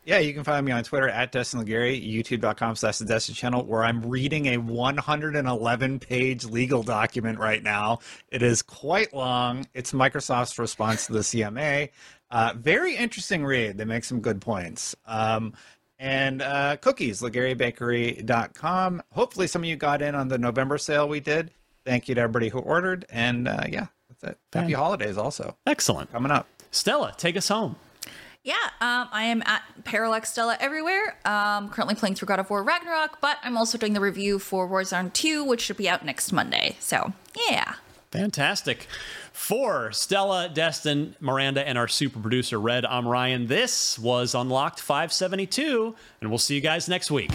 Yeah, 0.06 0.20
you 0.20 0.34
can 0.34 0.43
find 0.43 0.66
me 0.66 0.74
on 0.74 0.84
Twitter 0.84 1.08
at 1.08 1.32
Destin 1.32 1.64
Legarie, 1.64 2.06
youtube.com 2.06 2.76
slash 2.76 2.97
the 2.97 3.06
Destin 3.06 3.36
channel, 3.36 3.64
where 3.64 3.86
I'm 3.86 4.01
reading 4.06 4.47
a 4.47 4.58
111 4.58 5.99
page 5.99 6.43
legal 6.43 6.84
document 6.84 7.39
right 7.39 7.64
now. 7.64 7.99
It 8.30 8.43
is 8.43 8.62
quite 8.62 9.14
long. 9.14 9.66
It's 9.74 9.93
Microsoft's 9.93 10.60
response 10.60 11.08
to 11.08 11.14
the 11.14 11.20
CMA. 11.20 11.89
Uh, 12.30 12.54
very 12.58 12.97
interesting 12.97 13.45
read. 13.45 13.78
They 13.78 13.86
make 13.86 14.04
some 14.04 14.20
good 14.20 14.41
points. 14.41 14.93
Um, 15.06 15.54
and 15.99 16.41
uh, 16.41 16.76
cookies, 16.78 17.22
legariebakery.com. 17.22 19.04
Hopefully, 19.12 19.47
some 19.47 19.62
of 19.62 19.70
you 19.70 19.78
got 19.78 20.01
in 20.01 20.16
on 20.16 20.28
the 20.28 20.38
November 20.38 20.78
sale 20.78 21.08
we 21.08 21.22
did. 21.22 21.51
Thank 21.86 22.10
you 22.10 22.16
to 22.16 22.22
everybody 22.22 22.49
who 22.49 22.60
ordered. 22.60 23.06
And 23.10 23.47
uh, 23.47 23.64
yeah, 23.70 23.88
that's 24.10 24.34
it. 24.34 24.38
Happy 24.51 24.74
holidays 24.74 25.18
also. 25.18 25.56
Excellent. 25.66 26.12
Coming 26.12 26.32
up. 26.32 26.47
Stella, 26.72 27.14
take 27.18 27.38
us 27.38 27.47
home. 27.47 27.78
Yeah, 28.43 28.55
um, 28.81 29.07
I 29.11 29.23
am 29.25 29.41
at 29.45 29.63
Parallax 29.85 30.31
Stella 30.31 30.57
everywhere. 30.59 31.15
Um, 31.23 31.69
currently 31.69 31.95
playing 31.95 32.15
through 32.15 32.25
God 32.25 32.39
of 32.39 32.49
War 32.49 32.61
Ragnarok, 32.61 33.21
but 33.21 33.37
I'm 33.41 33.55
also 33.55 33.77
doing 33.77 33.93
the 33.93 34.01
review 34.01 34.37
for 34.37 34.67
Warzone 34.67 35.13
2, 35.13 35.45
which 35.45 35.61
should 35.61 35.77
be 35.77 35.87
out 35.87 36.03
next 36.03 36.33
Monday. 36.33 36.75
So, 36.81 37.13
yeah. 37.49 37.75
Fantastic. 38.11 38.87
For 39.31 39.93
Stella, 39.93 40.49
Destin, 40.53 41.15
Miranda, 41.21 41.65
and 41.65 41.77
our 41.77 41.87
super 41.87 42.19
producer, 42.19 42.59
Red, 42.59 42.85
I'm 42.85 43.07
Ryan. 43.07 43.47
This 43.47 43.97
was 43.97 44.35
Unlocked 44.35 44.81
572, 44.81 45.95
and 46.19 46.29
we'll 46.29 46.37
see 46.37 46.55
you 46.55 46.61
guys 46.61 46.89
next 46.89 47.09
week. 47.09 47.31